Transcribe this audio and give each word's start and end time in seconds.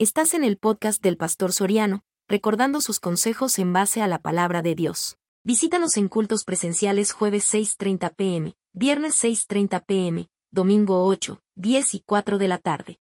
Estás 0.00 0.34
en 0.34 0.44
el 0.44 0.58
podcast 0.58 1.02
del 1.02 1.16
Pastor 1.16 1.52
Soriano, 1.52 2.04
recordando 2.28 2.80
sus 2.80 3.00
consejos 3.00 3.58
en 3.58 3.72
base 3.72 4.00
a 4.00 4.06
la 4.06 4.20
palabra 4.20 4.62
de 4.62 4.76
Dios. 4.76 5.18
Visítanos 5.42 5.96
en 5.96 6.06
cultos 6.06 6.44
presenciales 6.44 7.10
jueves 7.10 7.52
6.30 7.52 8.14
pm, 8.14 8.54
viernes 8.72 9.20
6.30 9.24 9.84
pm, 9.84 10.28
domingo 10.52 11.04
8, 11.04 11.40
10 11.56 11.94
y 11.94 12.00
4 12.06 12.38
de 12.38 12.46
la 12.46 12.58
tarde. 12.58 13.00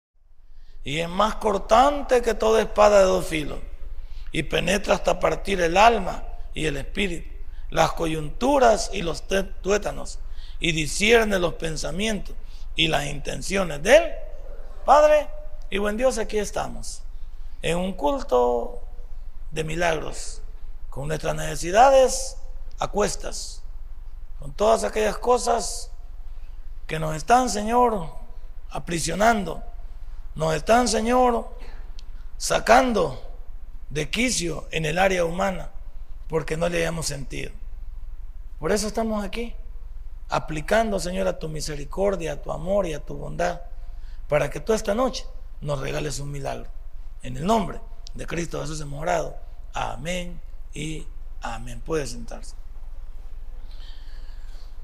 Y 0.83 0.97
es 0.97 1.07
más 1.07 1.35
cortante 1.35 2.23
que 2.23 2.33
toda 2.33 2.63
espada 2.63 3.01
de 3.01 3.05
dos 3.05 3.27
filos, 3.27 3.59
y 4.31 4.41
penetra 4.41 4.95
hasta 4.95 5.19
partir 5.19 5.61
el 5.61 5.77
alma 5.77 6.23
y 6.55 6.65
el 6.65 6.77
espíritu, 6.77 7.29
las 7.69 7.93
coyunturas 7.93 8.89
y 8.91 9.03
los 9.03 9.23
tuétanos, 9.61 10.17
y 10.59 10.71
discierne 10.71 11.37
los 11.37 11.53
pensamientos 11.53 12.35
y 12.75 12.87
las 12.87 13.05
intenciones 13.05 13.83
de 13.83 13.97
él. 13.97 14.03
Padre, 14.83 15.27
y 15.69 15.79
buen 15.79 15.97
Dios, 15.97 16.17
aquí 16.17 16.37
estamos, 16.37 17.01
en 17.61 17.77
un 17.77 17.93
culto 17.93 18.81
de 19.51 19.65
milagros, 19.65 20.41
con 20.89 21.09
nuestras 21.09 21.35
necesidades 21.35 22.37
a 22.79 22.87
cuestas, 22.87 23.61
con 24.39 24.53
todas 24.53 24.85
aquellas 24.85 25.17
cosas 25.17 25.91
que 26.85 26.99
nos 26.99 27.15
están, 27.15 27.49
Señor, 27.49 28.09
aprisionando, 28.69 29.61
nos 30.35 30.55
están, 30.55 30.87
Señor, 30.87 31.49
sacando 32.37 33.21
de 33.89 34.09
quicio 34.09 34.67
en 34.71 34.85
el 34.85 34.97
área 34.97 35.25
humana, 35.25 35.71
porque 36.29 36.55
no 36.55 36.69
le 36.69 36.77
hayamos 36.77 37.07
sentido. 37.07 37.51
Por 38.57 38.71
eso 38.71 38.87
estamos 38.87 39.23
aquí, 39.23 39.53
aplicando, 40.29 40.97
Señor, 40.97 41.27
a 41.27 41.37
tu 41.37 41.49
misericordia, 41.49 42.33
a 42.33 42.41
tu 42.41 42.53
amor 42.53 42.85
y 42.85 42.93
a 42.93 43.03
tu 43.03 43.17
bondad, 43.17 43.61
para 44.29 44.49
que 44.49 44.61
tú 44.61 44.71
esta 44.71 44.95
noche 44.95 45.25
nos 45.61 45.79
regales 45.79 46.19
un 46.19 46.31
milagro. 46.31 46.67
En 47.23 47.37
el 47.37 47.45
nombre 47.45 47.79
de 48.13 48.25
Cristo 48.25 48.61
Jesús 48.61 48.79
hemos 48.81 49.01
orado. 49.01 49.35
Amén 49.73 50.39
y 50.73 51.05
amén. 51.41 51.81
Puede 51.81 52.05
sentarse. 52.07 52.55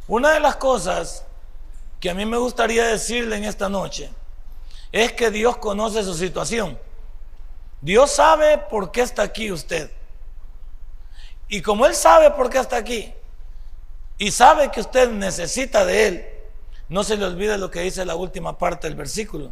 Una 0.07 0.31
de 0.31 0.39
las 0.39 0.57
cosas 0.57 1.25
que 1.99 2.09
a 2.09 2.13
mí 2.13 2.25
me 2.25 2.37
gustaría 2.37 2.85
decirle 2.85 3.37
en 3.37 3.45
esta 3.45 3.69
noche 3.69 4.11
es 4.91 5.13
que 5.13 5.31
Dios 5.31 5.57
conoce 5.57 6.03
su 6.03 6.13
situación. 6.13 6.77
Dios 7.81 8.11
sabe 8.11 8.57
por 8.57 8.91
qué 8.91 9.01
está 9.01 9.23
aquí 9.23 9.51
usted. 9.51 9.91
Y 11.47 11.61
como 11.61 11.85
Él 11.85 11.95
sabe 11.95 12.31
por 12.31 12.49
qué 12.49 12.59
está 12.59 12.77
aquí 12.77 13.13
y 14.17 14.31
sabe 14.31 14.71
que 14.71 14.81
usted 14.81 15.09
necesita 15.09 15.85
de 15.85 16.07
Él, 16.07 16.27
no 16.89 17.03
se 17.03 17.17
le 17.17 17.25
olvide 17.25 17.57
lo 17.57 17.71
que 17.71 17.81
dice 17.81 18.05
la 18.05 18.15
última 18.15 18.57
parte 18.57 18.87
del 18.87 18.95
versículo 18.95 19.51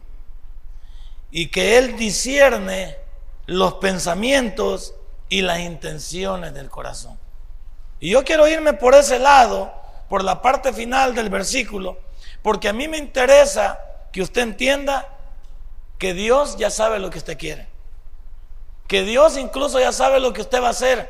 y 1.31 1.47
que 1.47 1.77
Él 1.77 1.95
discierne 1.95 2.97
los 3.45 3.75
pensamientos 3.75 4.93
y 5.29 5.41
las 5.41 5.59
intenciones 5.59 6.53
del 6.53 6.69
corazón. 6.69 7.17
Y 7.99 8.11
yo 8.11 8.23
quiero 8.23 8.47
irme 8.47 8.73
por 8.73 8.93
ese 8.93 9.17
lado, 9.17 9.71
por 10.09 10.23
la 10.23 10.41
parte 10.41 10.73
final 10.73 11.15
del 11.15 11.29
versículo, 11.29 11.97
porque 12.41 12.67
a 12.67 12.73
mí 12.73 12.87
me 12.87 12.97
interesa 12.97 13.79
que 14.11 14.21
usted 14.21 14.41
entienda 14.41 15.07
que 15.97 16.13
Dios 16.13 16.57
ya 16.57 16.69
sabe 16.69 16.99
lo 16.99 17.09
que 17.09 17.19
usted 17.19 17.37
quiere. 17.37 17.67
Que 18.87 19.03
Dios 19.03 19.37
incluso 19.37 19.79
ya 19.79 19.93
sabe 19.93 20.19
lo 20.19 20.33
que 20.33 20.41
usted 20.41 20.61
va 20.61 20.67
a 20.67 20.71
hacer. 20.71 21.09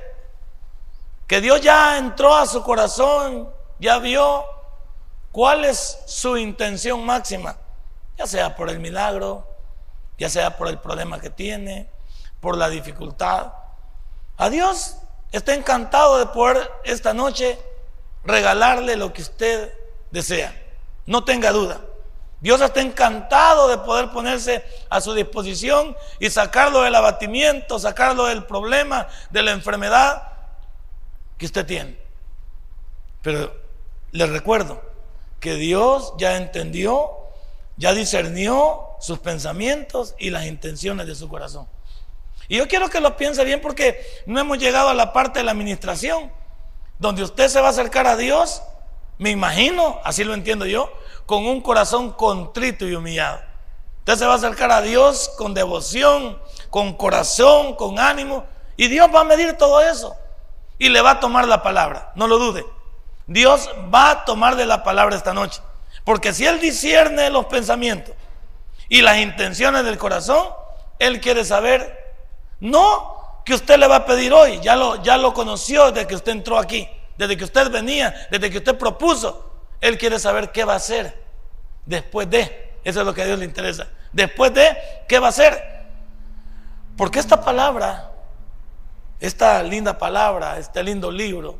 Que 1.26 1.42
Dios 1.42 1.62
ya 1.62 1.98
entró 1.98 2.36
a 2.36 2.46
su 2.46 2.62
corazón, 2.62 3.50
ya 3.80 3.98
vio 3.98 4.46
cuál 5.32 5.66
es 5.66 5.98
su 6.06 6.38
intención 6.38 7.04
máxima, 7.06 7.58
ya 8.18 8.28
sea 8.28 8.56
por 8.56 8.70
el 8.70 8.80
milagro, 8.80 9.48
ya 10.17 10.30
sea 10.30 10.58
por 10.58 10.67
el 10.67 10.80
problema 10.80 11.20
que 11.20 11.30
tiene, 11.30 11.90
por 12.40 12.58
la 12.58 12.70
dificultad. 12.70 13.54
A 14.38 14.50
Dios 14.50 14.98
está 15.31 15.53
encantado 15.53 16.18
de 16.18 16.28
poder 16.28 16.70
esta 16.84 17.14
noche 17.14 17.58
regalarle 18.23 18.95
lo 18.95 19.14
que 19.14 19.22
usted 19.22 19.74
desea. 20.12 20.56
No 21.06 21.24
tenga 21.24 21.52
duda. 21.52 21.81
Dios 22.41 22.59
está 22.59 22.81
encantado 22.81 23.68
de 23.68 23.78
poder 23.78 24.09
ponerse 24.09 24.66
a 24.90 25.00
su 25.00 25.13
disposición 25.13 25.96
y 26.19 26.30
sacarlo 26.31 26.81
del 26.81 26.96
abatimiento, 26.96 27.78
sacarlo 27.78 28.25
del 28.25 28.46
problema, 28.46 29.07
de 29.30 29.44
la 29.44 29.52
enfermedad 29.52 30.24
que 31.38 31.46
usted 31.46 31.66
tiene. 31.66 32.00
Pero 33.22 33.53
le 34.12 34.25
recuerdo 34.25 34.81
que 35.40 35.53
Dios 35.53 36.13
ya 36.18 36.38
entendió, 36.38 37.12
ya 37.78 37.94
discernió 37.94 38.88
sus 39.01 39.19
pensamientos 39.19 40.16
y 40.17 40.29
las 40.29 40.45
intenciones 40.45 41.07
de 41.07 41.16
su 41.16 41.28
corazón. 41.28 41.67
Y 42.47 42.57
yo 42.57 42.67
quiero 42.67 42.89
que 42.89 43.00
lo 43.00 43.17
piense 43.17 43.44
bien 43.44 43.62
porque 43.62 44.00
no 44.25 44.39
hemos 44.39 44.57
llegado 44.57 44.89
a 44.89 44.94
la 44.94 45.12
parte 45.12 45.39
de 45.39 45.45
la 45.45 45.51
administración, 45.51 46.31
donde 47.00 47.23
usted 47.23 47.47
se 47.50 47.59
va 47.59 47.67
a 47.67 47.72
acercar 47.72 48.07
a 48.07 48.16
Dios, 48.16 48.62
me 49.17 49.31
imagino, 49.31 50.00
así 50.03 50.23
lo 50.23 50.34
entiendo 50.34 50.66
yo, 50.66 50.91
con 51.25 51.45
un 51.45 51.62
corazón 51.62 52.12
contrito 52.12 52.88
y 52.88 52.95
humillado. 52.95 53.41
Usted 54.00 54.16
se 54.17 54.25
va 54.25 54.34
a 54.34 54.38
acercar 54.38 54.72
a 54.72 54.81
Dios 54.81 55.31
con 55.38 55.53
devoción, 55.53 56.39
con 56.69 56.94
corazón, 56.94 57.75
con 57.75 58.00
ánimo, 58.00 58.45
y 58.78 58.88
Dios 58.88 59.09
va 59.13 59.22
a 59.22 59.25
medir 59.25 59.53
todo 59.53 59.81
eso 59.81 60.16
y 60.78 60.89
le 60.89 61.01
va 61.01 61.12
a 61.12 61.19
tomar 61.19 61.47
la 61.47 61.62
palabra, 61.62 62.12
no 62.16 62.28
lo 62.28 62.39
dude. 62.39 62.66
Dios 63.28 63.69
va 63.94 64.09
a 64.12 64.25
tomar 64.25 64.56
de 64.56 64.66
la 64.66 64.83
palabra 64.83 65.16
esta 65.16 65.33
noche, 65.33 65.62
porque 66.03 66.33
si 66.33 66.45
Él 66.45 66.59
discierne 66.59 67.29
los 67.29 67.45
pensamientos, 67.45 68.16
y 68.91 69.02
las 69.02 69.19
intenciones 69.19 69.85
del 69.85 69.97
corazón, 69.97 70.50
Él 71.00 71.22
quiere 71.22 71.46
saber, 71.46 72.13
no 72.59 73.40
que 73.46 73.53
usted 73.53 73.78
le 73.78 73.88
va 73.88 73.96
a 73.96 74.06
pedir 74.06 74.34
hoy, 74.34 74.59
ya 74.59 74.75
lo, 74.75 75.02
ya 75.02 75.16
lo 75.16 75.34
conoció 75.34 75.94
desde 75.94 76.07
que 76.07 76.16
usted 76.16 76.34
entró 76.34 76.57
aquí, 76.57 76.90
desde 77.18 77.38
que 77.38 77.46
usted 77.46 77.72
venía, 77.72 78.28
desde 78.30 78.51
que 78.51 78.57
usted 78.57 78.78
propuso. 78.78 79.50
Él 79.80 79.97
quiere 79.97 80.19
saber 80.19 80.51
qué 80.51 80.66
va 80.66 80.74
a 80.74 80.75
hacer 80.75 81.24
después 81.85 82.30
de, 82.30 82.74
eso 82.84 83.00
es 83.00 83.06
lo 83.06 83.13
que 83.13 83.22
a 83.22 83.25
Dios 83.25 83.40
le 83.40 83.46
interesa, 83.46 83.88
después 84.12 84.53
de, 84.53 84.78
¿qué 85.07 85.19
va 85.19 85.28
a 85.28 85.30
hacer? 85.30 85.85
Porque 86.97 87.19
esta 87.19 87.40
palabra, 87.40 88.12
esta 89.22 89.63
linda 89.63 89.97
palabra, 89.97 90.57
este 90.57 90.84
lindo 90.84 91.09
libro, 91.12 91.59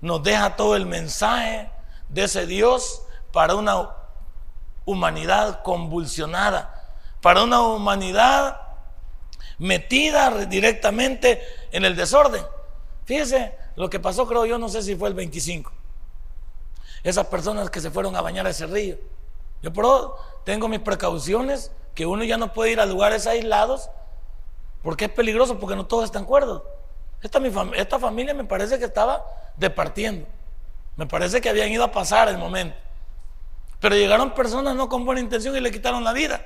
nos 0.00 0.20
deja 0.24 0.56
todo 0.56 0.74
el 0.74 0.86
mensaje 0.86 1.70
de 2.08 2.24
ese 2.24 2.44
Dios 2.44 3.04
para 3.30 3.54
una 3.54 4.01
humanidad 4.84 5.62
convulsionada, 5.62 6.96
para 7.20 7.44
una 7.44 7.60
humanidad 7.62 8.60
metida 9.58 10.44
directamente 10.46 11.42
en 11.70 11.84
el 11.84 11.94
desorden. 11.94 12.44
Fíjese 13.04 13.54
lo 13.76 13.88
que 13.88 14.00
pasó, 14.00 14.26
creo 14.26 14.44
yo, 14.46 14.58
no 14.58 14.68
sé 14.68 14.82
si 14.82 14.96
fue 14.96 15.08
el 15.08 15.14
25. 15.14 15.72
Esas 17.02 17.26
personas 17.26 17.70
que 17.70 17.80
se 17.80 17.90
fueron 17.90 18.14
a 18.16 18.20
bañar 18.20 18.46
a 18.46 18.50
ese 18.50 18.66
río. 18.66 18.96
Yo 19.62 19.72
pero 19.72 20.16
tengo 20.44 20.68
mis 20.68 20.80
precauciones, 20.80 21.70
que 21.94 22.06
uno 22.06 22.24
ya 22.24 22.36
no 22.36 22.52
puede 22.52 22.72
ir 22.72 22.80
a 22.80 22.86
lugares 22.86 23.26
aislados, 23.26 23.90
porque 24.82 25.06
es 25.06 25.10
peligroso, 25.10 25.58
porque 25.58 25.76
no 25.76 25.86
todos 25.86 26.04
están 26.04 26.24
acuerdo 26.24 26.66
Esta, 27.22 27.40
esta 27.76 27.98
familia 27.98 28.34
me 28.34 28.44
parece 28.44 28.78
que 28.78 28.84
estaba 28.84 29.24
departiendo. 29.56 30.26
Me 30.96 31.06
parece 31.06 31.40
que 31.40 31.48
habían 31.48 31.70
ido 31.70 31.84
a 31.84 31.92
pasar 31.92 32.28
el 32.28 32.38
momento. 32.38 32.76
Pero 33.82 33.96
llegaron 33.96 34.30
personas 34.30 34.76
no 34.76 34.88
con 34.88 35.04
buena 35.04 35.20
intención 35.20 35.56
y 35.56 35.60
le 35.60 35.72
quitaron 35.72 36.04
la 36.04 36.12
vida. 36.12 36.40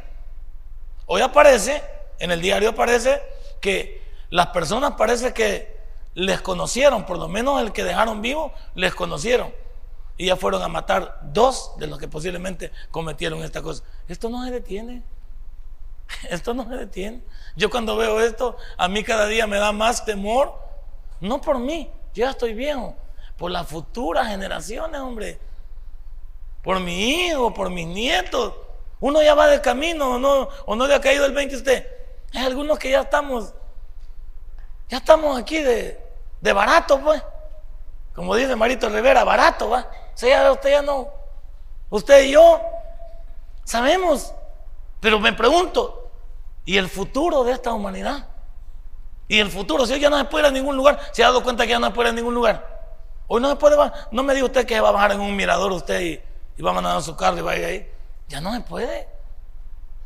Hoy 1.04 1.20
aparece, 1.20 1.82
en 2.18 2.30
el 2.30 2.40
diario 2.40 2.70
aparece 2.70 3.22
que 3.60 4.02
las 4.30 4.46
personas 4.48 4.94
parece 4.96 5.34
que 5.34 5.76
les 6.14 6.40
conocieron, 6.40 7.04
por 7.04 7.18
lo 7.18 7.28
menos 7.28 7.60
el 7.60 7.72
que 7.72 7.84
dejaron 7.84 8.22
vivo, 8.22 8.54
les 8.74 8.94
conocieron. 8.94 9.52
Y 10.16 10.28
ya 10.28 10.36
fueron 10.36 10.62
a 10.62 10.68
matar 10.68 11.20
dos 11.24 11.72
de 11.76 11.86
los 11.86 11.98
que 11.98 12.08
posiblemente 12.08 12.72
cometieron 12.90 13.42
esta 13.42 13.60
cosa. 13.60 13.84
Esto 14.08 14.30
no 14.30 14.42
se 14.42 14.50
detiene. 14.50 15.02
Esto 16.30 16.54
no 16.54 16.66
se 16.66 16.74
detiene. 16.74 17.20
Yo 17.54 17.68
cuando 17.68 17.98
veo 17.98 18.18
esto, 18.20 18.56
a 18.78 18.88
mí 18.88 19.04
cada 19.04 19.26
día 19.26 19.46
me 19.46 19.58
da 19.58 19.72
más 19.72 20.06
temor. 20.06 20.58
No 21.20 21.42
por 21.42 21.58
mí, 21.58 21.90
yo 22.14 22.24
ya 22.24 22.30
estoy 22.30 22.54
viejo. 22.54 22.96
Por 23.36 23.50
las 23.50 23.66
futuras 23.66 24.28
generaciones, 24.28 25.00
hombre 25.02 25.38
por 26.66 26.80
mi 26.80 27.28
hijo, 27.28 27.54
por 27.54 27.70
mis 27.70 27.86
nietos. 27.86 28.52
Uno 28.98 29.22
ya 29.22 29.36
va 29.36 29.46
de 29.46 29.60
camino 29.60 30.16
o 30.16 30.18
no, 30.18 30.48
o 30.64 30.74
no 30.74 30.88
le 30.88 30.96
ha 30.96 31.00
caído 31.00 31.24
el 31.24 31.30
20 31.30 31.54
usted. 31.54 31.86
Hay 32.34 32.44
algunos 32.44 32.76
que 32.76 32.90
ya 32.90 33.02
estamos, 33.02 33.54
ya 34.88 34.96
estamos 34.96 35.38
aquí 35.38 35.60
de, 35.60 36.04
de 36.40 36.52
barato, 36.52 36.98
pues. 36.98 37.22
Como 38.16 38.34
dice 38.34 38.56
Marito 38.56 38.88
Rivera, 38.88 39.22
barato, 39.22 39.70
va. 39.70 39.88
O 40.12 40.18
sea, 40.18 40.50
usted 40.50 40.70
ya 40.70 40.82
no, 40.82 41.08
usted 41.88 42.24
y 42.24 42.32
yo 42.32 42.60
sabemos. 43.62 44.34
Pero 44.98 45.20
me 45.20 45.32
pregunto, 45.34 46.10
¿y 46.64 46.78
el 46.78 46.88
futuro 46.88 47.44
de 47.44 47.52
esta 47.52 47.72
humanidad? 47.72 48.26
¿Y 49.28 49.38
el 49.38 49.52
futuro? 49.52 49.86
Si 49.86 49.92
hoy 49.92 50.00
ya 50.00 50.10
no 50.10 50.18
se 50.18 50.24
puede 50.24 50.48
ir 50.48 50.48
a 50.48 50.52
ningún 50.52 50.76
lugar, 50.76 50.98
se 51.12 51.22
ha 51.22 51.28
dado 51.28 51.44
cuenta 51.44 51.62
que 51.62 51.70
ya 51.70 51.78
no 51.78 51.86
se 51.86 51.92
puede 51.92 52.08
ir 52.08 52.14
a 52.14 52.16
ningún 52.16 52.34
lugar. 52.34 52.90
Hoy 53.28 53.40
no 53.40 53.50
se 53.50 53.54
puede, 53.54 53.76
no 54.10 54.24
me 54.24 54.34
diga 54.34 54.46
usted 54.46 54.66
que 54.66 54.80
va 54.80 54.88
a 54.88 54.92
bajar 54.92 55.12
en 55.12 55.20
un 55.20 55.36
mirador 55.36 55.70
usted 55.70 56.00
y, 56.00 56.25
y 56.56 56.62
va 56.62 56.70
a 56.70 56.74
mandar 56.74 56.96
a 56.96 57.00
su 57.00 57.16
carro 57.16 57.38
y 57.38 57.42
va 57.42 57.52
ahí. 57.52 57.90
Ya 58.28 58.40
no 58.40 58.52
se 58.54 58.60
puede. 58.60 59.08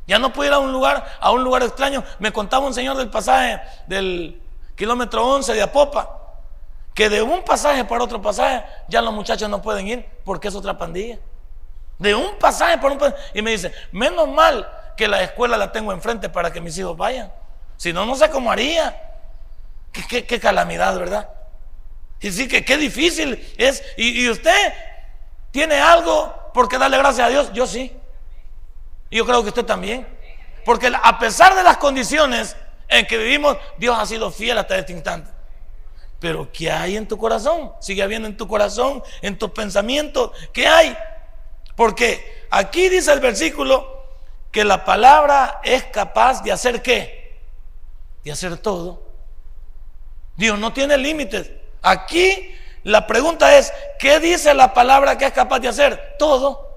Ya 0.07 0.19
no 0.19 0.33
puedo 0.33 0.49
ir 0.49 0.55
a 0.55 0.59
un 0.59 0.73
lugar, 0.73 1.05
a 1.21 1.31
un 1.31 1.45
lugar 1.45 1.63
extraño. 1.63 2.03
Me 2.19 2.33
contaba 2.33 2.67
un 2.67 2.75
señor 2.75 2.97
del 2.97 3.11
pasaje 3.11 3.61
del 3.87 4.43
kilómetro 4.75 5.25
11 5.25 5.55
de 5.55 5.63
Apopa, 5.63 6.19
que 6.95 7.09
de 7.09 7.23
un 7.23 7.45
pasaje 7.45 7.85
para 7.85 8.03
otro 8.03 8.21
pasaje 8.21 8.65
ya 8.89 9.01
los 9.03 9.15
muchachos 9.15 9.49
no 9.49 9.63
pueden 9.63 9.87
ir 9.87 10.07
porque 10.25 10.49
es 10.49 10.55
otra 10.55 10.77
pandilla. 10.77 11.19
De 11.99 12.15
un 12.15 12.37
pasaje 12.39 12.79
para 12.79 12.95
un 12.95 12.99
pasaje. 12.99 13.23
Y 13.35 13.43
me 13.43 13.53
dice, 13.53 13.73
menos 13.93 14.27
mal 14.29 14.69
que 14.97 15.07
la 15.07 15.23
escuela 15.23 15.57
la 15.57 15.71
tengo 15.71 15.93
enfrente 15.93 16.29
para 16.29 16.53
que 16.53 16.61
mis 16.61 16.77
hijos 16.77 16.97
vayan. 16.97 17.33
Si 17.77 17.93
no, 17.93 18.05
no 18.05 18.17
sé 18.17 18.31
cómo 18.31 18.51
haría. 18.51 19.01
Qué, 19.93 20.41
calamidad, 20.41 20.99
¿verdad? 20.99 21.29
Y 22.21 22.33
sí, 22.33 22.49
que 22.49 22.65
qué 22.65 22.77
difícil 22.77 23.55
es. 23.57 23.83
Y 23.97 24.29
usted 24.29 24.73
tiene 25.51 25.81
algo 25.81 26.35
por 26.55 26.69
qué 26.69 26.79
darle 26.79 26.99
gracias 26.99 27.27
a 27.27 27.31
Dios. 27.31 27.53
Yo 27.53 27.67
sí. 27.67 27.97
Y 29.11 29.17
yo 29.17 29.27
creo 29.27 29.43
que 29.43 29.49
usted 29.49 29.65
también. 29.65 30.07
Porque 30.65 30.93
a 31.03 31.19
pesar 31.19 31.55
de 31.55 31.63
las 31.63 31.79
condiciones 31.79 32.57
en 32.89 33.07
que 33.07 33.19
vivimos, 33.19 33.57
Dios 33.79 33.97
ha 33.99 34.07
sido 34.07 34.31
fiel 34.31 34.59
hasta 34.59 34.79
este 34.79 34.93
instante. 34.93 35.31
Pero 36.19 36.51
¿qué 36.53 36.71
hay 36.71 36.97
en 36.97 37.09
tu 37.09 37.17
corazón? 37.17 37.73
Sigue 37.81 38.03
habiendo 38.03 38.29
en 38.29 38.37
tu 38.37 38.47
corazón, 38.47 39.03
en 39.23 39.39
tus 39.39 39.51
pensamientos. 39.51 40.33
¿Qué 40.53 40.67
hay? 40.67 40.97
Porque 41.75 42.47
aquí 42.51 42.89
dice 42.89 43.13
el 43.13 43.21
versículo 43.21 44.05
que 44.53 44.65
la 44.65 44.85
palabra 44.85 45.61
es 45.65 45.85
capaz 45.85 46.43
de 46.43 46.53
hacer 46.53 46.83
qué? 46.83 47.41
De 48.23 48.33
hacer 48.33 48.59
todo. 48.59 49.03
Dios 50.37 50.59
no 50.59 50.73
tiene 50.73 50.99
límites. 50.99 51.51
Aquí 51.81 52.55
la 52.85 53.07
pregunta 53.07 53.57
es, 53.57 53.73
¿qué 53.99 54.21
dice 54.21 54.55
la 54.55 54.73
palabra 54.73 55.19
que 55.19 55.27
es 55.27 55.33
capaz 55.33 55.61
de 55.61 55.69
hacer? 55.69 56.17
Todo. 56.19 56.69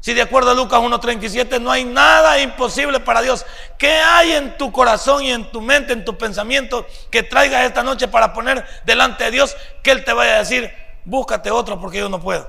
Si 0.00 0.14
de 0.14 0.22
acuerdo 0.22 0.52
a 0.52 0.54
Lucas 0.54 0.80
1.37 0.80 1.60
no 1.60 1.72
hay 1.72 1.84
nada 1.84 2.38
imposible 2.38 3.00
para 3.00 3.20
Dios, 3.20 3.44
¿qué 3.78 3.90
hay 3.90 4.32
en 4.32 4.56
tu 4.56 4.70
corazón 4.70 5.24
y 5.24 5.32
en 5.32 5.50
tu 5.50 5.60
mente, 5.60 5.92
en 5.92 6.04
tu 6.04 6.16
pensamiento 6.16 6.86
que 7.10 7.24
traigas 7.24 7.64
esta 7.64 7.82
noche 7.82 8.06
para 8.06 8.32
poner 8.32 8.64
delante 8.84 9.24
de 9.24 9.30
Dios 9.32 9.56
que 9.82 9.90
Él 9.90 10.04
te 10.04 10.12
vaya 10.12 10.36
a 10.36 10.38
decir, 10.38 10.72
búscate 11.04 11.50
otro 11.50 11.80
porque 11.80 11.98
yo 11.98 12.08
no 12.08 12.20
puedo? 12.20 12.48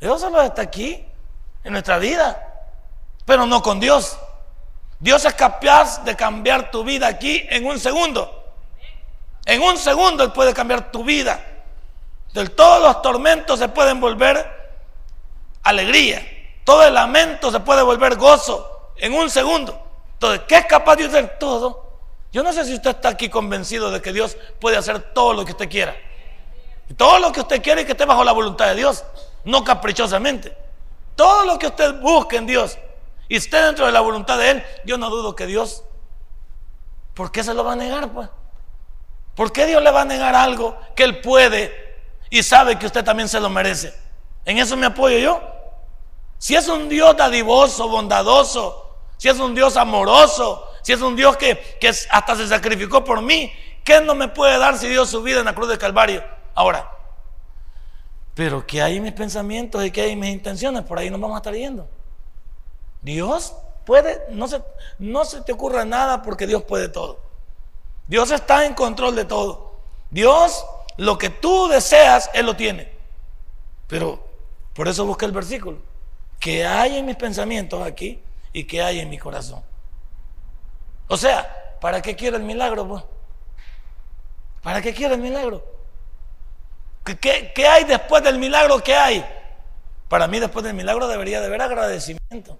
Dios 0.00 0.20
solo 0.20 0.40
está 0.42 0.62
aquí, 0.62 1.04
en 1.64 1.72
nuestra 1.72 1.98
vida, 1.98 2.40
pero 3.24 3.44
no 3.44 3.60
con 3.60 3.80
Dios. 3.80 4.16
Dios 5.00 5.24
es 5.24 5.34
capaz 5.34 6.04
de 6.04 6.14
cambiar 6.14 6.70
tu 6.70 6.84
vida 6.84 7.08
aquí 7.08 7.44
en 7.50 7.66
un 7.66 7.80
segundo. 7.80 8.45
En 9.46 9.62
un 9.62 9.78
segundo 9.78 10.24
Él 10.24 10.32
puede 10.32 10.52
cambiar 10.52 10.90
tu 10.90 11.04
vida. 11.04 11.40
De 12.34 12.48
todos 12.48 12.82
los 12.82 13.00
tormentos 13.00 13.58
se 13.58 13.68
pueden 13.68 14.00
volver 14.00 14.44
alegría. 15.62 16.26
Todo 16.64 16.84
el 16.84 16.92
lamento 16.92 17.50
se 17.50 17.60
puede 17.60 17.82
volver 17.82 18.16
gozo 18.16 18.90
en 18.96 19.14
un 19.14 19.30
segundo. 19.30 19.80
Entonces, 20.14 20.42
¿qué 20.48 20.56
es 20.56 20.66
capaz 20.66 20.96
de 20.96 21.04
hacer 21.04 21.38
todo? 21.38 21.86
Yo 22.32 22.42
no 22.42 22.52
sé 22.52 22.64
si 22.64 22.74
usted 22.74 22.90
está 22.90 23.10
aquí 23.10 23.28
convencido 23.28 23.90
de 23.90 24.02
que 24.02 24.12
Dios 24.12 24.36
puede 24.60 24.76
hacer 24.76 25.14
todo 25.14 25.32
lo 25.32 25.44
que 25.44 25.52
usted 25.52 25.70
quiera. 25.70 25.96
Todo 26.96 27.18
lo 27.20 27.32
que 27.32 27.40
usted 27.40 27.62
quiere 27.62 27.82
y 27.82 27.84
que 27.84 27.92
esté 27.92 28.04
bajo 28.04 28.24
la 28.24 28.32
voluntad 28.32 28.66
de 28.66 28.74
Dios, 28.74 29.04
no 29.44 29.64
caprichosamente. 29.64 30.56
Todo 31.14 31.44
lo 31.44 31.58
que 31.58 31.68
usted 31.68 32.00
busque 32.00 32.36
en 32.36 32.46
Dios 32.46 32.78
y 33.28 33.36
esté 33.36 33.62
dentro 33.62 33.86
de 33.86 33.92
la 33.92 34.00
voluntad 34.00 34.38
de 34.38 34.50
Él, 34.50 34.64
yo 34.84 34.98
no 34.98 35.08
dudo 35.08 35.34
que 35.34 35.46
Dios, 35.46 35.84
¿por 37.14 37.32
qué 37.32 37.42
se 37.42 37.54
lo 37.54 37.64
va 37.64 37.72
a 37.72 37.76
negar? 37.76 38.08
Pues? 38.10 38.28
¿Por 39.36 39.52
qué 39.52 39.66
Dios 39.66 39.82
le 39.82 39.90
va 39.90 40.00
a 40.00 40.04
negar 40.06 40.34
algo 40.34 40.76
que 40.96 41.04
Él 41.04 41.20
puede 41.20 41.70
y 42.30 42.42
sabe 42.42 42.78
que 42.78 42.86
usted 42.86 43.04
también 43.04 43.28
se 43.28 43.38
lo 43.38 43.50
merece? 43.50 43.94
En 44.46 44.58
eso 44.58 44.76
me 44.76 44.86
apoyo 44.86 45.18
yo. 45.18 45.42
Si 46.38 46.56
es 46.56 46.66
un 46.68 46.88
Dios 46.88 47.16
dadivoso, 47.16 47.88
bondadoso, 47.88 48.96
si 49.18 49.28
es 49.28 49.38
un 49.38 49.54
Dios 49.54 49.76
amoroso, 49.76 50.66
si 50.82 50.94
es 50.94 51.02
un 51.02 51.14
Dios 51.16 51.36
que, 51.36 51.76
hasta 52.10 52.34
se 52.34 52.48
sacrificó 52.48 53.04
por 53.04 53.20
mí, 53.20 53.52
¿qué 53.84 54.00
no 54.00 54.14
me 54.14 54.28
puede 54.28 54.58
dar 54.58 54.78
si 54.78 54.88
dio 54.88 55.04
su 55.04 55.22
vida 55.22 55.40
en 55.40 55.44
la 55.44 55.54
cruz 55.54 55.68
del 55.68 55.78
Calvario? 55.78 56.24
Ahora, 56.54 56.90
pero 58.34 58.66
que 58.66 58.80
hay 58.80 59.00
mis 59.00 59.12
pensamientos 59.12 59.84
y 59.84 59.90
que 59.90 60.00
hay 60.00 60.16
mis 60.16 60.30
intenciones, 60.30 60.82
por 60.82 60.98
ahí 60.98 61.10
nos 61.10 61.20
vamos 61.20 61.34
a 61.34 61.38
estar 61.38 61.54
yendo. 61.54 61.88
Dios 63.02 63.54
puede, 63.84 64.24
no 64.30 64.48
se, 64.48 64.62
no 64.98 65.26
se 65.26 65.42
te 65.42 65.52
ocurra 65.52 65.84
nada 65.84 66.22
porque 66.22 66.46
Dios 66.46 66.62
puede 66.62 66.88
todo. 66.88 67.25
Dios 68.06 68.30
está 68.30 68.64
en 68.64 68.74
control 68.74 69.16
de 69.16 69.24
todo. 69.24 69.80
Dios, 70.10 70.64
lo 70.96 71.18
que 71.18 71.30
tú 71.30 71.68
deseas, 71.68 72.30
Él 72.34 72.46
lo 72.46 72.56
tiene. 72.56 72.92
Pero 73.86 74.24
por 74.74 74.88
eso 74.88 75.04
busqué 75.06 75.26
el 75.26 75.32
versículo 75.32 75.78
que 76.38 76.66
hay 76.66 76.96
en 76.98 77.06
mis 77.06 77.16
pensamientos 77.16 77.84
aquí 77.84 78.20
y 78.52 78.64
que 78.64 78.82
hay 78.82 79.00
en 79.00 79.08
mi 79.08 79.18
corazón. 79.18 79.62
O 81.08 81.16
sea, 81.16 81.76
¿para 81.80 82.02
qué 82.02 82.14
quiero 82.14 82.36
el 82.36 82.42
milagro? 82.42 82.86
Pues? 82.86 83.04
¿Para 84.62 84.82
qué 84.82 84.92
quiero 84.92 85.14
el 85.14 85.20
milagro? 85.20 85.64
¿Qué, 87.04 87.52
¿Qué, 87.54 87.66
hay 87.66 87.84
después 87.84 88.22
del 88.22 88.38
milagro? 88.38 88.82
¿Qué 88.82 88.96
hay? 88.96 89.24
Para 90.08 90.26
mí 90.26 90.40
después 90.40 90.64
del 90.64 90.74
milagro 90.74 91.06
debería 91.06 91.40
de 91.40 91.46
haber 91.46 91.62
agradecimiento. 91.62 92.58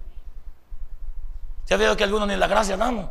Ya 1.67 1.75
veo 1.75 1.97
que 1.97 2.03
algunos 2.05 2.27
ni 2.27 2.35
la 2.37 2.47
gracia 2.47 2.77
damos. 2.77 3.09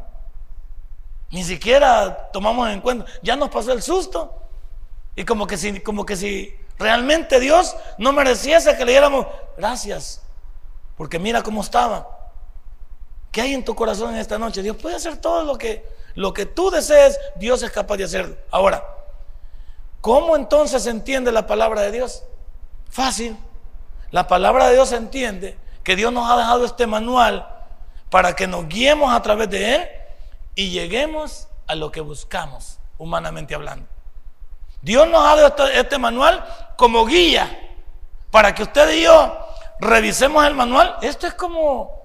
Ni 1.30 1.44
siquiera 1.44 2.30
tomamos 2.32 2.68
en 2.70 2.80
cuenta. 2.80 3.04
Ya 3.22 3.36
nos 3.36 3.50
pasó 3.50 3.72
el 3.72 3.82
susto. 3.82 4.42
Y 5.14 5.24
como 5.24 5.46
que 5.46 5.56
si, 5.56 5.80
como 5.80 6.04
que 6.04 6.16
si 6.16 6.56
realmente 6.78 7.40
Dios 7.40 7.74
no 7.98 8.12
mereciese 8.12 8.76
que 8.76 8.84
le 8.84 8.92
diéramos 8.92 9.26
gracias. 9.56 10.22
Porque 10.96 11.18
mira 11.18 11.42
cómo 11.42 11.62
estaba. 11.62 12.08
¿Qué 13.32 13.42
hay 13.42 13.54
en 13.54 13.64
tu 13.64 13.74
corazón 13.74 14.14
en 14.14 14.20
esta 14.20 14.38
noche? 14.38 14.62
Dios 14.62 14.76
puede 14.76 14.96
hacer 14.96 15.18
todo 15.18 15.42
lo 15.42 15.58
que, 15.58 15.86
lo 16.14 16.32
que 16.32 16.46
tú 16.46 16.70
desees, 16.70 17.18
Dios 17.36 17.62
es 17.62 17.70
capaz 17.70 17.96
de 17.96 18.04
hacerlo. 18.04 18.36
Ahora, 18.50 18.84
¿cómo 20.00 20.36
entonces 20.36 20.84
se 20.84 20.90
entiende 20.90 21.32
la 21.32 21.46
palabra 21.46 21.82
de 21.82 21.92
Dios? 21.92 22.22
Fácil. 22.88 23.36
La 24.10 24.26
palabra 24.26 24.68
de 24.68 24.74
Dios 24.74 24.88
se 24.90 24.96
entiende 24.96 25.58
que 25.82 25.96
Dios 25.96 26.12
nos 26.12 26.30
ha 26.30 26.36
dejado 26.36 26.64
este 26.64 26.86
manual 26.86 27.46
para 28.10 28.34
que 28.34 28.46
nos 28.46 28.68
guiemos 28.68 29.12
a 29.12 29.20
través 29.20 29.50
de 29.50 29.74
él 29.74 29.88
y 30.56 30.70
lleguemos 30.70 31.46
a 31.68 31.76
lo 31.76 31.92
que 31.92 32.00
buscamos, 32.00 32.80
humanamente 32.98 33.54
hablando. 33.54 33.86
Dios 34.82 35.06
nos 35.08 35.20
ha 35.24 35.36
dado 35.36 35.46
este, 35.48 35.78
este 35.78 35.98
manual 35.98 36.44
como 36.76 37.06
guía 37.06 37.76
para 38.30 38.54
que 38.54 38.64
usted 38.64 38.90
y 38.90 39.02
yo 39.02 39.38
revisemos 39.78 40.44
el 40.46 40.54
manual. 40.54 40.96
Esto 41.02 41.26
es 41.26 41.34
como, 41.34 42.02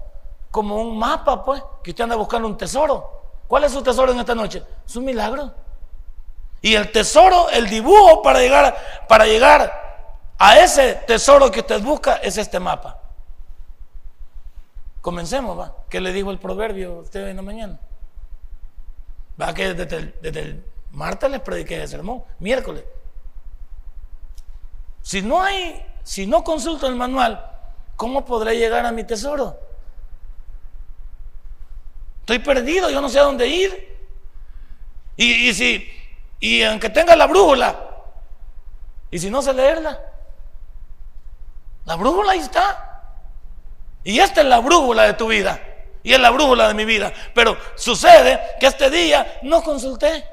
como 0.50 0.76
un 0.76 0.98
mapa, 0.98 1.42
pues, 1.44 1.62
que 1.82 1.90
usted 1.90 2.04
anda 2.04 2.16
buscando 2.16 2.46
un 2.46 2.56
tesoro. 2.56 3.22
¿Cuál 3.48 3.64
es 3.64 3.72
su 3.72 3.82
tesoro 3.82 4.12
en 4.12 4.20
esta 4.20 4.34
noche? 4.34 4.62
Es 4.86 4.96
un 4.96 5.04
milagro. 5.04 5.52
Y 6.60 6.74
el 6.74 6.92
tesoro, 6.92 7.48
el 7.50 7.68
dibujo 7.68 8.22
para 8.22 8.38
llegar, 8.38 8.76
para 9.08 9.26
llegar 9.26 10.34
a 10.38 10.58
ese 10.58 10.94
tesoro 11.06 11.50
que 11.50 11.60
usted 11.60 11.82
busca 11.82 12.16
es 12.16 12.36
este 12.36 12.60
mapa. 12.60 12.98
Comencemos, 15.00 15.58
va. 15.58 15.74
¿Qué 15.88 16.00
le 16.00 16.12
dijo 16.12 16.30
el 16.30 16.38
proverbio 16.38 16.98
usted 16.98 17.28
en 17.28 17.36
la 17.36 17.42
mañana? 17.42 17.78
Va 19.40 19.54
que 19.54 19.74
desde 19.74 20.40
el, 20.40 20.64
martes 20.90 21.30
les 21.30 21.40
prediqué 21.40 21.82
el 21.82 21.88
sermón, 21.88 22.22
miércoles. 22.38 22.84
Si 25.02 25.22
no 25.22 25.42
hay, 25.42 25.84
si 26.02 26.26
no 26.26 26.44
consulto 26.44 26.86
el 26.86 26.94
manual, 26.94 27.44
¿cómo 27.96 28.24
podré 28.24 28.56
llegar 28.56 28.84
a 28.84 28.92
mi 28.92 29.04
tesoro? 29.04 29.58
Estoy 32.20 32.38
perdido, 32.38 32.90
yo 32.90 33.00
no 33.00 33.08
sé 33.08 33.18
a 33.18 33.24
dónde 33.24 33.48
ir. 33.48 33.92
Y, 35.16 35.52
si, 35.54 35.90
y 36.40 36.62
aunque 36.62 36.88
tenga 36.88 37.16
la 37.16 37.26
brújula, 37.26 37.78
y 39.10 39.18
si 39.18 39.30
no 39.30 39.42
sé 39.42 39.52
leerla, 39.52 40.00
la 41.84 41.96
brújula 41.96 42.32
ahí 42.32 42.38
está. 42.38 42.88
Y 44.04 44.18
esta 44.18 44.40
es 44.40 44.46
la 44.46 44.60
brújula 44.60 45.04
de 45.04 45.14
tu 45.14 45.28
vida. 45.28 45.60
Y 46.02 46.12
es 46.12 46.20
la 46.20 46.30
brújula 46.30 46.68
de 46.68 46.74
mi 46.74 46.84
vida. 46.84 47.12
Pero 47.34 47.56
sucede 47.76 48.40
que 48.58 48.66
este 48.66 48.90
día 48.90 49.40
no 49.42 49.62
consulté. 49.62 50.26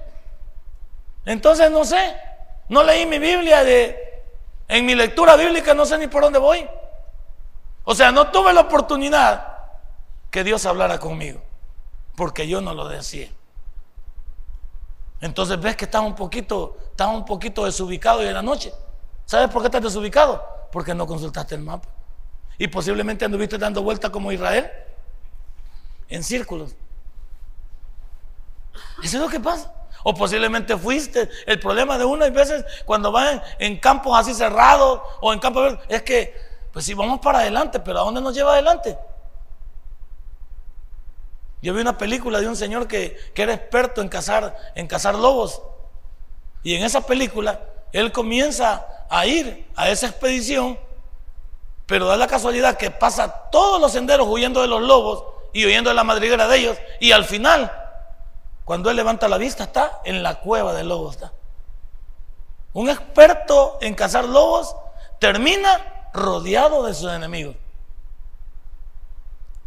Entonces 1.26 1.70
no 1.70 1.86
sé. 1.86 2.16
No 2.70 2.84
leí 2.84 3.06
mi 3.06 3.20
Biblia 3.20 3.64
de. 3.64 4.24
En 4.68 4.86
mi 4.86 4.96
lectura 4.96 5.36
bíblica 5.36 5.74
no 5.74 5.86
sé 5.86 5.98
ni 5.98 6.08
por 6.08 6.24
dónde 6.24 6.40
voy. 6.40 6.68
O 7.84 7.96
sea, 7.96 8.12
no 8.12 8.28
tuve 8.30 8.54
la 8.54 8.62
oportunidad 8.62 9.48
que 10.30 10.44
Dios 10.44 10.66
hablara 10.68 11.00
conmigo, 11.00 11.42
porque 12.16 12.48
yo 12.48 12.62
no 12.62 12.76
lo 12.76 12.88
decía. 12.88 13.30
Entonces 15.22 15.60
ves 15.60 15.76
que 15.76 15.86
estás 15.86 16.02
un 16.02 16.16
poquito, 16.16 16.78
estás 16.92 17.08
un 17.08 17.26
poquito 17.26 17.66
desubicado 17.66 18.20
hoy 18.20 18.28
en 18.28 18.36
la 18.36 18.44
noche. 18.44 18.72
¿Sabes 19.26 19.50
por 19.50 19.62
qué 19.62 19.68
estás 19.68 19.82
desubicado? 19.82 20.46
Porque 20.72 20.94
no 20.94 21.08
consultaste 21.08 21.56
el 21.56 21.62
mapa. 21.62 21.90
Y 22.58 22.68
posiblemente 22.68 23.26
anduviste 23.26 23.58
dando 23.58 23.82
vueltas 23.82 24.12
como 24.12 24.32
Israel, 24.32 24.70
en 26.10 26.24
círculos. 26.24 26.76
Eso 29.04 29.18
es 29.18 29.24
lo 29.24 29.30
que 29.30 29.40
pasa. 29.40 29.74
O 30.04 30.14
posiblemente 30.14 30.78
fuiste. 30.78 31.30
El 31.46 31.60
problema 31.60 31.98
de 31.98 32.06
uno, 32.06 32.26
hay 32.26 32.32
veces 32.32 32.66
cuando 32.86 33.12
van 33.12 33.42
en 33.60 33.80
campos 33.80 34.18
así 34.18 34.34
cerrados 34.34 35.02
o 35.22 35.34
en 35.34 35.40
campos 35.40 35.78
es 35.88 36.02
que 36.04 36.50
pues 36.72 36.86
si 36.86 36.94
vamos 36.94 37.20
para 37.20 37.40
adelante, 37.40 37.80
pero 37.80 38.00
¿a 38.00 38.04
dónde 38.04 38.22
nos 38.22 38.36
lleva 38.36 38.54
adelante? 38.54 38.98
Yo 41.62 41.74
vi 41.74 41.82
una 41.82 41.98
película 41.98 42.40
de 42.40 42.48
un 42.48 42.56
señor 42.56 42.88
que, 42.88 43.18
que 43.34 43.42
era 43.42 43.54
experto 43.54 44.02
en 44.02 44.08
cazar, 44.08 44.56
en 44.76 44.88
cazar 44.88 45.16
lobos. 45.16 45.62
Y 46.64 46.76
en 46.76 46.84
esa 46.84 47.02
película, 47.02 47.60
él 47.92 48.12
comienza 48.12 48.86
a 49.10 49.26
ir 49.26 49.68
a 49.76 49.90
esa 49.90 50.08
expedición, 50.08 50.80
pero 51.86 52.06
da 52.06 52.16
la 52.16 52.28
casualidad 52.28 52.78
que 52.78 52.92
pasa 52.92 53.50
todos 53.52 53.82
los 53.82 53.92
senderos 53.92 54.28
huyendo 54.28 54.62
de 54.62 54.68
los 54.68 54.82
lobos 54.82 55.39
y 55.54 55.66
huyendo 55.66 55.90
de 55.90 55.96
la 55.96 56.04
madriguera 56.04 56.48
de 56.48 56.58
ellos. 56.58 56.78
Y 57.00 57.12
al 57.12 57.26
final, 57.26 57.72
cuando 58.66 58.90
él 58.90 58.96
levanta 58.96 59.28
la 59.28 59.38
vista, 59.38 59.64
está 59.64 60.02
en 60.06 60.24
la 60.24 60.40
cueva 60.40 60.74
del 60.74 60.90
lobo. 60.90 61.12
Está. 61.12 61.32
Un 62.74 62.90
experto 62.90 63.78
en 63.82 63.96
cazar 63.96 64.26
lobos 64.26 64.76
termina 65.20 66.10
rodeado 66.14 66.86
de 66.86 66.94
sus 66.94 67.12
enemigos. 67.12 67.56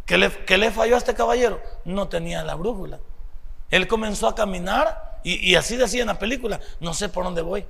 ¿Qué 0.05 0.17
le, 0.17 0.29
le, 0.57 0.71
falló 0.71 0.95
a 0.95 0.97
este 0.97 1.13
caballero? 1.13 1.61
No 1.85 2.07
tenía 2.09 2.43
la 2.43 2.55
brújula. 2.55 2.99
Él 3.69 3.87
comenzó 3.87 4.27
a 4.27 4.35
caminar 4.35 5.19
y, 5.23 5.49
y, 5.49 5.55
así 5.55 5.77
decía 5.77 6.01
en 6.01 6.07
la 6.07 6.19
película, 6.19 6.59
no 6.79 6.93
sé 6.93 7.07
por 7.07 7.23
dónde 7.23 7.41
voy, 7.41 7.65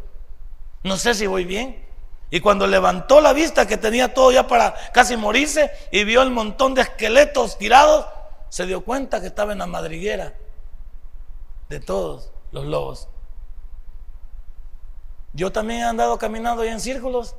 no 0.82 0.98
sé 0.98 1.13
si 1.13 1.27
voy 1.27 1.46
bien. 1.46 1.92
Y 2.33 2.39
cuando 2.39 2.65
levantó 2.65 3.21
la 3.21 3.31
vista 3.31 3.67
que 3.67 3.77
tenía 3.77 4.11
todo 4.11 4.31
ya 4.31 4.47
para 4.47 4.73
casi 4.91 5.15
morirse 5.15 5.69
y 5.91 6.03
vio 6.03 6.23
el 6.23 6.31
montón 6.31 6.73
de 6.73 6.81
esqueletos 6.81 7.59
tirados, 7.59 8.07
se 8.49 8.65
dio 8.65 8.83
cuenta 8.83 9.21
que 9.21 9.27
estaba 9.27 9.51
en 9.51 9.59
la 9.59 9.67
madriguera 9.67 10.33
de 11.69 11.79
todos 11.79 12.31
los 12.51 12.65
lobos. 12.65 13.07
Yo 15.33 15.51
también 15.51 15.81
he 15.81 15.83
andado 15.83 16.17
caminando 16.17 16.63
ahí 16.63 16.69
en 16.69 16.79
círculos 16.79 17.35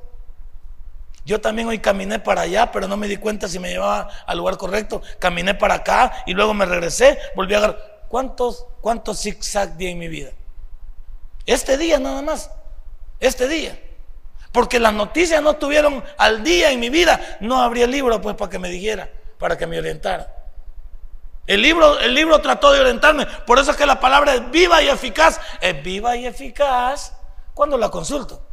yo 1.25 1.41
también 1.41 1.67
hoy 1.67 1.79
caminé 1.79 2.19
para 2.19 2.43
allá, 2.43 2.71
pero 2.71 2.87
no 2.87 2.95
me 2.95 3.09
di 3.09 3.17
cuenta 3.17 3.49
si 3.49 3.59
me 3.59 3.69
llevaba 3.69 4.09
al 4.25 4.37
lugar 4.37 4.57
correcto. 4.57 5.01
Caminé 5.19 5.55
para 5.55 5.73
acá 5.73 6.23
y 6.25 6.33
luego 6.33 6.53
me 6.53 6.65
regresé, 6.65 7.19
volví 7.35 7.53
a 7.55 7.57
agarrar. 7.57 8.05
¿Cuántos, 8.07 8.65
cuántos 8.79 9.19
zigzag 9.19 9.75
di 9.75 9.87
en 9.87 9.97
mi 9.97 10.07
vida? 10.07 10.29
Este 11.45 11.77
día 11.77 11.99
nada 11.99 12.21
más. 12.21 12.49
Este 13.19 13.49
día. 13.49 13.77
Porque 14.55 14.79
las 14.79 14.93
noticias 14.93 15.43
no 15.43 15.51
estuvieron 15.51 16.01
al 16.17 16.41
día 16.41 16.71
en 16.71 16.79
mi 16.79 16.89
vida. 16.89 17.19
No 17.41 17.61
habría 17.61 17.87
libro 17.87 18.21
pues 18.21 18.37
para 18.37 18.49
que 18.49 18.57
me 18.57 18.69
dijera, 18.69 19.09
para 19.37 19.57
que 19.57 19.67
me 19.67 19.77
orientara. 19.77 20.33
El 21.45 21.61
libro, 21.61 21.99
el 21.99 22.15
libro 22.15 22.39
trató 22.39 22.71
de 22.71 22.79
orientarme. 22.79 23.25
Por 23.45 23.59
eso 23.59 23.71
es 23.71 23.75
que 23.75 23.85
la 23.85 23.99
palabra 23.99 24.33
es 24.33 24.49
viva 24.51 24.81
y 24.81 24.87
eficaz. 24.87 25.41
Es 25.59 25.83
viva 25.83 26.15
y 26.15 26.25
eficaz 26.25 27.17
cuando 27.53 27.77
la 27.77 27.89
consulto. 27.89 28.47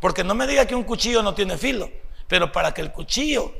Porque 0.00 0.24
no 0.24 0.34
me 0.34 0.44
diga 0.44 0.66
que 0.66 0.74
un 0.74 0.82
cuchillo 0.82 1.22
no 1.22 1.34
tiene 1.34 1.56
filo, 1.56 1.88
pero 2.26 2.50
para 2.50 2.74
que 2.74 2.80
el 2.80 2.90
cuchillo 2.90 3.52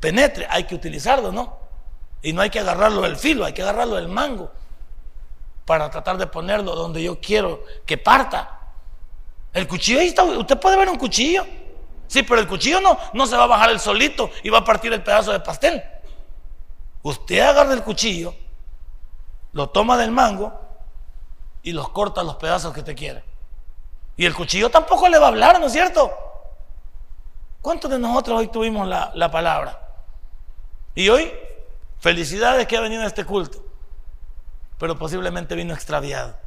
penetre 0.00 0.48
hay 0.50 0.64
que 0.64 0.74
utilizarlo, 0.74 1.30
¿no? 1.30 1.56
Y 2.22 2.32
no 2.32 2.42
hay 2.42 2.50
que 2.50 2.58
agarrarlo 2.58 3.02
del 3.02 3.14
filo, 3.14 3.44
hay 3.44 3.52
que 3.52 3.62
agarrarlo 3.62 3.94
del 3.94 4.08
mango 4.08 4.50
para 5.64 5.88
tratar 5.88 6.18
de 6.18 6.26
ponerlo 6.26 6.74
donde 6.74 7.00
yo 7.00 7.20
quiero 7.20 7.62
que 7.86 7.96
parta. 7.96 8.55
El 9.56 9.66
cuchillo 9.66 10.00
ahí 10.00 10.08
está, 10.08 10.22
usted 10.22 10.60
puede 10.60 10.76
ver 10.76 10.90
un 10.90 10.98
cuchillo. 10.98 11.46
Sí, 12.08 12.22
pero 12.22 12.42
el 12.42 12.46
cuchillo 12.46 12.78
no, 12.78 12.98
no 13.14 13.26
se 13.26 13.38
va 13.38 13.44
a 13.44 13.46
bajar 13.46 13.70
el 13.70 13.80
solito 13.80 14.30
y 14.42 14.50
va 14.50 14.58
a 14.58 14.64
partir 14.64 14.92
el 14.92 15.02
pedazo 15.02 15.32
de 15.32 15.40
pastel. 15.40 15.82
Usted 17.02 17.40
agarra 17.40 17.72
el 17.72 17.82
cuchillo, 17.82 18.34
lo 19.54 19.70
toma 19.70 19.96
del 19.96 20.10
mango 20.10 20.60
y 21.62 21.72
los 21.72 21.88
corta 21.88 22.22
los 22.22 22.36
pedazos 22.36 22.74
que 22.74 22.82
te 22.82 22.94
quiera. 22.94 23.22
Y 24.18 24.26
el 24.26 24.34
cuchillo 24.34 24.68
tampoco 24.68 25.08
le 25.08 25.18
va 25.18 25.24
a 25.24 25.28
hablar, 25.28 25.58
¿no 25.58 25.68
es 25.68 25.72
cierto? 25.72 26.12
¿Cuántos 27.62 27.90
de 27.90 27.98
nosotros 27.98 28.38
hoy 28.38 28.48
tuvimos 28.48 28.86
la, 28.86 29.30
palabra? 29.30 29.80
Y 30.94 31.08
hoy, 31.08 31.32
felicidades 31.98 32.66
que 32.66 32.76
ha 32.76 32.82
venido 32.82 33.04
a 33.04 33.06
este 33.06 33.24
culto, 33.24 33.64
pero 34.78 34.98
posiblemente 34.98 35.54
vino 35.54 35.72
extraviado. 35.72 36.45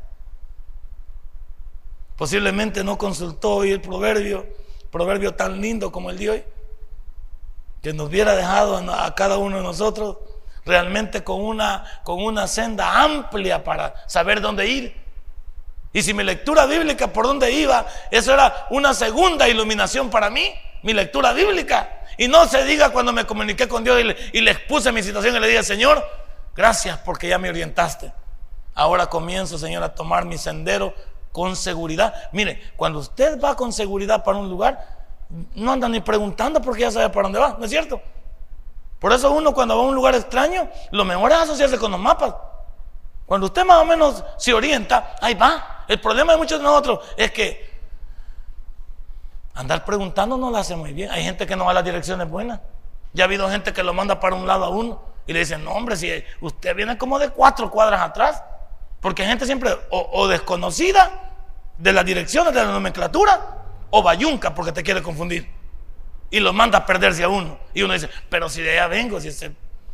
Posiblemente 2.20 2.84
no 2.84 3.00
consultó 3.00 3.56
hoy 3.56 3.72
el 3.72 3.82
proverbio, 3.82 4.46
proverbio 4.92 5.34
tan 5.34 5.60
lindo 5.60 5.92
como 5.92 6.12
el 6.12 6.20
de 6.20 6.30
hoy, 6.30 6.44
que 7.82 7.94
nos 7.94 8.10
hubiera 8.10 8.36
dejado 8.36 8.78
a 8.78 9.16
cada 9.16 9.38
uno 9.38 9.58
de 9.58 9.64
nosotros 9.64 10.18
realmente 10.66 11.24
con 11.24 11.42
una, 11.42 12.02
con 12.04 12.22
una 12.22 12.46
senda 12.48 13.02
amplia 13.02 13.64
para 13.64 14.08
saber 14.08 14.40
dónde 14.40 14.68
ir 14.68 15.10
y 15.92 16.04
si 16.04 16.14
mi 16.14 16.24
lectura 16.24 16.66
bíblica 16.66 17.08
por 17.08 17.26
dónde 17.26 17.52
iba, 17.52 17.86
eso 18.12 18.34
era 18.34 18.68
una 18.70 18.94
segunda 18.94 19.50
iluminación 19.50 20.10
para 20.10 20.30
mí, 20.30 20.54
mi 20.84 20.94
lectura 20.94 21.34
bíblica. 21.34 22.04
Y 22.18 22.28
no 22.28 22.48
se 22.48 22.64
diga 22.66 22.92
cuando 22.92 23.12
me 23.12 23.26
comuniqué 23.26 23.68
con 23.68 23.84
Dios 23.84 24.00
y 24.34 24.42
le, 24.42 24.52
expuse 24.52 24.92
mi 24.92 25.02
situación 25.02 25.36
y 25.36 25.40
le 25.40 25.48
dije, 25.48 25.64
Señor, 25.64 26.06
gracias 26.56 27.00
porque 27.00 27.28
ya 27.28 27.40
me 27.40 27.50
orientaste. 27.50 28.12
Ahora 28.76 29.08
comienzo, 29.08 29.58
Señor, 29.58 29.84
a 29.84 29.96
tomar 29.96 30.26
mi 30.26 30.38
sendero 30.38 30.94
con 31.32 31.56
seguridad. 31.56 32.14
Mire, 32.32 32.72
cuando 32.76 33.00
usted 33.00 33.40
va 33.40 33.56
con 33.56 33.72
seguridad 33.72 34.24
para 34.24 34.38
un 34.38 34.50
lugar, 34.50 35.00
no 35.56 35.72
anda 35.72 35.88
ni 35.88 36.00
preguntando 36.00 36.62
porque 36.62 36.82
ya 36.82 36.92
sabe 36.92 37.10
para 37.10 37.24
dónde 37.24 37.40
va, 37.40 37.56
¿no 37.58 37.66
es 37.66 37.72
cierto? 37.72 38.02
Por 39.00 39.14
eso 39.14 39.32
uno 39.32 39.54
cuando 39.54 39.78
va 39.78 39.84
a 39.84 39.88
un 39.88 39.96
lugar 39.96 40.16
extraño, 40.16 40.70
lo 40.92 41.06
mejor 41.06 41.32
es 41.32 41.38
asociarse 41.38 41.78
con 41.78 41.92
los 41.92 42.00
mapas. 42.00 42.36
Cuando 43.26 43.48
usted 43.48 43.64
más 43.64 43.78
o 43.78 43.86
menos 43.86 44.24
se 44.38 44.54
orienta, 44.54 45.16
ahí 45.22 45.36
va. 45.36 45.86
El 45.88 46.02
problema 46.02 46.34
de 46.34 46.38
muchos 46.40 46.60
de 46.60 46.64
nosotros 46.64 47.00
es 47.16 47.32
que 47.32 47.70
andar 49.54 49.86
preguntando 49.86 50.36
no 50.36 50.50
lo 50.50 50.58
hace 50.58 50.76
muy 50.76 50.94
bien. 50.94 51.12
Hay 51.12 51.24
gente 51.24 51.46
que 51.46 51.56
no 51.56 51.66
va 51.66 51.72
a 51.72 51.76
las 51.76 51.84
direcciones 51.84 52.28
buenas. 52.30 52.60
Ya 53.14 53.24
ha 53.24 53.28
habido 53.28 53.50
gente 53.50 53.72
que 53.72 53.84
lo 53.84 53.94
manda 53.94 54.20
para 54.20 54.36
un 54.36 54.46
lado 54.46 54.66
a 54.66 54.70
uno 54.70 55.02
y 55.26 55.34
le 55.34 55.40
dicen, 55.40 55.64
no 55.64 55.72
hombre, 55.72 55.96
si 55.96 56.24
usted 56.42 56.76
viene 56.76 56.98
como 56.98 57.20
de 57.20 57.30
cuatro 57.30 57.70
cuadras 57.70 58.02
atrás. 58.02 58.44
Porque 59.02 59.24
hay 59.24 59.30
gente 59.30 59.46
siempre 59.46 59.72
o, 59.90 60.28
desconocida 60.28 61.32
de 61.78 61.94
las 61.94 62.06
direcciones, 62.06 62.54
de 62.54 62.64
la 62.64 62.72
nomenclatura, 62.72 63.58
o 63.90 64.04
bayunca 64.04 64.54
porque 64.54 64.72
te 64.72 64.84
quiere 64.84 65.02
confundir. 65.02 65.50
Y 66.30 66.40
lo 66.40 66.54
manda 66.54 66.80
a 66.80 66.86
perderse 66.86 67.24
a 67.24 67.30
uno. 67.30 67.58
Y 67.74 67.82
uno 67.82 67.94
dice, 67.94 68.10
pero 68.30 68.50
si 68.50 68.62
de 68.62 68.72
allá 68.72 68.88
vengo, 68.88 69.20
si 69.20 69.30
ese, 69.30 69.52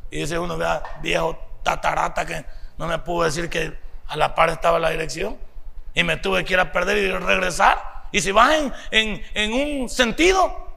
y 0.10 0.20
dice 0.20 0.40
uno, 0.40 0.58
vea, 0.58 0.82
viejo 1.02 1.38
tatarata 1.64 2.26
que 2.26 2.46
no 2.78 2.88
me 2.88 3.00
pudo 3.00 3.26
decir 3.26 3.50
que 3.50 3.78
a 4.08 4.18
la 4.18 4.36
par 4.36 4.50
estaba 4.50 4.80
la 4.80 4.90
dirección 4.90 5.38
y 5.94 6.04
me 6.04 6.18
tuve 6.18 6.44
que 6.44 6.54
ir 6.54 6.60
a 6.60 6.72
perder 6.72 6.98
y 6.98 7.12
regresar. 7.12 8.06
Y 8.12 8.22
si 8.22 8.32
vas 8.32 8.56
en, 8.92 9.24
en, 9.34 9.54
un 9.54 9.90
sentido 9.90 10.70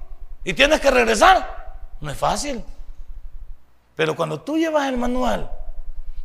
y 0.44 0.54
tienes 0.54 0.80
que 0.80 0.90
regresar, 0.90 1.76
no 2.00 2.10
es 2.10 2.16
fácil. 2.16 2.64
Pero 3.96 4.14
cuando 4.16 4.40
tú 4.40 4.56
llevas 4.56 4.88
el 4.88 4.96
manual, 4.96 5.50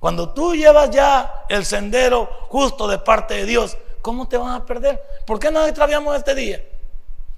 cuando 0.03 0.33
tú 0.33 0.53
llevas 0.53 0.89
ya 0.89 1.45
el 1.47 1.63
sendero 1.63 2.29
justo 2.49 2.89
de 2.89 2.97
parte 2.97 3.35
de 3.35 3.45
Dios, 3.45 3.77
¿cómo 4.01 4.27
te 4.27 4.35
vas 4.35 4.59
a 4.59 4.65
perder? 4.65 5.01
¿Por 5.25 5.39
qué 5.39 5.49
nos 5.49 5.65
extraviamos 5.65 6.17
este 6.17 6.35
día? 6.35 6.61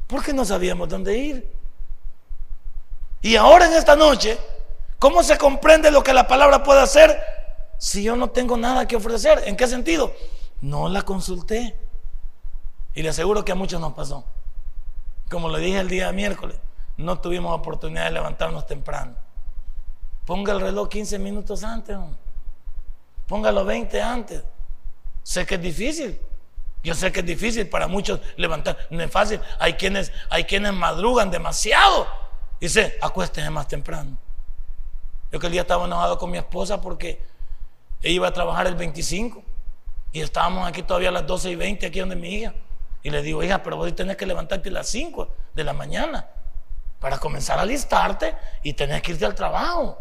Porque 0.07 0.33
no 0.33 0.43
sabíamos 0.43 0.89
dónde 0.89 1.15
ir. 1.15 1.53
Y 3.21 3.35
ahora 3.35 3.67
en 3.67 3.73
esta 3.73 3.95
noche, 3.95 4.39
¿cómo 4.97 5.21
se 5.21 5.37
comprende 5.37 5.91
lo 5.91 6.01
que 6.01 6.11
la 6.11 6.25
palabra 6.25 6.63
puede 6.63 6.81
hacer 6.81 7.15
si 7.77 8.01
yo 8.01 8.15
no 8.15 8.31
tengo 8.31 8.57
nada 8.57 8.87
que 8.87 8.95
ofrecer? 8.95 9.43
¿En 9.45 9.55
qué 9.55 9.67
sentido? 9.67 10.11
No 10.61 10.89
la 10.89 11.03
consulté. 11.03 11.77
Y 12.95 13.03
le 13.03 13.09
aseguro 13.09 13.45
que 13.45 13.51
a 13.51 13.55
muchos 13.55 13.79
nos 13.79 13.93
pasó. 13.93 14.23
Como 15.29 15.49
le 15.49 15.59
dije 15.59 15.81
el 15.81 15.87
día 15.87 16.11
miércoles, 16.11 16.57
no 16.97 17.19
tuvimos 17.19 17.55
oportunidad 17.55 18.05
de 18.05 18.11
levantarnos 18.13 18.65
temprano. 18.65 19.15
Ponga 20.25 20.51
el 20.51 20.61
reloj 20.61 20.89
15 20.89 21.19
minutos 21.19 21.63
antes. 21.63 21.95
Póngalo 23.27 23.65
20 23.65 24.01
antes. 24.01 24.43
Sé 25.23 25.45
que 25.45 25.55
es 25.55 25.61
difícil. 25.61 26.19
Yo 26.83 26.93
sé 26.93 27.11
que 27.11 27.21
es 27.21 27.25
difícil 27.25 27.67
para 27.67 27.87
muchos 27.87 28.19
levantar. 28.37 28.77
No 28.91 29.01
es 29.01 29.11
fácil. 29.11 29.41
Hay 29.59 29.73
quienes, 29.73 30.11
hay 30.29 30.43
quienes 30.43 30.73
madrugan 30.73 31.31
demasiado. 31.31 32.07
Y 32.59 32.67
acuéstese 33.01 33.49
más 33.49 33.67
temprano. 33.67 34.17
Yo 35.31 35.39
que 35.39 35.47
el 35.47 35.51
día 35.51 35.61
estaba 35.61 35.85
enojado 35.85 36.17
con 36.17 36.29
mi 36.29 36.37
esposa 36.37 36.79
porque 36.79 37.21
ella 38.01 38.15
iba 38.15 38.27
a 38.27 38.33
trabajar 38.33 38.67
el 38.67 38.75
25. 38.75 39.43
Y 40.11 40.21
estábamos 40.21 40.67
aquí 40.67 40.83
todavía 40.83 41.09
a 41.09 41.11
las 41.11 41.25
12 41.25 41.49
y 41.51 41.55
20, 41.55 41.87
aquí 41.87 41.99
donde 41.99 42.15
mi 42.15 42.29
hija. 42.29 42.53
Y 43.01 43.09
le 43.09 43.21
digo, 43.21 43.43
hija, 43.43 43.61
pero 43.61 43.77
vos 43.77 43.93
tenés 43.95 44.15
que 44.15 44.25
levantarte 44.25 44.69
a 44.69 44.71
las 44.71 44.87
5 44.87 45.27
de 45.53 45.63
la 45.63 45.73
mañana 45.73 46.27
para 46.99 47.17
comenzar 47.17 47.59
a 47.59 47.65
listarte 47.65 48.35
y 48.63 48.73
tenés 48.73 49.01
que 49.01 49.11
irte 49.11 49.25
al 49.25 49.35
trabajo. 49.35 49.99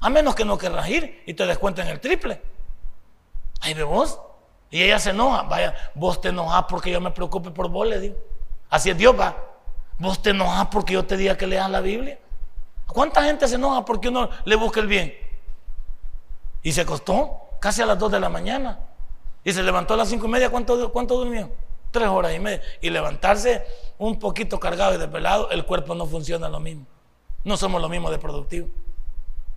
A 0.00 0.10
menos 0.10 0.34
que 0.34 0.44
no 0.44 0.58
querrás 0.58 0.88
ir 0.88 1.22
y 1.26 1.34
te 1.34 1.46
descuenten 1.46 1.86
el 1.86 2.00
triple. 2.00 2.40
Ahí 3.66 3.74
ve 3.74 3.82
vos. 3.82 4.20
Y 4.70 4.80
ella 4.80 5.00
se 5.00 5.10
enoja. 5.10 5.42
Vaya, 5.42 5.74
vos 5.96 6.20
te 6.20 6.28
enojas 6.28 6.66
porque 6.68 6.92
yo 6.92 7.00
me 7.00 7.10
preocupe 7.10 7.50
por 7.50 7.68
vos, 7.68 7.86
le 7.88 7.98
digo. 7.98 8.16
Así 8.70 8.90
es 8.90 8.96
Dios, 8.96 9.18
va. 9.18 9.36
Vos 9.98 10.22
te 10.22 10.30
enojas 10.30 10.68
porque 10.68 10.92
yo 10.92 11.04
te 11.04 11.16
diga 11.16 11.36
que 11.36 11.48
leas 11.48 11.68
la 11.68 11.80
Biblia. 11.80 12.16
¿Cuánta 12.86 13.24
gente 13.24 13.48
se 13.48 13.56
enoja 13.56 13.84
porque 13.84 14.08
uno 14.08 14.30
le 14.44 14.54
busca 14.54 14.78
el 14.78 14.86
bien? 14.86 15.12
Y 16.62 16.72
se 16.72 16.86
costó 16.86 17.48
casi 17.60 17.82
a 17.82 17.86
las 17.86 17.98
2 17.98 18.12
de 18.12 18.20
la 18.20 18.28
mañana. 18.28 18.78
Y 19.42 19.52
se 19.52 19.64
levantó 19.64 19.94
a 19.94 19.96
las 19.96 20.08
cinco 20.08 20.26
y 20.26 20.30
media, 20.30 20.48
¿cuánto, 20.48 20.92
cuánto 20.92 21.16
durmió? 21.16 21.50
Tres 21.90 22.06
horas 22.06 22.34
y 22.34 22.38
media. 22.38 22.62
Y 22.80 22.90
levantarse 22.90 23.66
un 23.98 24.20
poquito 24.20 24.60
cargado 24.60 24.94
y 24.94 24.98
desvelado, 24.98 25.50
el 25.50 25.64
cuerpo 25.64 25.96
no 25.96 26.06
funciona 26.06 26.48
lo 26.48 26.60
mismo. 26.60 26.86
No 27.42 27.56
somos 27.56 27.82
lo 27.82 27.88
mismo 27.88 28.12
de 28.12 28.18
productivo. 28.18 28.68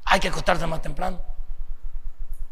Hay 0.05 0.19
que 0.19 0.29
acostarse 0.29 0.65
más 0.65 0.81
temprano. 0.81 1.19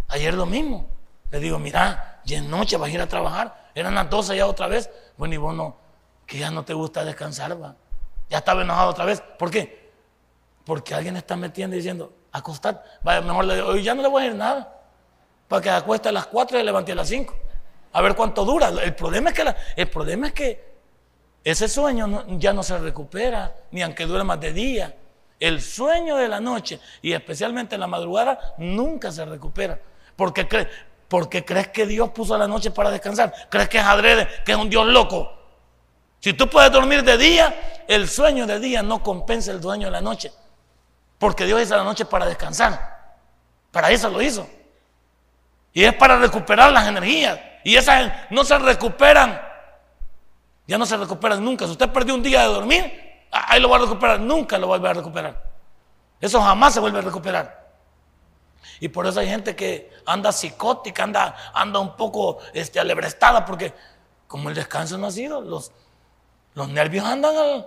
Ayer 0.08 0.36
lo 0.36 0.46
mismo. 0.46 0.97
Le 1.32 1.40
digo, 1.40 1.60
mira, 1.60 2.22
ya 2.24 2.38
es 2.38 2.44
noche, 2.44 2.78
vas 2.78 2.90
a 2.90 2.92
ir 2.92 3.02
a 3.02 3.08
trabajar. 3.08 3.72
Eran 3.76 3.96
las 3.96 4.10
12 4.10 4.38
ya 4.38 4.48
otra 4.48 4.68
vez. 4.68 4.90
Bueno, 5.18 5.34
y 5.34 5.38
vos 5.38 5.56
no, 5.56 5.78
que 6.26 6.38
ya 6.38 6.52
no 6.52 6.64
te 6.64 6.74
gusta 6.74 7.04
descansar, 7.04 7.62
va. 7.62 7.76
Ya 8.30 8.40
estaba 8.40 8.62
enojado 8.62 8.90
otra 8.90 9.06
vez. 9.06 9.22
¿Por 9.38 9.52
qué? 9.52 9.92
Porque 10.66 10.94
alguien 10.94 11.16
está 11.18 11.36
metiendo 11.36 11.76
y 11.76 11.80
diciendo, 11.80 12.14
acostar. 12.32 12.84
Vaya, 13.04 13.22
mejor 13.22 13.46
le 13.46 13.56
digo, 13.56 13.68
hoy 13.68 13.84
ya 13.84 13.96
no 13.96 14.02
le 14.02 14.08
voy 14.08 14.24
a 14.24 14.26
ir 14.28 14.36
nada. 14.36 14.74
Para 15.48 15.62
que 15.62 15.70
acueste 15.70 16.10
a 16.10 16.12
las 16.12 16.28
4 16.28 16.60
y 16.60 16.64
levante 16.64 16.92
a 16.92 16.96
las 16.96 17.08
5. 17.08 17.36
A 17.94 18.02
ver 18.02 18.16
cuánto 18.16 18.44
dura. 18.44 18.70
El 18.70 18.96
problema 18.96 19.30
es 19.30 19.36
que, 19.36 19.56
el 19.76 19.90
problema 19.90 20.28
es 20.28 20.34
que 20.34 20.78
ese 21.44 21.70
sueño 21.70 22.26
ya 22.38 22.52
no 22.52 22.64
se 22.64 22.78
recupera, 22.78 23.56
ni 23.72 23.82
aunque 23.82 24.06
dure 24.06 24.24
más 24.24 24.40
de 24.40 24.52
día. 24.52 24.96
El 25.40 25.62
sueño 25.62 26.18
de 26.18 26.28
la 26.28 26.40
noche, 26.40 26.80
y 27.02 27.14
especialmente 27.14 27.76
en 27.76 27.82
la 27.82 27.88
madrugada, 27.88 28.56
nunca 28.58 29.12
se 29.12 29.24
recupera. 29.24 29.80
Porque, 30.16 30.48
porque 31.08 31.46
crees 31.46 31.70
que 31.70 31.86
Dios 31.86 32.10
puso 32.10 32.38
la 32.38 32.48
noche 32.48 32.72
para 32.72 32.92
descansar. 32.92 33.34
Crees 33.50 33.70
que 33.70 33.78
es 33.78 33.84
adrede, 33.84 34.28
que 34.46 34.52
es 34.52 34.58
un 34.58 34.70
Dios 34.70 34.86
loco. 34.88 35.34
Si 36.20 36.34
tú 36.34 36.50
puedes 36.50 36.72
dormir 36.72 37.04
de 37.04 37.18
día, 37.18 37.84
el 37.88 38.10
sueño 38.10 38.46
de 38.46 38.60
día 38.60 38.82
no 38.82 39.02
compensa 39.02 39.52
el 39.52 39.62
sueño 39.62 39.88
de 39.88 39.92
la 39.92 40.02
noche. 40.02 40.32
Porque 41.18 41.46
Dios 41.46 41.62
hizo 41.62 41.78
la 41.78 41.84
noche 41.84 42.06
para 42.06 42.26
descansar. 42.26 42.98
Para 43.72 43.92
eso 43.92 44.10
lo 44.10 44.22
hizo. 44.22 44.48
Y 45.74 45.84
es 45.84 45.94
para 45.94 46.18
recuperar 46.18 46.72
las 46.72 46.88
energías. 46.88 47.40
Y 47.64 47.76
esas 47.76 48.12
no 48.30 48.44
se 48.44 48.58
recuperan. 48.58 49.40
Ya 50.66 50.78
no 50.78 50.86
se 50.86 50.98
recuperan 50.98 51.44
nunca. 51.44 51.66
Si 51.66 51.72
usted 51.72 51.90
perdió 51.90 52.16
un 52.16 52.24
día 52.24 52.42
de 52.42 52.48
dormir, 52.48 53.28
ahí 53.32 53.62
lo 53.62 53.70
va 53.70 53.78
a 53.78 53.82
recuperar. 53.82 54.20
Nunca 54.20 54.58
lo 54.58 54.68
va 54.68 54.76
a 54.76 54.80
volver 54.80 54.92
a 54.92 54.94
recuperar. 54.96 55.44
Eso 56.20 56.42
jamás 56.42 56.74
se 56.74 56.80
vuelve 56.80 57.00
a 57.00 57.04
recuperar. 57.04 57.67
Y 58.80 58.90
por 58.90 59.08
eso 59.08 59.20
hay 59.20 59.28
gente 59.28 59.56
que 59.56 59.92
anda 60.06 60.32
psicótica, 60.32 61.04
anda, 61.04 61.36
anda 61.54 61.80
un 61.80 61.96
poco 61.96 62.40
este, 62.54 62.80
alebrestada, 62.80 63.46
porque 63.46 63.74
como 64.28 64.50
el 64.50 64.56
descanso 64.56 64.98
no 64.98 65.08
ha 65.08 65.12
sido, 65.12 65.42
los, 65.42 65.72
los 66.54 66.70
nervios 66.70 67.06
andan 67.06 67.66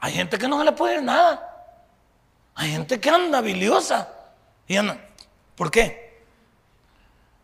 Hay 0.00 0.12
gente 0.12 0.38
que 0.38 0.48
no 0.48 0.58
se 0.58 0.64
le 0.64 0.72
puede 0.72 1.00
nada. 1.02 1.50
Hay 2.54 2.70
gente 2.70 3.00
que 3.00 3.10
anda 3.10 3.40
biliosa. 3.40 4.08
Y. 4.66 4.76
¿Por 5.56 5.70
qué? 5.70 6.24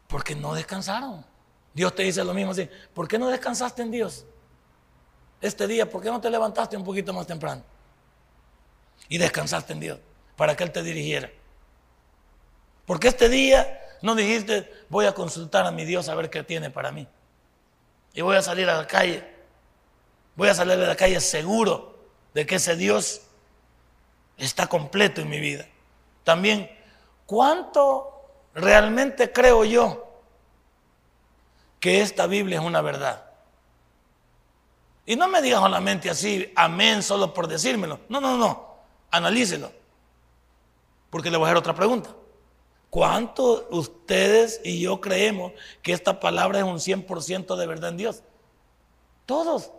Porque 0.06 0.35
no 0.35 0.54
descansaron. 0.54 1.25
Dios 1.73 1.94
te 1.94 2.02
dice 2.02 2.25
lo 2.25 2.35
mismo 2.35 2.52
así. 2.52 2.68
¿Por 2.94 3.06
qué 3.06 3.18
no 3.18 3.28
descansaste 3.28 3.82
en 3.82 3.90
Dios? 3.90 4.25
Este 5.40 5.66
día, 5.66 5.88
¿por 5.88 6.02
qué 6.02 6.11
no 6.11 6.20
te 6.20 6.28
levantaste 6.28 6.76
un 6.76 6.85
poquito 6.85 7.12
más 7.12 7.26
temprano? 7.26 7.62
Y 9.09 9.18
descansaste 9.18 9.73
en 9.73 9.80
Dios 9.80 9.99
para 10.37 10.56
que 10.56 10.64
Él 10.64 10.73
te 10.73 10.82
dirigiera. 10.82 11.30
Porque 12.90 13.06
este 13.06 13.28
día 13.28 13.80
no 14.02 14.16
dijiste, 14.16 14.68
voy 14.88 15.06
a 15.06 15.14
consultar 15.14 15.64
a 15.64 15.70
mi 15.70 15.85
Dios 15.85 16.09
a 16.09 16.14
ver 16.16 16.28
qué 16.28 16.42
tiene 16.42 16.70
para 16.70 16.90
mí. 16.90 17.06
Y 18.14 18.20
voy 18.20 18.35
a 18.35 18.42
salir 18.42 18.68
a 18.68 18.78
la 18.78 18.88
calle. 18.88 19.25
Voy 20.35 20.49
a 20.49 20.54
salir 20.54 20.73
a 20.73 20.88
la 20.88 20.97
calle 20.97 21.20
seguro 21.20 21.97
de 22.35 22.44
que 22.47 22.56
ese 22.56 22.75
Dios 22.75 23.20
está 24.37 24.66
completo 24.66 25.20
en 25.20 25.30
mi 25.30 25.38
vida. 25.38 25.68
También, 26.25 26.68
¿cuánto 27.26 28.28
realmente 28.56 29.30
creo 29.30 29.64
yo 29.64 30.11
que 31.78 32.00
esta 32.00 32.26
Biblia 32.26 32.59
es 32.59 32.64
una 32.64 32.82
verdad? 32.82 33.25
Y 35.06 35.14
no 35.14 35.28
me 35.28 35.40
digas 35.40 35.61
solamente 35.61 36.11
así, 36.11 36.52
amén, 36.56 37.04
solo 37.04 37.32
por 37.32 37.47
decírmelo. 37.47 38.00
No, 38.09 38.20
no, 38.20 38.37
no, 38.37 38.78
analícelo. 39.12 39.70
Porque 41.09 41.30
le 41.30 41.37
voy 41.37 41.44
a 41.44 41.50
hacer 41.50 41.59
otra 41.59 41.75
pregunta. 41.76 42.16
¿Cuánto 42.90 43.68
ustedes 43.70 44.61
y 44.64 44.80
yo 44.80 45.00
creemos 45.00 45.52
que 45.80 45.92
esta 45.92 46.18
palabra 46.18 46.59
es 46.59 46.64
un 46.64 46.78
100% 46.78 47.54
de 47.54 47.66
verdad 47.66 47.90
en 47.90 47.97
Dios? 47.97 48.25
Todos. 49.26 49.70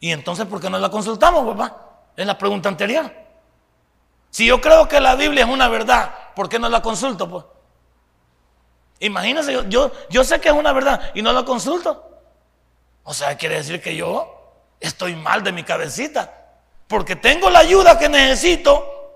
Y 0.00 0.10
entonces, 0.10 0.46
¿por 0.46 0.60
qué 0.60 0.70
no 0.70 0.78
la 0.78 0.90
consultamos, 0.90 1.46
papá? 1.46 2.06
Es 2.16 2.26
la 2.26 2.38
pregunta 2.38 2.70
anterior. 2.70 3.12
Si 4.30 4.46
yo 4.46 4.62
creo 4.62 4.88
que 4.88 5.00
la 5.00 5.14
Biblia 5.16 5.44
es 5.44 5.50
una 5.50 5.68
verdad, 5.68 6.10
¿por 6.34 6.48
qué 6.48 6.58
no 6.58 6.70
la 6.70 6.80
consulto? 6.80 7.28
Pues? 7.28 7.44
Imagínense, 9.00 9.52
yo, 9.68 9.92
yo, 10.08 10.24
sé 10.24 10.40
que 10.40 10.48
es 10.48 10.54
una 10.54 10.72
verdad 10.72 11.10
y 11.14 11.20
no 11.20 11.34
la 11.34 11.44
consulto. 11.44 12.10
O 13.04 13.12
sea, 13.12 13.36
quiere 13.36 13.56
decir 13.56 13.82
que 13.82 13.94
yo 13.94 14.54
estoy 14.80 15.14
mal 15.14 15.42
de 15.42 15.52
mi 15.52 15.62
cabecita. 15.62 16.32
Porque 16.88 17.16
tengo 17.16 17.50
la 17.50 17.58
ayuda 17.58 17.98
que 17.98 18.08
necesito 18.08 19.12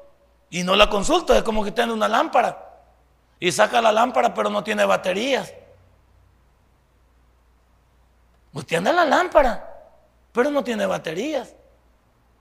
y 0.50 0.62
no 0.62 0.76
la 0.76 0.90
consulto. 0.90 1.34
Es 1.34 1.42
como 1.42 1.64
que 1.64 1.72
tiene 1.72 1.94
una 1.94 2.06
lámpara 2.06 2.69
y 3.40 3.50
saca 3.50 3.80
la 3.80 3.90
lámpara 3.90 4.32
pero 4.34 4.50
no 4.50 4.62
tiene 4.62 4.84
baterías. 4.84 5.52
Usted 8.52 8.76
anda 8.76 8.92
la 8.92 9.04
lámpara, 9.04 9.68
pero 10.32 10.50
no 10.50 10.62
tiene 10.62 10.84
baterías. 10.86 11.54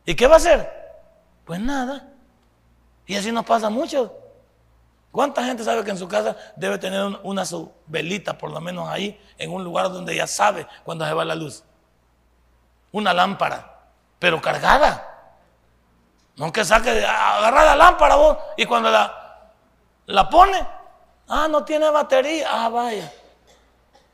¿Y 0.05 0.15
qué 0.15 0.27
va 0.27 0.35
a 0.35 0.37
hacer? 0.37 0.69
Pues 1.45 1.59
nada. 1.59 2.09
Y 3.05 3.15
así 3.15 3.31
nos 3.31 3.45
pasa 3.45 3.69
mucho. 3.69 4.15
¿Cuánta 5.11 5.43
gente 5.43 5.63
sabe 5.63 5.83
que 5.83 5.91
en 5.91 5.97
su 5.97 6.07
casa 6.07 6.35
debe 6.55 6.77
tener 6.77 7.01
una 7.23 7.45
su 7.45 7.71
velita, 7.87 8.37
por 8.37 8.51
lo 8.51 8.61
menos 8.61 8.87
ahí, 8.89 9.19
en 9.37 9.51
un 9.51 9.63
lugar 9.63 9.89
donde 9.91 10.15
ya 10.15 10.27
sabe 10.27 10.67
cuando 10.83 11.05
se 11.05 11.13
va 11.13 11.25
la 11.25 11.35
luz? 11.35 11.63
Una 12.91 13.13
lámpara, 13.13 13.79
pero 14.19 14.41
cargada. 14.41 15.05
No 16.35 16.51
que 16.51 16.63
saque, 16.63 17.05
agarra 17.05 17.65
la 17.65 17.75
lámpara 17.75 18.15
vos 18.15 18.37
y 18.57 18.65
cuando 18.65 18.89
la, 18.89 19.51
la 20.05 20.29
pone, 20.29 20.65
ah, 21.29 21.47
no 21.47 21.63
tiene 21.63 21.89
batería, 21.89 22.47
ah, 22.49 22.69
vaya. 22.69 23.11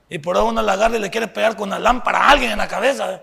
Y 0.10 0.20
por 0.20 0.36
eso 0.36 0.46
uno 0.46 0.62
la 0.62 0.74
agarra 0.74 0.98
y 0.98 1.00
le 1.00 1.10
quiere 1.10 1.28
pegar 1.28 1.56
con 1.56 1.70
la 1.70 1.80
lámpara 1.80 2.20
a 2.20 2.30
alguien 2.32 2.52
en 2.52 2.58
la 2.58 2.68
cabeza. 2.68 3.22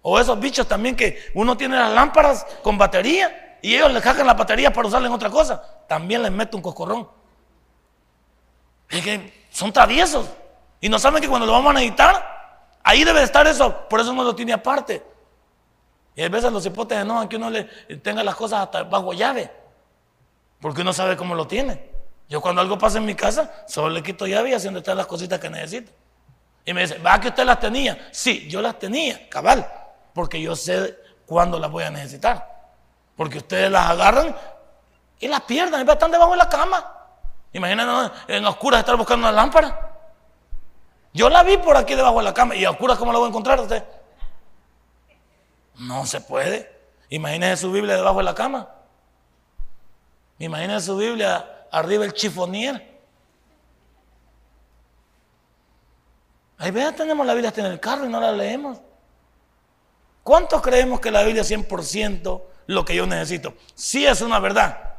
O 0.00 0.18
esos 0.18 0.38
bichos 0.40 0.66
también 0.66 0.96
que 0.96 1.30
uno 1.34 1.56
tiene 1.56 1.76
las 1.76 1.92
lámparas 1.92 2.46
con 2.62 2.78
batería 2.78 3.58
y 3.62 3.74
ellos 3.74 3.92
le 3.92 4.00
sacan 4.00 4.26
la 4.26 4.34
batería 4.34 4.72
para 4.72 4.88
usarla 4.88 5.06
en 5.06 5.14
otra 5.14 5.30
cosa, 5.30 5.62
también 5.86 6.22
les 6.22 6.32
mete 6.32 6.56
un 6.56 6.62
coscorrón. 6.62 7.08
Es 8.88 9.02
que 9.02 9.46
son 9.50 9.72
traviesos 9.72 10.28
y 10.80 10.88
no 10.88 10.98
saben 10.98 11.22
que 11.22 11.28
cuando 11.28 11.46
lo 11.46 11.52
vamos 11.52 11.70
a 11.70 11.74
necesitar, 11.74 12.78
ahí 12.82 13.04
debe 13.04 13.22
estar 13.22 13.46
eso, 13.46 13.88
por 13.88 14.00
eso 14.00 14.10
uno 14.10 14.24
lo 14.24 14.34
tiene 14.34 14.52
aparte. 14.52 15.04
Y 16.14 16.22
a 16.22 16.28
veces 16.28 16.52
los 16.52 16.66
hipotes 16.66 17.06
no, 17.06 17.26
que 17.28 17.36
uno 17.36 17.48
le 17.50 17.64
tenga 18.02 18.24
las 18.24 18.34
cosas 18.34 18.62
hasta 18.62 18.82
bajo 18.82 19.12
llave, 19.12 19.50
porque 20.60 20.80
uno 20.80 20.92
sabe 20.92 21.16
cómo 21.16 21.34
lo 21.34 21.46
tiene. 21.46 21.91
Yo 22.32 22.40
cuando 22.40 22.62
algo 22.62 22.78
pasa 22.78 22.96
en 22.96 23.04
mi 23.04 23.14
casa, 23.14 23.62
solo 23.68 23.90
le 23.90 24.02
quito 24.02 24.26
llave 24.26 24.48
y 24.48 24.54
haciendo 24.54 24.78
están 24.78 24.96
las 24.96 25.04
cositas 25.06 25.38
que 25.38 25.50
necesito. 25.50 25.92
Y 26.64 26.72
me 26.72 26.80
dice, 26.80 26.96
¿va 26.96 27.20
que 27.20 27.28
usted 27.28 27.44
las 27.44 27.60
tenía? 27.60 28.08
Sí, 28.10 28.48
yo 28.48 28.62
las 28.62 28.78
tenía, 28.78 29.28
cabal, 29.28 29.70
porque 30.14 30.40
yo 30.40 30.56
sé 30.56 30.98
cuándo 31.26 31.58
las 31.58 31.70
voy 31.70 31.84
a 31.84 31.90
necesitar. 31.90 32.70
Porque 33.18 33.36
ustedes 33.36 33.70
las 33.70 33.90
agarran 33.90 34.34
y 35.20 35.28
las 35.28 35.42
pierden, 35.42 35.86
están 35.86 36.10
debajo 36.10 36.30
de 36.30 36.38
la 36.38 36.48
cama. 36.48 37.06
Imagínense 37.52 38.10
en 38.28 38.46
oscuras 38.46 38.80
estar 38.80 38.96
buscando 38.96 39.28
una 39.28 39.36
lámpara. 39.36 39.92
Yo 41.12 41.28
la 41.28 41.42
vi 41.42 41.58
por 41.58 41.76
aquí 41.76 41.94
debajo 41.94 42.16
de 42.16 42.24
la 42.24 42.32
cama. 42.32 42.56
¿Y 42.56 42.64
a 42.64 42.70
oscuras 42.70 42.96
cómo 42.96 43.12
la 43.12 43.18
voy 43.18 43.26
a 43.26 43.28
encontrar 43.28 43.60
usted? 43.60 43.84
No 45.74 46.06
se 46.06 46.22
puede. 46.22 46.74
Imagínese 47.10 47.58
su 47.58 47.70
Biblia 47.70 47.94
debajo 47.94 48.16
de 48.16 48.24
la 48.24 48.34
cama. 48.34 48.70
Imagínese 50.38 50.86
su 50.86 50.96
Biblia 50.96 51.58
arriba 51.72 52.04
el 52.04 52.12
chifonier. 52.12 52.92
Ahí 56.58 56.70
vean, 56.70 56.94
tenemos 56.94 57.26
la 57.26 57.34
Biblia 57.34 57.52
en 57.56 57.66
el 57.66 57.80
carro 57.80 58.06
y 58.06 58.08
no 58.08 58.20
la 58.20 58.30
leemos. 58.30 58.80
¿Cuántos 60.22 60.62
creemos 60.62 61.00
que 61.00 61.10
la 61.10 61.24
Biblia 61.24 61.42
es 61.42 61.50
100% 61.50 62.42
lo 62.66 62.84
que 62.84 62.94
yo 62.94 63.06
necesito. 63.06 63.54
Sí 63.74 64.06
es 64.06 64.20
una 64.20 64.38
verdad, 64.38 64.94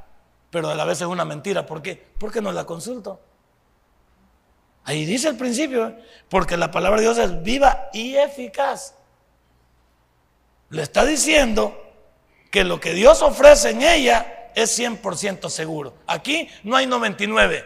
pero 0.50 0.70
a 0.70 0.76
la 0.76 0.86
vez 0.86 1.02
es 1.02 1.08
una 1.08 1.26
mentira. 1.26 1.66
¿Por 1.66 1.82
qué? 1.82 2.12
Porque 2.20 2.42
no 2.42 2.52
la 2.52 2.66
consulto. 2.66 3.20
Ahí 4.86 5.06
dice 5.06 5.30
el 5.30 5.38
principio, 5.38 5.88
¿eh? 5.88 6.04
porque 6.30 6.58
la 6.58 6.70
palabra 6.70 7.00
de 7.00 7.04
Dios 7.04 7.18
es 7.18 7.42
viva 7.42 7.90
y 7.94 8.16
eficaz. 8.16 8.96
Le 10.70 10.82
está 10.82 11.06
diciendo 11.06 11.80
que 12.52 12.64
lo 12.64 12.80
que 12.80 12.94
Dios 12.94 13.22
ofrece 13.22 13.70
en 13.70 13.82
ella 13.82 14.43
es 14.56 14.78
100% 14.78 15.50
seguro. 15.50 15.94
Aquí 16.08 16.50
no 16.64 16.76
hay 16.76 16.86
99, 16.86 17.66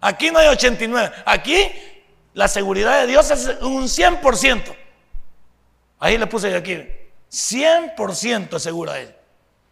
aquí 0.00 0.30
no 0.30 0.38
hay 0.38 0.48
89, 0.48 1.12
aquí 1.24 1.56
la 2.34 2.48
seguridad 2.48 3.00
de 3.00 3.06
Dios 3.06 3.30
es 3.30 3.46
un 3.62 3.84
100%. 3.84 4.76
Ahí 5.98 6.18
le 6.18 6.26
puse 6.26 6.50
yo 6.50 6.58
aquí, 6.58 6.84
100% 7.30 8.58
segura 8.58 8.98
él. 8.98 9.14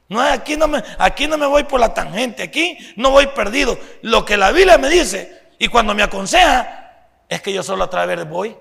No, 0.09 0.21
aquí, 0.21 0.57
no 0.57 0.69
me, 0.69 0.83
aquí 0.99 1.27
no 1.27 1.39
me 1.39 1.47
voy 1.47 1.65
por 1.65 1.81
la 1.81 1.93
tangente, 1.95 2.43
aquí 2.43 2.79
no 2.97 3.11
voy 3.11 3.27
perdido. 3.29 3.79
Lo 4.03 4.25
que 4.25 4.37
la 4.37 4.53
Biblia 4.53 4.79
me 4.79 4.89
dice 4.89 5.43
y 5.59 5.69
cuando 5.69 5.95
me 5.95 6.03
aconseja 6.03 7.09
es 7.29 7.41
que 7.41 7.53
yo 7.53 7.63
solo 7.63 7.85
a 7.85 7.91
traer 7.91 8.25
voy. 8.25 8.57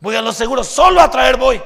Voy 0.00 0.16
a 0.16 0.22
lo 0.22 0.32
seguro, 0.32 0.64
solo 0.64 1.00
a 1.00 1.10
traer 1.10 1.36
voy. 1.36 1.62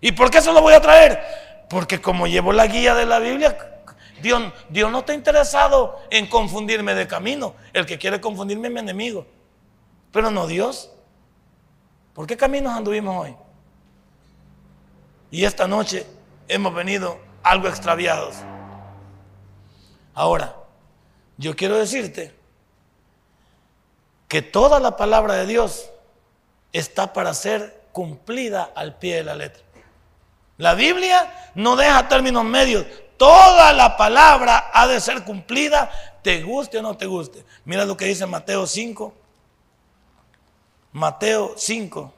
¿Y 0.00 0.12
por 0.12 0.30
qué 0.30 0.40
solo 0.40 0.60
voy 0.60 0.74
a 0.74 0.80
traer? 0.80 1.22
Porque 1.68 2.00
como 2.00 2.26
llevo 2.26 2.52
la 2.52 2.66
guía 2.66 2.94
de 2.94 3.06
la 3.06 3.18
Biblia, 3.18 3.56
Dios, 4.22 4.52
Dios 4.70 4.90
no 4.90 5.00
está 5.00 5.14
interesado 5.14 6.00
en 6.10 6.26
confundirme 6.28 6.94
de 6.94 7.06
camino. 7.06 7.54
El 7.72 7.84
que 7.84 7.98
quiere 7.98 8.20
confundirme 8.20 8.68
es 8.68 8.74
mi 8.74 8.80
enemigo. 8.80 9.26
Pero 10.12 10.30
no 10.30 10.46
Dios. 10.46 10.90
¿Por 12.14 12.26
qué 12.26 12.36
caminos 12.36 12.72
anduvimos 12.72 13.24
hoy? 13.24 13.36
Y 15.30 15.44
esta 15.44 15.66
noche 15.66 16.06
hemos 16.48 16.74
venido 16.74 17.18
algo 17.42 17.68
extraviados. 17.68 18.36
Ahora, 20.14 20.54
yo 21.38 21.56
quiero 21.56 21.78
decirte 21.78 22.34
que 24.28 24.42
toda 24.42 24.78
la 24.78 24.96
palabra 24.96 25.34
de 25.34 25.46
Dios 25.46 25.90
está 26.72 27.12
para 27.12 27.34
ser 27.34 27.82
cumplida 27.92 28.70
al 28.74 28.98
pie 28.98 29.16
de 29.16 29.24
la 29.24 29.34
letra. 29.34 29.62
La 30.58 30.74
Biblia 30.74 31.50
no 31.54 31.76
deja 31.76 32.08
términos 32.08 32.44
medios. 32.44 32.86
Toda 33.22 33.72
la 33.72 33.96
palabra 33.96 34.72
ha 34.74 34.88
de 34.88 35.00
ser 35.00 35.22
cumplida, 35.22 35.88
te 36.24 36.42
guste 36.42 36.78
o 36.78 36.82
no 36.82 36.96
te 36.96 37.06
guste. 37.06 37.44
Mira 37.64 37.84
lo 37.84 37.96
que 37.96 38.06
dice 38.06 38.26
Mateo 38.26 38.66
5. 38.66 39.14
Mateo 40.90 41.54
5. 41.56 42.12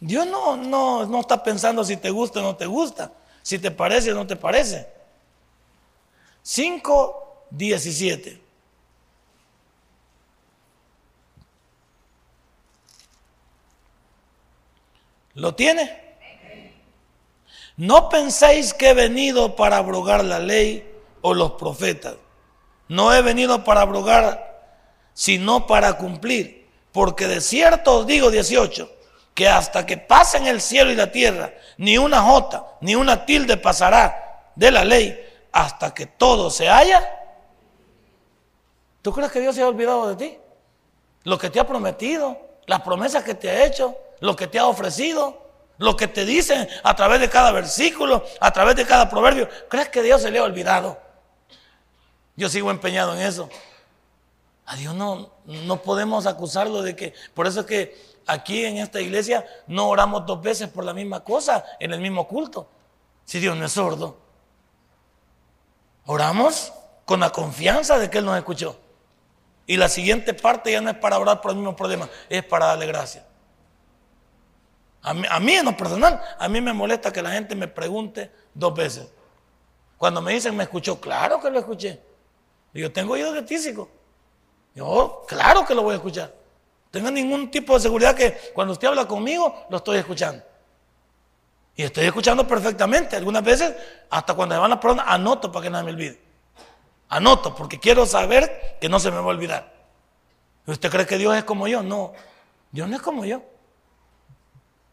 Dios 0.00 0.26
no, 0.26 0.58
no, 0.58 1.06
no 1.06 1.20
está 1.20 1.42
pensando 1.42 1.82
si 1.82 1.96
te 1.96 2.10
gusta 2.10 2.40
o 2.40 2.42
no 2.42 2.56
te 2.56 2.66
gusta, 2.66 3.10
si 3.40 3.58
te 3.58 3.70
parece 3.70 4.12
o 4.12 4.14
no 4.14 4.26
te 4.26 4.36
parece. 4.36 4.92
5, 6.42 7.46
17. 7.52 8.42
¿Lo 15.32 15.54
tiene? 15.54 16.05
No 17.76 18.08
penséis 18.08 18.72
que 18.72 18.90
he 18.90 18.94
venido 18.94 19.54
para 19.54 19.76
abrogar 19.76 20.24
la 20.24 20.38
ley 20.38 20.90
o 21.20 21.34
los 21.34 21.52
profetas. 21.52 22.14
No 22.88 23.12
he 23.12 23.20
venido 23.20 23.64
para 23.64 23.82
abrogar, 23.82 24.72
sino 25.12 25.66
para 25.66 25.94
cumplir. 25.98 26.68
Porque 26.92 27.26
de 27.26 27.40
cierto 27.40 27.98
os 27.98 28.06
digo, 28.06 28.30
18, 28.30 28.90
que 29.34 29.48
hasta 29.48 29.84
que 29.84 29.98
pasen 29.98 30.46
el 30.46 30.62
cielo 30.62 30.90
y 30.90 30.94
la 30.94 31.12
tierra, 31.12 31.52
ni 31.76 31.98
una 31.98 32.22
jota, 32.22 32.64
ni 32.80 32.94
una 32.94 33.26
tilde 33.26 33.58
pasará 33.58 34.50
de 34.54 34.70
la 34.70 34.84
ley 34.84 35.22
hasta 35.52 35.92
que 35.92 36.06
todo 36.06 36.48
se 36.48 36.70
haya. 36.70 37.12
¿Tú 39.02 39.12
crees 39.12 39.30
que 39.30 39.40
Dios 39.40 39.54
se 39.54 39.62
ha 39.62 39.68
olvidado 39.68 40.08
de 40.08 40.16
ti? 40.16 40.38
Lo 41.24 41.38
que 41.38 41.50
te 41.50 41.60
ha 41.60 41.66
prometido, 41.66 42.38
las 42.66 42.80
promesas 42.80 43.22
que 43.24 43.34
te 43.34 43.50
ha 43.50 43.66
hecho, 43.66 43.96
lo 44.20 44.34
que 44.34 44.46
te 44.46 44.58
ha 44.58 44.66
ofrecido, 44.66 45.45
lo 45.78 45.96
que 45.96 46.08
te 46.08 46.24
dicen 46.24 46.68
a 46.82 46.96
través 46.96 47.20
de 47.20 47.28
cada 47.28 47.52
versículo, 47.52 48.24
a 48.40 48.50
través 48.52 48.76
de 48.76 48.86
cada 48.86 49.08
proverbio. 49.08 49.48
¿Crees 49.68 49.88
que 49.88 50.02
Dios 50.02 50.22
se 50.22 50.30
le 50.30 50.38
ha 50.38 50.44
olvidado? 50.44 50.98
Yo 52.36 52.48
sigo 52.48 52.70
empeñado 52.70 53.14
en 53.14 53.22
eso. 53.22 53.48
A 54.66 54.76
Dios 54.76 54.94
no, 54.94 55.30
no 55.44 55.82
podemos 55.82 56.26
acusarlo 56.26 56.82
de 56.82 56.96
que, 56.96 57.14
por 57.34 57.46
eso 57.46 57.60
es 57.60 57.66
que 57.66 58.16
aquí 58.26 58.64
en 58.64 58.78
esta 58.78 59.00
iglesia 59.00 59.46
no 59.66 59.88
oramos 59.88 60.26
dos 60.26 60.42
veces 60.42 60.68
por 60.68 60.84
la 60.84 60.92
misma 60.92 61.22
cosa 61.22 61.64
en 61.78 61.92
el 61.92 62.00
mismo 62.00 62.26
culto. 62.26 62.68
Si 63.24 63.38
Dios 63.38 63.56
no 63.56 63.66
es 63.66 63.72
sordo. 63.72 64.18
Oramos 66.06 66.72
con 67.04 67.20
la 67.20 67.30
confianza 67.30 67.98
de 67.98 68.10
que 68.10 68.18
Él 68.18 68.24
nos 68.24 68.36
escuchó. 68.36 68.78
Y 69.66 69.76
la 69.76 69.88
siguiente 69.88 70.32
parte 70.32 70.70
ya 70.70 70.80
no 70.80 70.90
es 70.90 70.96
para 70.96 71.18
orar 71.18 71.40
por 71.40 71.50
el 71.50 71.56
mismo 71.56 71.74
problema, 71.74 72.08
es 72.28 72.44
para 72.44 72.66
darle 72.66 72.86
gracias. 72.86 73.25
A 75.06 75.14
mí, 75.14 75.52
en 75.52 75.64
lo 75.64 75.76
personal, 75.76 76.20
a 76.36 76.48
mí 76.48 76.60
me 76.60 76.72
molesta 76.72 77.12
que 77.12 77.22
la 77.22 77.30
gente 77.30 77.54
me 77.54 77.68
pregunte 77.68 78.28
dos 78.52 78.74
veces. 78.74 79.06
Cuando 79.96 80.20
me 80.20 80.32
dicen, 80.32 80.56
¿me 80.56 80.64
escuchó? 80.64 81.00
Claro 81.00 81.40
que 81.40 81.48
lo 81.48 81.60
escuché. 81.60 82.00
Yo 82.74 82.92
tengo 82.92 83.12
oído 83.12 83.32
de 83.32 83.42
tísico. 83.42 83.88
Yo, 84.74 85.24
claro 85.28 85.64
que 85.64 85.76
lo 85.76 85.82
voy 85.82 85.92
a 85.92 85.98
escuchar. 85.98 86.34
Tenga 86.90 87.12
ningún 87.12 87.52
tipo 87.52 87.74
de 87.74 87.80
seguridad 87.80 88.16
que 88.16 88.36
cuando 88.52 88.72
usted 88.72 88.88
habla 88.88 89.06
conmigo, 89.06 89.66
lo 89.70 89.76
estoy 89.76 89.98
escuchando. 89.98 90.42
Y 91.76 91.84
estoy 91.84 92.06
escuchando 92.06 92.44
perfectamente. 92.44 93.14
Algunas 93.14 93.44
veces, 93.44 93.76
hasta 94.10 94.34
cuando 94.34 94.56
me 94.56 94.60
van 94.60 94.70
las 94.70 94.80
personas, 94.80 95.06
anoto 95.08 95.52
para 95.52 95.62
que 95.62 95.70
no 95.70 95.84
me 95.84 95.90
olvide. 95.92 96.20
Anoto, 97.10 97.54
porque 97.54 97.78
quiero 97.78 98.06
saber 98.06 98.76
que 98.80 98.88
no 98.88 98.98
se 98.98 99.12
me 99.12 99.18
va 99.18 99.22
a 99.22 99.26
olvidar. 99.26 99.72
¿Usted 100.66 100.90
cree 100.90 101.06
que 101.06 101.16
Dios 101.16 101.36
es 101.36 101.44
como 101.44 101.68
yo? 101.68 101.84
No, 101.84 102.12
Dios 102.72 102.88
no 102.88 102.96
es 102.96 103.02
como 103.02 103.24
yo. 103.24 103.40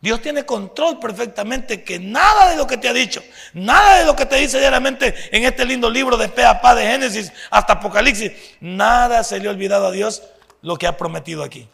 Dios 0.03 0.21
tiene 0.21 0.45
control 0.45 0.99
perfectamente 0.99 1.81
que 1.81 1.97
nada 1.97 2.49
de 2.49 2.57
lo 2.57 2.67
que 2.67 2.75
te 2.75 2.89
ha 2.89 2.93
dicho, 2.93 3.23
nada 3.53 3.99
de 3.99 4.05
lo 4.05 4.17
que 4.17 4.25
te 4.25 4.35
dice 4.35 4.59
diariamente 4.59 5.15
en 5.31 5.45
este 5.45 5.63
lindo 5.63 5.89
libro 5.89 6.17
de 6.17 6.27
pe 6.27 6.43
a 6.43 6.59
pa 6.59 6.75
de 6.75 6.85
Génesis 6.85 7.31
hasta 7.49 7.71
Apocalipsis, 7.71 8.33
nada 8.59 9.23
se 9.23 9.39
le 9.39 9.47
ha 9.47 9.51
olvidado 9.51 9.87
a 9.87 9.91
Dios 9.91 10.21
lo 10.61 10.75
que 10.75 10.87
ha 10.87 10.97
prometido 10.97 11.41
aquí. 11.41 11.69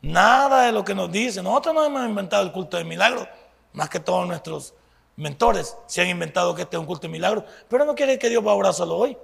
Nada 0.00 0.66
de 0.66 0.70
lo 0.70 0.84
que 0.84 0.94
nos 0.94 1.10
dice. 1.10 1.42
Nosotros 1.42 1.74
no 1.74 1.84
hemos 1.84 2.06
inventado 2.06 2.44
el 2.44 2.52
culto 2.52 2.76
de 2.76 2.84
milagros, 2.84 3.26
más 3.72 3.90
que 3.90 3.98
todos 3.98 4.28
nuestros 4.28 4.72
mentores 5.16 5.76
se 5.88 6.02
han 6.02 6.08
inventado 6.08 6.54
que 6.54 6.62
este 6.62 6.76
es 6.76 6.80
un 6.80 6.86
culto 6.86 7.08
de 7.08 7.12
milagros, 7.12 7.42
pero 7.68 7.84
no 7.84 7.96
quiere 7.96 8.16
que 8.16 8.28
Dios 8.28 8.46
va 8.46 8.52
a 8.52 8.54
orar 8.54 8.74
solo 8.74 8.96
hoy. 8.96 9.18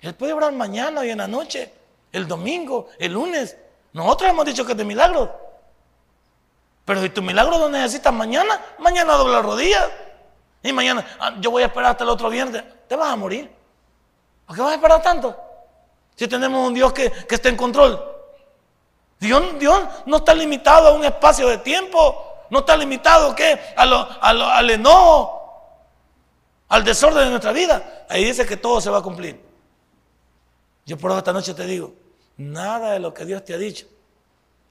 Él 0.00 0.12
puede 0.16 0.32
orar 0.32 0.52
mañana 0.52 1.06
y 1.06 1.10
en 1.10 1.18
la 1.18 1.28
noche, 1.28 1.72
el 2.10 2.26
domingo, 2.26 2.88
el 2.98 3.12
lunes. 3.12 3.56
Nosotros 3.92 4.28
hemos 4.28 4.44
dicho 4.44 4.66
que 4.66 4.72
es 4.72 4.78
de 4.78 4.84
milagros. 4.84 5.30
Pero 6.88 7.02
si 7.02 7.10
tu 7.10 7.20
milagro 7.20 7.58
lo 7.58 7.68
necesitas 7.68 8.10
mañana, 8.14 8.58
mañana 8.78 9.12
dobla 9.12 9.42
rodillas. 9.42 9.90
Y 10.62 10.72
mañana, 10.72 11.04
ah, 11.20 11.34
yo 11.38 11.50
voy 11.50 11.62
a 11.62 11.66
esperar 11.66 11.90
hasta 11.90 12.02
el 12.02 12.08
otro 12.08 12.30
viernes. 12.30 12.64
Te 12.88 12.96
vas 12.96 13.12
a 13.12 13.16
morir. 13.16 13.52
¿Por 14.46 14.56
qué 14.56 14.62
vas 14.62 14.70
a 14.70 14.74
esperar 14.76 15.02
tanto? 15.02 15.36
Si 16.16 16.26
tenemos 16.26 16.66
un 16.66 16.72
Dios 16.72 16.90
que, 16.94 17.10
que 17.10 17.34
está 17.34 17.50
en 17.50 17.58
control. 17.58 18.02
Dios, 19.20 19.42
no 20.06 20.16
está 20.16 20.32
limitado 20.32 20.88
a 20.88 20.92
un 20.92 21.04
espacio 21.04 21.46
de 21.48 21.58
tiempo. 21.58 22.24
No 22.48 22.60
está 22.60 22.74
limitado 22.74 23.34
¿qué? 23.34 23.60
A 23.76 23.84
lo, 23.84 24.08
al 24.22 24.70
enojo, 24.70 25.82
al 26.70 26.84
desorden 26.84 27.24
de 27.24 27.30
nuestra 27.32 27.52
vida. 27.52 28.06
Ahí 28.08 28.24
dice 28.24 28.46
que 28.46 28.56
todo 28.56 28.80
se 28.80 28.88
va 28.88 29.00
a 29.00 29.02
cumplir. 29.02 29.38
Yo 30.86 30.96
por 30.96 31.12
esta 31.12 31.34
noche 31.34 31.52
te 31.52 31.66
digo, 31.66 31.92
nada 32.38 32.92
de 32.92 32.98
lo 32.98 33.12
que 33.12 33.26
Dios 33.26 33.44
te 33.44 33.52
ha 33.52 33.58
dicho 33.58 33.86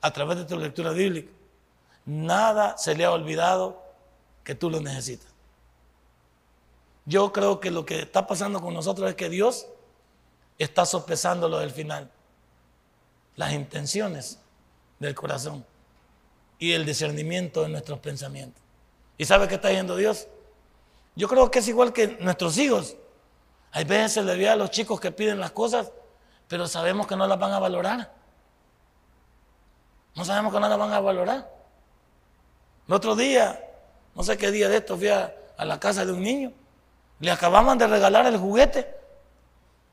a 0.02 0.10
través 0.10 0.40
de 0.40 0.46
tu 0.46 0.58
lectura 0.58 0.90
bíblica, 0.90 1.37
nada 2.08 2.76
se 2.78 2.96
le 2.96 3.06
ha 3.06 3.12
olvidado 3.12 3.84
que 4.44 4.56
tú 4.56 4.72
lo 4.72 4.82
necesitas. 4.82 5.28
Yo 7.06 7.32
creo 7.32 7.60
que 7.60 7.70
lo 7.70 7.86
que 7.86 8.02
está 8.02 8.26
pasando 8.26 8.60
con 8.60 8.74
nosotros 8.74 9.08
es 9.10 9.16
que 9.16 9.30
Dios 9.30 9.68
está 10.58 10.86
sopesando 10.86 11.48
lo 11.48 11.60
del 11.60 11.70
final 11.70 12.10
las 13.38 13.54
intenciones 13.54 14.40
del 15.00 15.16
corazón 15.16 15.66
y 16.60 16.74
el 16.74 16.86
discernimiento 16.86 17.62
de 17.62 17.70
nuestros 17.70 18.00
pensamientos. 18.00 18.62
¿Y 19.18 19.26
sabe 19.26 19.48
qué 19.48 19.56
está 19.56 19.70
diciendo 19.70 19.96
Dios? 19.96 20.28
Yo 21.16 21.28
creo 21.28 21.50
que 21.50 21.60
es 21.60 21.68
igual 21.68 21.94
que 21.94 22.18
nuestros 22.20 22.58
hijos. 22.58 22.98
Hay 23.72 23.86
veces 23.86 24.14
se 24.14 24.24
le 24.24 24.36
ve 24.36 24.50
a 24.50 24.56
los 24.56 24.72
chicos 24.72 25.00
que 25.00 25.12
piden 25.12 25.40
las 25.40 25.52
cosas, 25.52 25.92
pero 26.48 26.68
sabemos 26.68 27.08
que 27.08 27.16
no 27.16 27.28
las 27.28 27.40
van 27.40 27.54
a 27.54 27.60
valorar. 27.60 28.12
No 30.16 30.26
sabemos 30.26 30.52
que 30.52 30.60
no 30.60 30.68
las 30.68 30.80
van 30.80 30.92
a 30.92 31.00
valorar. 31.00 31.57
El 32.88 32.94
otro 32.94 33.16
día, 33.16 33.60
no 34.16 34.24
sé 34.24 34.38
qué 34.38 34.52
día 34.52 34.70
de 34.70 34.78
esto, 34.78 34.98
fui 34.98 35.10
a, 35.10 35.34
la 35.58 35.80
casa 35.80 36.06
de 36.06 36.12
un 36.12 36.22
niño. 36.22 36.52
Le 37.20 37.32
acababan 37.32 37.78
de 37.78 37.88
regalar 37.88 38.26
el 38.28 38.38
juguete 38.38 38.96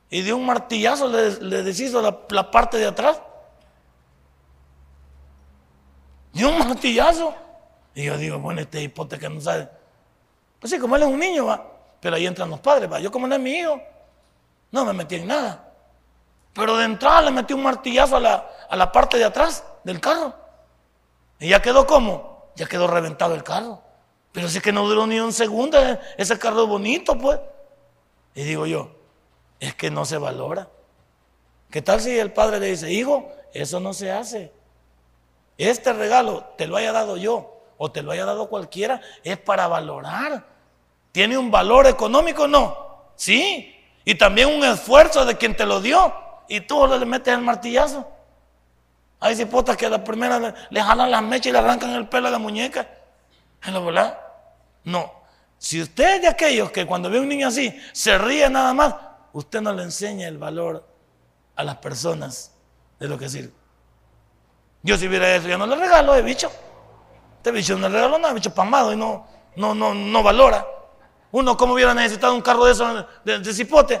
y 0.09 0.21
de 0.21 0.31
un 0.31 0.45
martillazo 0.45 1.07
le, 1.09 1.63
deshizo 1.63 2.01
la 2.29 2.51
parte 2.51 2.77
de 2.77 2.85
atrás. 2.85 3.19
Y 6.35 6.43
un 6.43 6.59
martillazo. 6.59 7.33
Y 7.95 8.03
yo 8.03 8.17
digo, 8.17 8.37
bueno, 8.39 8.59
este 8.59 8.81
hipoteca 8.81 9.29
no 9.29 9.39
sabe. 9.39 9.69
Pues 10.59 10.69
sí, 10.69 10.77
como 10.77 10.97
él 10.97 11.03
es 11.03 11.07
un 11.07 11.19
niño, 11.19 11.45
va. 11.45 11.65
Pero 12.01 12.17
ahí 12.17 12.27
entran 12.27 12.49
los 12.49 12.59
padres, 12.59 12.91
va. 12.91 12.99
Yo 12.99 13.09
como 13.09 13.25
no 13.25 13.35
es 13.35 13.41
mi 13.41 13.51
hijo, 13.51 13.81
no 14.71 14.85
me 14.85 14.91
metí 14.91 15.15
en 15.15 15.27
nada. 15.27 15.71
Pero 16.53 16.75
de 16.75 16.85
entrada 16.85 17.21
le 17.21 17.31
metí 17.31 17.53
un 17.53 17.63
martillazo 17.63 18.17
a 18.17 18.19
la, 18.19 18.49
a 18.69 18.75
la 18.75 18.91
parte 18.91 19.17
de 19.17 19.23
atrás 19.23 19.63
del 19.85 20.01
carro. 20.01 20.35
Y 21.39 21.49
ya 21.49 21.61
quedó 21.61 21.87
como, 21.87 22.34
ya 22.55 22.67
quedó 22.67 22.87
reventado 22.87 23.35
el 23.35 23.43
carro. 23.43 23.81
Pero 24.31 24.47
es 24.47 24.61
que 24.61 24.71
no 24.71 24.87
duró 24.87 25.07
ni 25.07 25.19
un 25.19 25.31
segundo, 25.31 25.81
eh, 25.81 25.99
ese 26.17 26.37
carro 26.37 26.67
bonito, 26.67 27.17
pues. 27.17 27.39
Y 28.33 28.43
digo 28.43 28.65
yo, 28.65 28.91
es 29.59 29.75
que 29.75 29.89
no 29.89 30.05
se 30.05 30.17
valora. 30.17 30.67
¿Qué 31.69 31.81
tal 31.81 32.01
si 32.01 32.17
el 32.17 32.33
padre 32.33 32.59
le 32.59 32.67
dice, 32.67 32.91
hijo, 32.91 33.31
eso 33.53 33.79
no 33.79 33.93
se 33.93 34.11
hace? 34.11 34.51
Este 35.57 35.93
regalo 35.93 36.43
te 36.57 36.67
lo 36.67 36.75
haya 36.75 36.91
dado 36.91 37.17
yo 37.17 37.61
o 37.77 37.91
te 37.91 38.01
lo 38.01 38.11
haya 38.11 38.25
dado 38.25 38.49
cualquiera, 38.49 39.01
es 39.23 39.37
para 39.37 39.67
valorar. 39.67 40.45
¿Tiene 41.11 41.37
un 41.37 41.49
valor 41.49 41.87
económico? 41.87 42.47
No. 42.47 43.13
Sí. 43.15 43.73
Y 44.03 44.15
también 44.15 44.49
un 44.49 44.63
esfuerzo 44.63 45.25
de 45.25 45.37
quien 45.37 45.55
te 45.55 45.65
lo 45.65 45.81
dio. 45.81 46.13
Y 46.47 46.61
tú 46.61 46.85
le 46.87 47.05
metes 47.05 47.33
el 47.33 47.41
martillazo. 47.41 48.05
Hay 49.25 49.35
cipotas 49.35 49.75
que 49.75 49.87
a 49.87 49.89
la 49.89 50.03
primera 50.03 50.53
le, 50.69 50.81
jalan 50.83 51.09
las 51.09 51.23
mechas 51.23 51.47
y 51.47 51.51
le 51.51 51.57
arrancan 51.57 51.89
el 51.95 52.07
pelo 52.07 52.27
a 52.27 52.31
la 52.31 52.37
muñeca. 52.37 52.87
¿En 53.63 53.73
la 53.73 53.79
verdad? 53.79 54.19
No. 54.83 55.11
Si 55.57 55.81
usted 55.81 56.17
es 56.17 56.21
de 56.21 56.27
aquellos 56.27 56.69
que 56.69 56.85
cuando 56.85 57.09
ve 57.09 57.19
un 57.19 57.27
niño 57.27 57.47
así 57.47 57.75
se 57.91 58.19
ríe 58.19 58.47
nada 58.51 58.71
más, 58.75 58.93
usted 59.33 59.61
no 59.61 59.73
le 59.73 59.81
enseña 59.81 60.27
el 60.27 60.37
valor 60.37 60.87
a 61.55 61.63
las 61.63 61.77
personas 61.77 62.51
de 62.99 63.07
lo 63.07 63.17
que 63.17 63.27
sirve. 63.27 63.51
Yo 64.83 64.95
si 64.95 65.07
hubiera 65.07 65.35
eso, 65.35 65.47
ya 65.47 65.57
no 65.57 65.65
le 65.65 65.75
regalo 65.75 66.13
de 66.13 66.21
bicho. 66.21 66.51
Este 67.37 67.49
bicho 67.49 67.75
no 67.79 67.89
le 67.89 67.95
regalo 67.95 68.19
nada, 68.19 68.31
bicho 68.31 68.53
pamado 68.53 68.93
y 68.93 68.95
no, 68.95 69.25
no, 69.55 69.73
no, 69.73 69.95
no 69.95 70.21
valora. 70.21 70.63
Uno, 71.31 71.57
como 71.57 71.73
hubiera 71.73 71.95
necesitado 71.95 72.35
un 72.35 72.41
carro 72.41 72.65
de 72.65 72.73
eso 72.73 73.07
de, 73.23 73.53
cipote? 73.55 73.99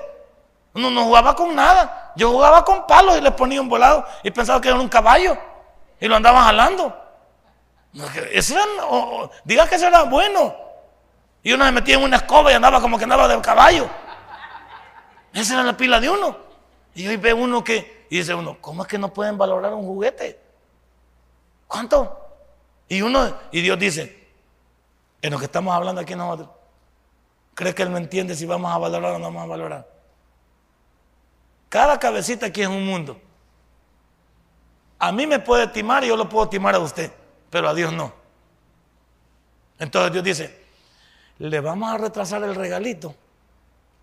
Uno 0.75 0.91
no 0.91 1.05
jugaba 1.05 1.33
con 1.33 1.55
nada. 1.55 2.11
Yo 2.15 2.29
jugaba 2.31 2.63
con 2.63 2.85
palos 2.85 3.17
y 3.17 3.21
le 3.21 3.31
ponía 3.31 3.61
un 3.61 3.69
volado 3.69 4.05
y 4.23 4.29
pensaba 4.29 4.59
que 4.59 4.67
era 4.67 4.77
un 4.77 4.89
caballo 4.89 5.37
y 5.99 6.07
lo 6.07 6.17
andaba 6.17 6.43
jalando. 6.43 6.95
diga 9.43 9.67
que 9.67 9.75
eso 9.75 9.87
era 9.87 10.03
bueno. 10.03 10.53
Y 11.41 11.53
uno 11.53 11.65
se 11.65 11.71
metía 11.71 11.95
en 11.95 12.03
una 12.03 12.17
escoba 12.17 12.51
y 12.51 12.55
andaba 12.55 12.81
como 12.81 12.97
que 12.97 13.05
andaba 13.05 13.27
del 13.27 13.41
caballo. 13.41 13.87
Esa 15.33 15.53
era 15.53 15.63
la 15.63 15.77
pila 15.77 15.99
de 15.99 16.09
uno. 16.09 16.37
Y 16.93 17.07
hoy 17.07 17.17
ve 17.17 17.33
uno 17.33 17.63
que, 17.63 18.07
y 18.09 18.17
dice 18.17 18.33
uno, 18.33 18.57
¿cómo 18.59 18.83
es 18.83 18.87
que 18.87 18.97
no 18.97 19.13
pueden 19.13 19.37
valorar 19.37 19.73
un 19.73 19.85
juguete? 19.85 20.39
¿Cuánto? 21.67 22.19
Y 22.89 23.01
uno, 23.01 23.33
y 23.51 23.61
Dios 23.61 23.79
dice, 23.79 24.27
en 25.21 25.31
lo 25.31 25.39
que 25.39 25.45
estamos 25.45 25.73
hablando 25.73 26.01
aquí 26.01 26.15
nosotros, 26.15 26.49
¿cree 27.53 27.73
que 27.73 27.83
Él 27.83 27.89
me 27.89 27.99
entiende 27.99 28.35
si 28.35 28.45
vamos 28.45 28.73
a 28.73 28.77
valorar 28.77 29.13
o 29.13 29.19
no 29.19 29.25
vamos 29.25 29.43
a 29.43 29.47
valorar? 29.47 29.94
Cada 31.69 31.99
cabecita 31.99 32.47
aquí 32.47 32.61
es 32.61 32.67
un 32.67 32.85
mundo. 32.85 33.19
A 34.99 35.11
mí 35.11 35.27
me 35.27 35.39
puede 35.39 35.67
timar 35.67 36.03
y 36.03 36.07
yo 36.07 36.15
lo 36.15 36.29
puedo 36.29 36.47
timar 36.47 36.75
a 36.75 36.79
usted, 36.79 37.11
pero 37.49 37.67
a 37.67 37.73
Dios 37.73 37.91
no. 37.91 38.13
Entonces 39.77 40.13
Dios 40.13 40.23
dice, 40.23 40.65
le 41.39 41.59
vamos 41.59 41.93
a 41.93 41.97
retrasar 41.97 42.43
el 42.43 42.55
regalito 42.55 43.13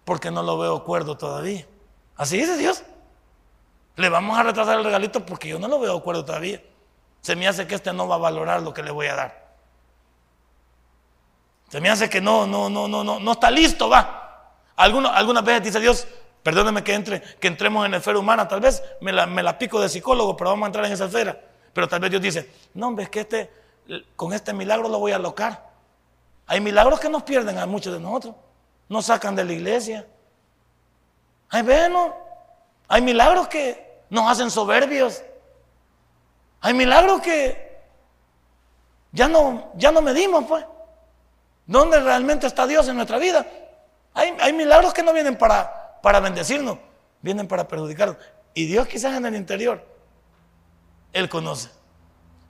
porque 0.04 0.30
no 0.30 0.42
lo 0.42 0.58
veo 0.58 0.76
acuerdo 0.76 1.16
todavía. 1.16 1.66
Así 2.16 2.36
dice 2.36 2.56
Dios. 2.56 2.82
Le 3.96 4.08
vamos 4.08 4.38
a 4.38 4.42
retrasar 4.42 4.78
el 4.78 4.84
regalito 4.84 5.24
porque 5.24 5.48
yo 5.48 5.58
no 5.58 5.68
lo 5.68 5.78
veo 5.78 5.96
acuerdo 5.96 6.24
todavía. 6.24 6.62
Se 7.20 7.36
me 7.36 7.46
hace 7.46 7.66
que 7.66 7.74
este 7.74 7.92
no 7.92 8.08
va 8.08 8.16
a 8.16 8.18
valorar 8.18 8.62
lo 8.62 8.74
que 8.74 8.82
le 8.82 8.90
voy 8.90 9.06
a 9.06 9.14
dar. 9.14 9.42
Se 11.68 11.80
me 11.80 11.88
hace 11.88 12.10
que 12.10 12.20
no, 12.20 12.46
no, 12.46 12.68
no, 12.68 12.86
no, 12.88 13.02
no, 13.02 13.18
no 13.18 13.32
está 13.32 13.50
listo, 13.50 13.88
va. 13.88 14.52
algunas 14.76 15.44
veces 15.44 15.64
dice 15.64 15.80
Dios, 15.80 16.06
perdóneme 16.42 16.82
que 16.82 16.94
entre, 16.94 17.20
que 17.20 17.48
entremos 17.48 17.84
en 17.84 17.92
la 17.92 17.98
esfera 17.98 18.18
humana, 18.18 18.48
tal 18.48 18.60
vez 18.60 18.82
me 19.00 19.12
la, 19.12 19.58
pico 19.58 19.80
de 19.80 19.88
psicólogo, 19.88 20.36
pero 20.36 20.50
vamos 20.50 20.64
a 20.64 20.68
entrar 20.68 20.84
en 20.86 20.92
esa 20.92 21.06
esfera. 21.06 21.38
Pero 21.72 21.88
tal 21.88 22.00
vez 22.00 22.10
Dios 22.10 22.22
dice, 22.22 22.50
no, 22.74 22.88
hombre, 22.88 23.04
es 23.04 23.10
que 23.10 23.20
este, 23.20 23.50
con 24.16 24.32
este 24.32 24.52
milagro 24.52 24.88
lo 24.88 24.98
voy 24.98 25.12
a 25.12 25.16
alocar. 25.16 25.70
Hay 26.46 26.60
milagros 26.60 27.00
que 27.00 27.08
nos 27.08 27.22
pierden 27.22 27.58
a 27.58 27.66
muchos 27.66 27.92
de 27.92 28.00
nosotros. 28.00 28.34
Nos 28.88 29.06
sacan 29.06 29.34
de 29.34 29.44
la 29.44 29.52
iglesia. 29.52 30.06
Hay 31.48 31.62
bueno, 31.62 32.14
hay 32.88 33.00
milagros 33.00 33.48
que 33.48 34.02
nos 34.10 34.30
hacen 34.30 34.50
soberbios. 34.50 35.22
Hay 36.60 36.74
milagros 36.74 37.22
que 37.22 37.80
ya 39.12 39.28
no, 39.28 39.72
ya 39.76 39.92
no 39.92 40.02
medimos, 40.02 40.44
pues. 40.46 40.64
¿Dónde 41.66 42.00
realmente 42.00 42.46
está 42.46 42.66
Dios 42.66 42.88
en 42.88 42.96
nuestra 42.96 43.18
vida? 43.18 43.46
Hay 44.14 44.52
milagros 44.52 44.92
que 44.92 45.02
no 45.02 45.12
vienen 45.12 45.38
para, 45.38 45.81
para 46.02 46.20
bendecirnos, 46.20 46.78
vienen 47.20 47.48
para 47.48 47.66
perjudicarnos. 47.68 48.16
Y 48.54 48.66
Dios 48.66 48.86
quizás 48.88 49.16
en 49.16 49.26
el 49.26 49.34
interior, 49.34 49.86
Él 51.12 51.28
conoce. 51.28 51.70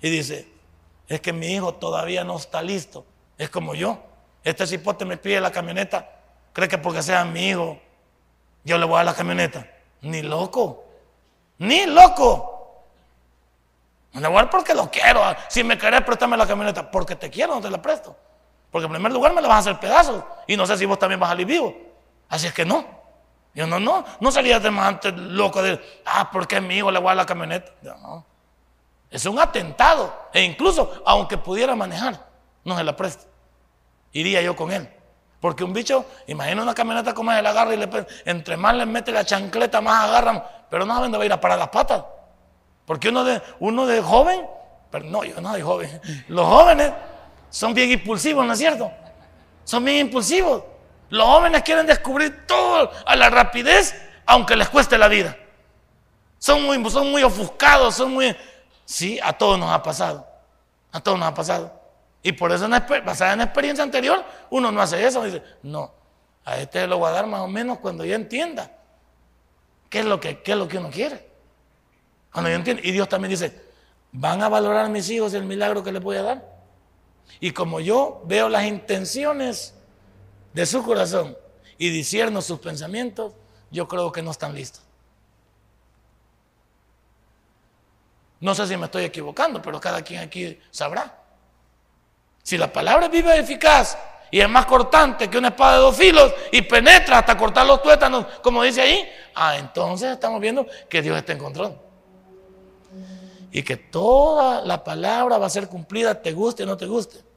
Y 0.01 0.11
dice, 0.11 0.49
es 1.09 1.21
que 1.21 1.33
mi 1.33 1.47
hijo 1.49 1.75
todavía 1.75 2.25
no 2.25 2.37
está 2.37 2.63
listo 2.63 3.05
es 3.43 3.51
como 3.51 3.75
yo. 3.75 3.99
Este 4.45 4.67
cipote 4.67 5.05
me 5.05 5.17
pide 5.17 5.41
la 5.41 5.51
camioneta. 5.51 6.09
¿Cree 6.53 6.69
que 6.69 6.79
porque 6.79 7.03
sea 7.03 7.25
mi 7.25 7.49
hijo 7.49 7.79
yo 8.65 8.79
le 8.79 8.85
voy 8.85 8.95
a 8.95 8.99
dar 8.99 9.07
la 9.07 9.15
camioneta? 9.15 9.67
Ni 10.03 10.23
loco. 10.23 10.85
Ni 11.59 11.87
loco. 11.87 12.85
No 14.13 14.21
le 14.21 14.29
voy 14.29 14.39
a 14.39 14.43
dar 14.43 14.51
porque 14.51 14.75
lo 14.75 14.91
quiero. 14.91 15.23
Si 15.49 15.65
me 15.65 15.79
querés, 15.79 16.03
préstame 16.03 16.37
la 16.37 16.47
camioneta. 16.47 16.91
Porque 16.91 17.17
te 17.17 17.31
quiero, 17.31 17.55
no 17.55 17.61
te 17.61 17.71
la 17.71 17.81
presto. 17.81 18.17
Porque 18.71 18.87
en 18.87 18.93
primer 18.93 19.13
lugar 19.13 19.33
me 19.33 19.41
la 19.41 19.49
vas 19.49 19.57
a 19.59 19.71
hacer 19.71 19.81
pedazos. 19.81 20.23
Y 20.47 20.57
no 20.57 20.67
sé 20.67 20.77
si 20.77 20.85
vos 20.85 20.99
también 20.99 21.19
vas 21.19 21.29
a 21.29 21.33
salir 21.33 21.47
vivo. 21.47 21.75
Así 22.29 22.47
es 22.47 22.53
que 22.53 22.65
no. 22.65 23.02
Yo 23.55 23.67
no, 23.67 23.79
no, 23.79 24.05
no 24.21 24.33
salía 24.33 24.59
de 24.61 24.71
más 24.71 24.89
antes 24.89 25.15
loco 25.15 25.63
de, 25.63 25.81
ah, 26.07 26.31
porque 26.31 26.61
mi 26.61 26.77
hijo, 26.77 26.91
le 26.91 26.99
voy 26.99 27.13
a 27.13 27.15
la 27.15 27.27
camioneta. 27.27 27.73
No. 27.83 28.25
Es 29.11 29.27
un 29.27 29.39
atentado. 29.39 30.31
E 30.33 30.43
incluso, 30.43 31.03
aunque 31.05 31.37
pudiera 31.37 31.77
manejar, 31.77 32.27
no 32.65 32.77
se 32.77 32.85
la 32.85 32.97
presto 32.97 33.33
iría 34.13 34.43
yo 34.43 34.55
con 34.55 34.71
él. 34.71 34.89
Porque 35.41 35.65
un 35.65 35.73
bicho, 35.73 36.05
imagina 36.29 36.63
una 36.63 36.75
camioneta 36.75 37.13
como 37.15 37.33
él 37.33 37.45
agarra 37.45 37.75
y 37.75 37.77
le, 37.77 37.89
entre 38.25 38.57
más 38.57 38.77
le 38.77 38.87
mete 38.87 39.11
la 39.11 39.25
chancleta, 39.25 39.81
más 39.81 40.09
agarran, 40.09 40.43
pero 40.71 40.87
no 40.87 40.95
saben 40.95 41.11
dónde 41.11 41.19
va 41.19 41.25
a 41.25 41.27
ir 41.27 41.33
a 41.33 41.41
parar 41.41 41.59
las 41.59 41.69
patas. 41.69 42.05
Porque 42.87 43.09
uno 43.09 43.25
de, 43.25 43.43
uno 43.59 43.87
de 43.87 44.01
joven, 44.01 44.47
pero 44.91 45.05
no, 45.05 45.25
yo 45.25 45.41
no 45.41 45.51
soy 45.51 45.63
joven, 45.63 46.01
los 46.29 46.47
jóvenes 46.47 46.93
son 47.51 47.75
bien 47.75 47.91
impulsivos, 47.91 48.47
¿no 48.47 48.53
es 48.53 48.59
cierto? 48.59 48.91
Son 49.65 49.85
bien 49.85 50.07
impulsivos. 50.07 50.63
Los 51.13 51.27
jóvenes 51.27 51.63
quieren 51.63 51.85
descubrir 51.85 52.47
todo 52.47 52.91
a 53.05 53.17
la 53.17 53.29
rapidez, 53.29 53.95
aunque 54.25 54.57
les 54.57 54.71
cueste 54.71 54.97
la 54.97 55.09
vida. 55.09 55.37
Son 56.39 56.63
muy, 56.63 56.91
son 56.91 57.11
muy 57.11 57.23
ofuscados, 57.23 57.97
son 57.97 58.15
muy... 58.15 58.35
Sí, 58.87 59.21
a 59.23 59.35
todos 59.35 59.59
nos 59.59 59.71
ha 59.71 59.83
pasado. 59.83 60.27
A 60.91 61.01
todos 61.01 61.19
nos 61.19 61.29
ha 61.29 61.35
pasado. 61.35 61.71
Y 62.23 62.33
por 62.33 62.51
eso, 62.51 62.67
basada 63.05 63.33
en 63.35 63.41
la 63.41 63.45
experiencia 63.45 63.85
anterior, 63.85 64.25
uno 64.49 64.73
no 64.73 64.81
hace 64.81 65.07
eso. 65.07 65.23
Dice, 65.23 65.43
no, 65.63 65.93
a 66.47 66.57
este 66.57 66.87
lo 66.87 66.97
voy 66.97 67.11
a 67.11 67.13
dar 67.13 67.27
más 67.27 67.43
o 67.43 67.47
menos 67.47 67.79
cuando 67.81 68.07
ya 68.07 68.15
entienda 68.15 68.73
qué 69.91 69.99
es 69.99 70.07
lo 70.07 70.19
que, 70.19 70.43
es 70.43 70.57
lo 70.57 70.67
que 70.67 70.79
uno 70.79 70.89
quiere. 70.91 71.29
Cuando 72.33 72.49
yo 72.49 72.57
entiendo. 72.57 72.81
Y 72.83 72.91
Dios 72.91 73.07
también 73.07 73.29
dice, 73.29 73.61
van 74.13 74.43
a 74.43 74.49
valorar 74.49 74.89
mis 74.89 75.11
hijos 75.11 75.35
el 75.35 75.45
milagro 75.45 75.85
que 75.85 75.93
les 75.93 76.03
voy 76.03 76.17
a 76.17 76.23
dar. 76.23 76.53
Y 77.39 77.51
como 77.51 77.81
yo 77.81 78.23
veo 78.25 78.49
las 78.49 78.65
intenciones 78.65 79.75
de 80.53 80.67
su 80.67 80.83
corazón 80.83 81.37
y 81.79 81.91
disierno 81.91 82.43
sus 82.43 82.59
pensamientos, 82.59 83.33
yo 83.71 83.89
creo 83.89 84.13
que 84.13 84.23
no 84.23 84.31
están 84.31 84.55
listos. 84.55 84.83
No 88.41 88.55
sé 88.55 88.67
si 88.67 88.77
me 88.77 88.87
estoy 88.87 89.05
equivocando, 89.05 89.63
pero 89.63 89.81
cada 89.81 90.03
quien 90.03 90.21
aquí 90.21 90.59
sabrá. 90.71 91.17
Si 92.43 92.59
la 92.59 92.73
palabra 92.73 93.07
es 93.07 93.13
viva 93.13 93.37
y 93.37 93.39
eficaz 93.39 93.97
y 94.31 94.41
es 94.41 94.49
más 94.49 94.67
cortante 94.67 95.31
que 95.31 95.39
una 95.39 95.49
espada 95.49 95.75
de 95.75 95.79
dos 95.79 95.97
filos 95.97 96.35
y 96.51 96.63
penetra 96.63 97.19
hasta 97.19 97.37
cortar 97.37 97.67
los 97.67 97.81
tuétanos, 97.83 98.27
como 98.43 98.63
dice 98.63 98.83
ahí, 98.83 99.09
ah, 99.35 99.57
entonces 99.57 100.11
estamos 100.11 100.41
viendo 100.41 100.67
que 100.89 101.03
Dios 101.03 101.17
está 101.17 101.33
en 101.33 101.39
control. 101.39 101.79
Y 103.53 103.63
que 103.63 103.77
toda 103.77 104.63
la 104.63 104.83
palabra 104.83 105.39
va 105.39 105.47
a 105.47 105.51
ser 105.51 105.69
cumplida, 105.69 106.21
te 106.21 106.33
guste 106.33 106.65
o 106.65 106.67
no 106.67 106.77
te 106.77 106.87
guste. 106.87 107.32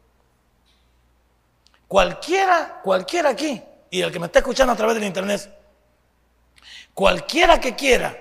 Cualquiera, 1.95 2.81
cualquiera 2.83 3.29
aquí, 3.29 3.63
y 3.89 4.01
el 4.01 4.11
que 4.11 4.19
me 4.19 4.25
está 4.25 4.39
escuchando 4.39 4.73
a 4.73 4.75
través 4.75 4.95
del 4.95 5.05
internet, 5.05 5.49
cualquiera 6.93 7.57
que 7.57 7.73
quiera, 7.73 8.13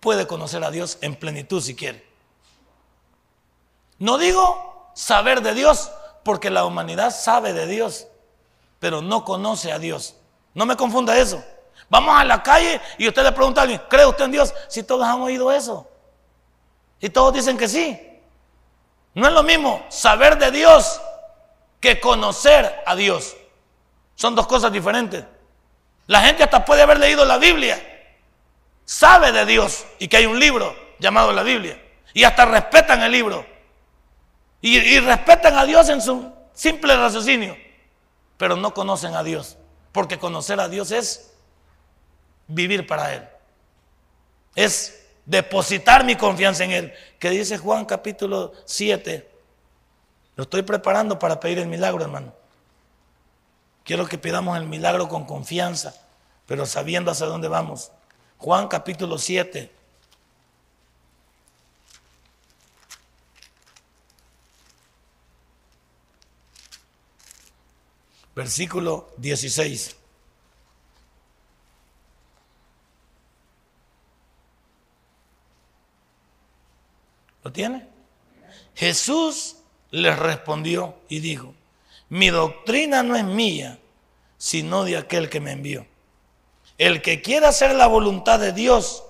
puede 0.00 0.26
conocer 0.26 0.64
a 0.64 0.70
Dios 0.72 0.98
en 1.00 1.14
plenitud 1.14 1.62
si 1.62 1.76
quiere. 1.76 2.04
No 4.00 4.18
digo 4.18 4.90
saber 4.92 5.40
de 5.40 5.54
Dios, 5.54 5.92
porque 6.24 6.50
la 6.50 6.64
humanidad 6.64 7.14
sabe 7.14 7.52
de 7.52 7.68
Dios, 7.68 8.08
pero 8.80 9.02
no 9.02 9.24
conoce 9.24 9.70
a 9.70 9.78
Dios. 9.78 10.16
No 10.52 10.66
me 10.66 10.76
confunda 10.76 11.16
eso. 11.16 11.40
Vamos 11.88 12.20
a 12.20 12.24
la 12.24 12.42
calle 12.42 12.80
y 12.98 13.06
usted 13.06 13.22
le 13.22 13.30
pregunta 13.30 13.60
a 13.60 13.62
alguien, 13.62 13.82
¿cree 13.88 14.04
usted 14.04 14.24
en 14.24 14.32
Dios? 14.32 14.52
Si 14.66 14.82
todos 14.82 15.06
han 15.06 15.20
oído 15.20 15.52
eso. 15.52 15.88
Y 16.98 17.08
todos 17.08 17.34
dicen 17.34 17.56
que 17.56 17.68
sí. 17.68 18.20
No 19.14 19.28
es 19.28 19.32
lo 19.32 19.44
mismo 19.44 19.86
saber 19.90 20.36
de 20.38 20.50
Dios 20.50 21.00
que 21.80 22.00
conocer 22.00 22.82
a 22.86 22.94
Dios. 22.96 23.36
Son 24.14 24.34
dos 24.34 24.46
cosas 24.46 24.72
diferentes. 24.72 25.24
La 26.06 26.22
gente 26.22 26.42
hasta 26.42 26.64
puede 26.64 26.82
haber 26.82 26.98
leído 26.98 27.24
la 27.24 27.38
Biblia, 27.38 27.80
sabe 28.84 29.30
de 29.30 29.44
Dios 29.44 29.84
y 29.98 30.08
que 30.08 30.16
hay 30.16 30.26
un 30.26 30.40
libro 30.40 30.74
llamado 30.98 31.32
la 31.32 31.42
Biblia. 31.42 31.80
Y 32.14 32.24
hasta 32.24 32.46
respetan 32.46 33.02
el 33.02 33.12
libro. 33.12 33.46
Y, 34.60 34.98
respetan 35.00 35.56
a 35.56 35.64
Dios 35.64 35.88
en 35.88 36.02
su 36.02 36.32
simple 36.52 36.96
raciocinio, 36.96 37.56
pero 38.36 38.56
no 38.56 38.74
conocen 38.74 39.14
a 39.14 39.22
Dios, 39.22 39.56
porque 39.92 40.18
conocer 40.18 40.58
a 40.58 40.68
Dios 40.68 40.90
es 40.90 41.32
vivir 42.48 42.86
para 42.86 43.14
Él. 43.14 43.28
Es 44.56 45.06
depositar 45.26 46.04
mi 46.04 46.16
confianza 46.16 46.64
en 46.64 46.72
Él. 46.72 46.94
Que 47.20 47.30
dice 47.30 47.58
Juan 47.58 47.84
capítulo 47.84 48.52
7. 48.64 49.27
Lo 50.38 50.44
estoy 50.44 50.62
preparando 50.62 51.18
para 51.18 51.40
pedir 51.40 51.58
el 51.58 51.66
milagro, 51.66 52.00
hermano. 52.04 52.32
Quiero 53.82 54.06
que 54.06 54.18
pidamos 54.18 54.56
el 54.56 54.68
milagro 54.68 55.08
con 55.08 55.24
confianza, 55.24 56.00
pero 56.46 56.64
sabiendo 56.64 57.10
hacia 57.10 57.26
dónde 57.26 57.48
vamos. 57.48 57.90
Juan 58.38 58.68
capítulo 58.68 59.18
7. 59.18 59.74
versículo 68.36 69.12
16. 69.16 69.96
¿Lo 77.42 77.50
tiene? 77.52 77.88
Jesús 78.76 79.57
les 79.90 80.18
respondió 80.18 80.96
y 81.08 81.20
dijo, 81.20 81.54
mi 82.08 82.30
doctrina 82.30 83.02
no 83.02 83.16
es 83.16 83.24
mía, 83.24 83.78
sino 84.36 84.84
de 84.84 84.96
aquel 84.96 85.28
que 85.28 85.40
me 85.40 85.52
envió. 85.52 85.86
El 86.76 87.02
que 87.02 87.22
quiera 87.22 87.48
hacer 87.48 87.74
la 87.74 87.86
voluntad 87.86 88.38
de 88.38 88.52
Dios, 88.52 89.04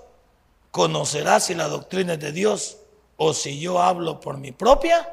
conocerá 0.71 1.41
si 1.41 1.55
la 1.55 1.69
doctrina 1.69 2.14
es 2.14 2.21
de 2.21 2.33
Dios 2.33 2.79
o 3.17 3.35
si 3.35 3.59
yo 3.59 3.81
hablo 3.81 4.21
por 4.21 4.38
mi 4.38 4.53
propia. 4.53 5.12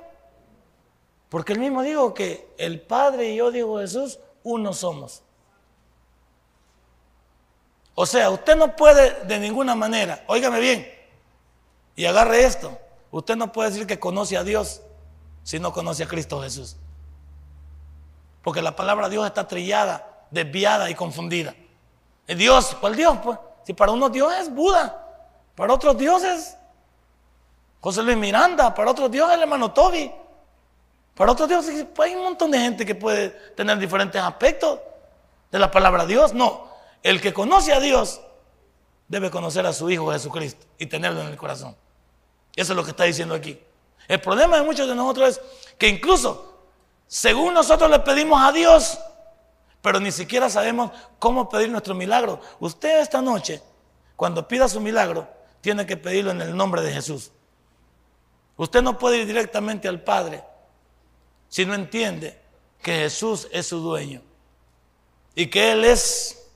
Porque 1.30 1.54
él 1.54 1.60
mismo 1.60 1.84
dijo 1.84 2.14
que 2.14 2.48
el 2.58 2.82
Padre 2.82 3.32
y 3.32 3.38
yo, 3.38 3.52
digo 3.52 3.80
Jesús, 3.80 4.20
uno 4.44 4.74
somos. 4.74 5.22
O 7.96 8.06
sea, 8.06 8.30
usted 8.30 8.56
no 8.56 8.76
puede 8.76 9.26
de 9.26 9.40
ninguna 9.40 9.74
manera, 9.74 10.24
óigame 10.28 10.60
bien, 10.60 10.88
y 11.96 12.06
agarre 12.06 12.44
esto, 12.44 12.78
usted 13.10 13.38
no 13.38 13.54
puede 13.54 13.70
decir 13.70 13.88
que 13.88 14.00
conoce 14.00 14.36
a 14.36 14.44
Dios 14.44 14.82
si 15.46 15.60
no 15.60 15.72
conoce 15.72 16.04
a 16.04 16.08
Cristo 16.08 16.42
Jesús. 16.42 16.76
Porque 18.42 18.64
la 18.64 18.76
palabra 18.76 19.08
Dios 19.08 19.26
está 19.26 19.48
trillada, 19.48 20.26
desviada 20.32 20.90
y 20.90 20.96
confundida. 20.96 21.56
Dios, 22.28 22.76
¿cuál 22.82 22.96
Dios? 22.96 23.18
Pues, 23.24 23.38
si 23.64 23.74
para 23.74 23.92
unos 23.92 24.12
Dios 24.12 24.34
es 24.34 24.54
Buda, 24.54 25.08
para 25.56 25.72
otros 25.72 25.96
Dios 25.98 26.24
es 26.24 26.58
José 27.80 28.02
Luis 28.02 28.18
Miranda, 28.18 28.74
para 28.74 28.90
otros 28.90 29.12
Dios 29.12 29.30
es 29.30 29.36
el 29.36 29.44
hermano 29.44 29.72
Toby, 29.72 30.12
para 31.14 31.32
otros 31.32 31.48
Dios 31.48 31.68
pues, 31.94 32.10
hay 32.10 32.16
un 32.16 32.24
montón 32.24 32.50
de 32.50 32.60
gente 32.60 32.84
que 32.84 32.96
puede 32.96 33.30
tener 33.56 33.78
diferentes 33.78 34.20
aspectos 34.20 34.80
de 35.52 35.60
la 35.60 35.70
palabra 35.70 36.08
Dios. 36.08 36.34
No, 36.34 36.70
el 37.04 37.22
que 37.22 37.34
conoce 37.34 37.72
a 37.72 37.80
Dios 37.80 38.20
debe 39.08 39.30
conocer 39.30 39.64
a 39.68 39.74
su 39.74 39.92
Hijo 39.92 40.12
Jesucristo 40.12 40.66
y 40.80 40.88
tenerlo 40.88 41.22
en 41.22 41.28
el 41.28 41.38
corazón. 41.38 41.76
Eso 42.56 42.74
es 42.74 42.76
lo 42.76 42.84
que 42.84 42.92
está 42.92 43.04
diciendo 43.04 43.36
aquí. 43.36 43.62
El 44.08 44.22
problema 44.22 44.58
de 44.58 44.64
muchos 44.64 44.88
de 44.88 44.96
nosotros 44.96 45.30
es 45.30 45.42
que 45.78 45.88
incluso, 45.88 46.60
según 47.08 47.54
nosotros 47.54 47.90
le 47.90 48.00
pedimos 48.00 48.42
a 48.42 48.52
Dios, 48.52 48.98
pero 49.82 50.00
ni 50.00 50.12
siquiera 50.12 50.50
sabemos 50.50 50.92
cómo 51.20 51.48
pedir 51.48 51.70
nuestro 51.70 51.94
milagro. 51.94 52.40
Usted 52.60 53.02
esta 53.02 53.22
noche, 53.22 53.62
cuando 54.16 54.48
pida 54.48 54.68
su 54.68 54.80
milagro, 54.80 55.28
tiene 55.62 55.86
que 55.86 55.98
pedirlo 55.98 56.32
en 56.32 56.42
el 56.42 56.56
nombre 56.56 56.82
de 56.82 56.92
Jesús. 56.92 57.32
Usted 58.58 58.82
no 58.82 58.98
puede 58.98 59.20
ir 59.20 59.28
directamente 59.28 59.88
al 59.88 60.02
Padre 60.02 60.44
si 61.50 61.66
no 61.66 61.74
entiende 61.74 62.40
que 62.82 62.98
Jesús 62.98 63.48
es 63.52 63.68
su 63.68 63.80
dueño 63.80 64.22
y 65.36 65.48
que 65.48 65.72
Él 65.72 65.84
es 65.84 66.50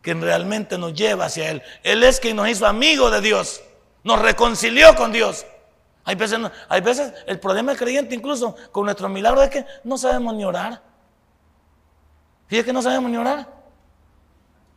quien 0.00 0.20
realmente 0.20 0.78
nos 0.78 0.94
lleva 0.94 1.26
hacia 1.26 1.50
Él. 1.50 1.62
Él 1.82 2.02
es 2.04 2.20
quien 2.20 2.36
nos 2.36 2.48
hizo 2.48 2.66
amigos 2.66 3.12
de 3.12 3.20
Dios, 3.20 3.62
nos 4.04 4.20
reconcilió 4.20 4.94
con 4.94 5.12
Dios. 5.12 5.46
Hay 6.04 6.16
veces, 6.16 6.38
hay 6.68 6.80
veces 6.80 7.12
el 7.26 7.38
problema 7.38 7.72
del 7.72 7.78
creyente 7.78 8.14
incluso 8.14 8.56
con 8.72 8.84
nuestro 8.84 9.08
milagro 9.08 9.42
es 9.42 9.50
que 9.50 9.66
no 9.84 9.96
sabemos 9.96 10.34
ni 10.34 10.44
orar. 10.44 10.82
Fíjate 12.48 12.66
que 12.66 12.72
no 12.72 12.82
sabemos 12.82 13.10
ni 13.10 13.16
orar. 13.16 13.48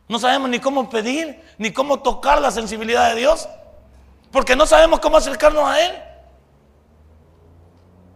No 0.08 0.18
sabemos 0.20 0.48
ni 0.48 0.60
cómo 0.60 0.88
pedir, 0.88 1.42
ni 1.58 1.72
cómo 1.72 2.00
tocar 2.00 2.40
la 2.40 2.50
sensibilidad 2.50 3.10
de 3.10 3.16
Dios. 3.16 3.48
Porque 4.30 4.54
no 4.54 4.66
sabemos 4.66 5.00
cómo 5.00 5.16
acercarnos 5.16 5.64
a 5.68 5.84
Él. 5.84 5.92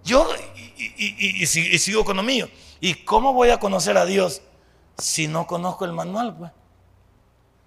Yo, 0.05 0.29
y, 0.77 1.47
sigo 1.47 2.05
con 2.05 2.17
lo 2.17 2.23
mío. 2.23 2.49
¿Y 2.81 2.95
cómo 3.05 3.33
voy 3.33 3.51
a 3.51 3.59
conocer 3.59 3.97
a 3.97 4.07
Dios 4.07 4.41
si 4.99 5.29
no 5.29 5.47
conozco 5.47 5.85
el 5.85 5.93
manual? 5.93 6.37
Pues? 6.37 6.53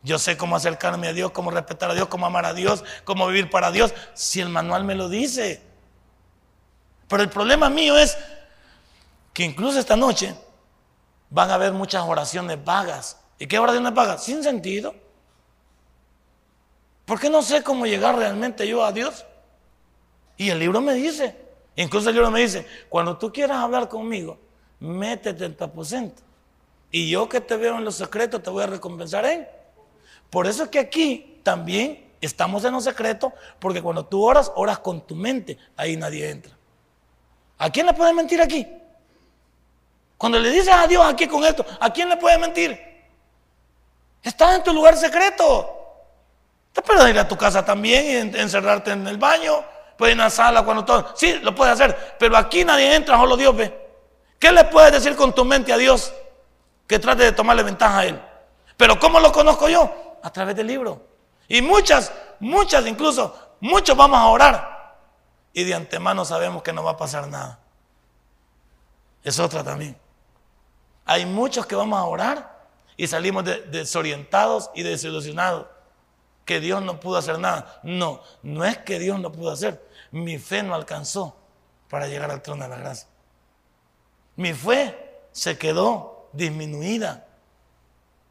Yo 0.03 0.19
sé 0.19 0.35
cómo 0.35 0.57
acercarme 0.57 1.07
a 1.07 1.13
Dios, 1.13 1.31
cómo 1.31 1.49
respetar 1.49 1.89
a 1.89 1.93
Dios, 1.93 2.09
cómo 2.09 2.25
amar 2.25 2.45
a 2.45 2.53
Dios, 2.53 2.83
cómo 3.05 3.25
vivir 3.27 3.49
para 3.49 3.71
Dios, 3.71 3.93
si 4.13 4.41
el 4.41 4.49
manual 4.49 4.83
me 4.83 4.95
lo 4.95 5.07
dice. 5.07 5.61
Pero 7.07 7.23
el 7.23 7.29
problema 7.29 7.69
mío 7.69 7.97
es 7.97 8.17
que 9.33 9.43
incluso 9.43 9.79
esta 9.79 9.95
noche 9.95 10.35
van 11.29 11.49
a 11.49 11.55
haber 11.55 11.71
muchas 11.71 12.03
oraciones 12.03 12.63
vagas. 12.63 13.17
¿Y 13.39 13.47
qué 13.47 13.57
oraciones 13.57 13.93
vagas? 13.93 14.23
Sin 14.23 14.43
sentido. 14.43 14.93
Porque 17.05 17.29
no 17.29 17.41
sé 17.41 17.63
cómo 17.63 17.85
llegar 17.85 18.17
realmente 18.17 18.67
yo 18.67 18.83
a 18.83 18.91
Dios. 18.91 19.25
Y 20.35 20.49
el 20.49 20.59
libro 20.59 20.81
me 20.81 20.93
dice, 20.93 21.35
incluso 21.75 22.09
el 22.09 22.15
libro 22.15 22.29
me 22.29 22.41
dice, 22.41 22.67
cuando 22.89 23.17
tú 23.17 23.31
quieras 23.31 23.57
hablar 23.57 23.87
conmigo, 23.87 24.37
métete 24.79 25.45
en 25.45 25.55
tu 25.55 25.63
aposento. 25.63 26.21
Y 26.91 27.09
yo 27.09 27.29
que 27.29 27.41
te 27.41 27.55
veo 27.55 27.77
en 27.77 27.85
los 27.85 27.95
secretos 27.95 28.43
te 28.43 28.49
voy 28.49 28.63
a 28.63 28.67
recompensar 28.67 29.25
en. 29.25 29.47
Por 30.29 30.47
eso 30.47 30.63
es 30.63 30.69
que 30.69 30.79
aquí 30.79 31.39
también 31.43 32.11
estamos 32.21 32.63
en 32.65 32.73
los 32.73 32.83
secretos, 32.83 33.31
porque 33.59 33.81
cuando 33.81 34.05
tú 34.05 34.23
oras, 34.23 34.51
oras 34.55 34.79
con 34.79 35.01
tu 35.01 35.15
mente, 35.15 35.57
ahí 35.75 35.95
nadie 35.97 36.29
entra. 36.29 36.57
¿A 37.57 37.69
quién 37.69 37.85
le 37.85 37.93
puede 37.93 38.13
mentir 38.13 38.41
aquí? 38.41 38.67
Cuando 40.17 40.39
le 40.39 40.49
dices 40.49 40.73
a 40.73 40.87
Dios 40.87 41.03
aquí 41.05 41.27
con 41.27 41.43
esto, 41.43 41.65
¿a 41.79 41.91
quién 41.91 42.09
le 42.09 42.17
puede 42.17 42.37
mentir? 42.37 42.79
Estás 44.21 44.55
en 44.55 44.63
tu 44.63 44.73
lugar 44.73 44.95
secreto. 44.95 45.79
Te 46.71 46.81
puedes 46.81 47.07
ir 47.09 47.19
a 47.19 47.27
tu 47.27 47.37
casa 47.37 47.63
también 47.63 48.33
y 48.33 48.39
encerrarte 48.39 48.91
en 48.91 49.05
el 49.05 49.17
baño, 49.17 49.63
puedes 49.97 50.15
ir 50.15 50.21
a 50.21 50.25
la 50.25 50.29
sala 50.29 50.63
cuando 50.63 50.83
todo. 50.83 51.13
Sí, 51.15 51.33
lo 51.41 51.53
puedes 51.53 51.73
hacer, 51.73 52.15
pero 52.17 52.35
aquí 52.37 52.65
nadie 52.65 52.95
entra, 52.95 53.17
solo 53.17 53.37
Dios 53.37 53.55
ve. 53.55 53.83
¿Qué 54.39 54.51
le 54.51 54.63
puedes 54.65 54.91
decir 54.91 55.15
con 55.15 55.33
tu 55.33 55.45
mente 55.45 55.71
a 55.71 55.77
Dios 55.77 56.13
que 56.87 56.99
trate 56.99 57.23
de 57.23 57.31
tomarle 57.31 57.63
ventaja 57.63 57.99
a 57.99 58.05
Él? 58.05 58.21
Pero 58.75 58.99
¿cómo 58.99 59.19
lo 59.19 59.31
conozco 59.31 59.69
yo? 59.69 60.02
A 60.23 60.31
través 60.31 60.55
del 60.55 60.67
libro. 60.67 61.05
Y 61.47 61.61
muchas, 61.61 62.11
muchas 62.39 62.87
incluso, 62.87 63.55
muchos 63.59 63.95
vamos 63.95 64.17
a 64.17 64.27
orar. 64.27 64.97
Y 65.53 65.63
de 65.63 65.75
antemano 65.75 66.25
sabemos 66.25 66.63
que 66.63 66.73
no 66.73 66.83
va 66.83 66.91
a 66.91 66.97
pasar 66.97 67.27
nada. 67.27 67.59
Es 69.23 69.39
otra 69.39 69.63
también. 69.63 69.97
Hay 71.05 71.25
muchos 71.25 71.65
que 71.65 71.75
vamos 71.75 71.99
a 71.99 72.05
orar 72.05 72.67
y 72.97 73.07
salimos 73.07 73.43
desorientados 73.43 74.71
y 74.73 74.83
desilusionados. 74.83 75.67
Que 76.45 76.59
Dios 76.59 76.81
no 76.81 76.99
pudo 76.99 77.17
hacer 77.17 77.39
nada. 77.39 77.79
No, 77.83 78.21
no 78.41 78.65
es 78.65 78.77
que 78.79 78.99
Dios 78.99 79.19
no 79.19 79.31
pudo 79.31 79.51
hacer. 79.51 79.87
Mi 80.11 80.39
fe 80.39 80.63
no 80.63 80.75
alcanzó 80.75 81.37
para 81.89 82.07
llegar 82.07 82.31
al 82.31 82.41
trono 82.41 82.63
de 82.63 82.69
la 82.69 82.77
gracia. 82.77 83.07
Mi 84.35 84.53
fe 84.53 85.21
se 85.31 85.57
quedó 85.57 86.29
disminuida. 86.33 87.27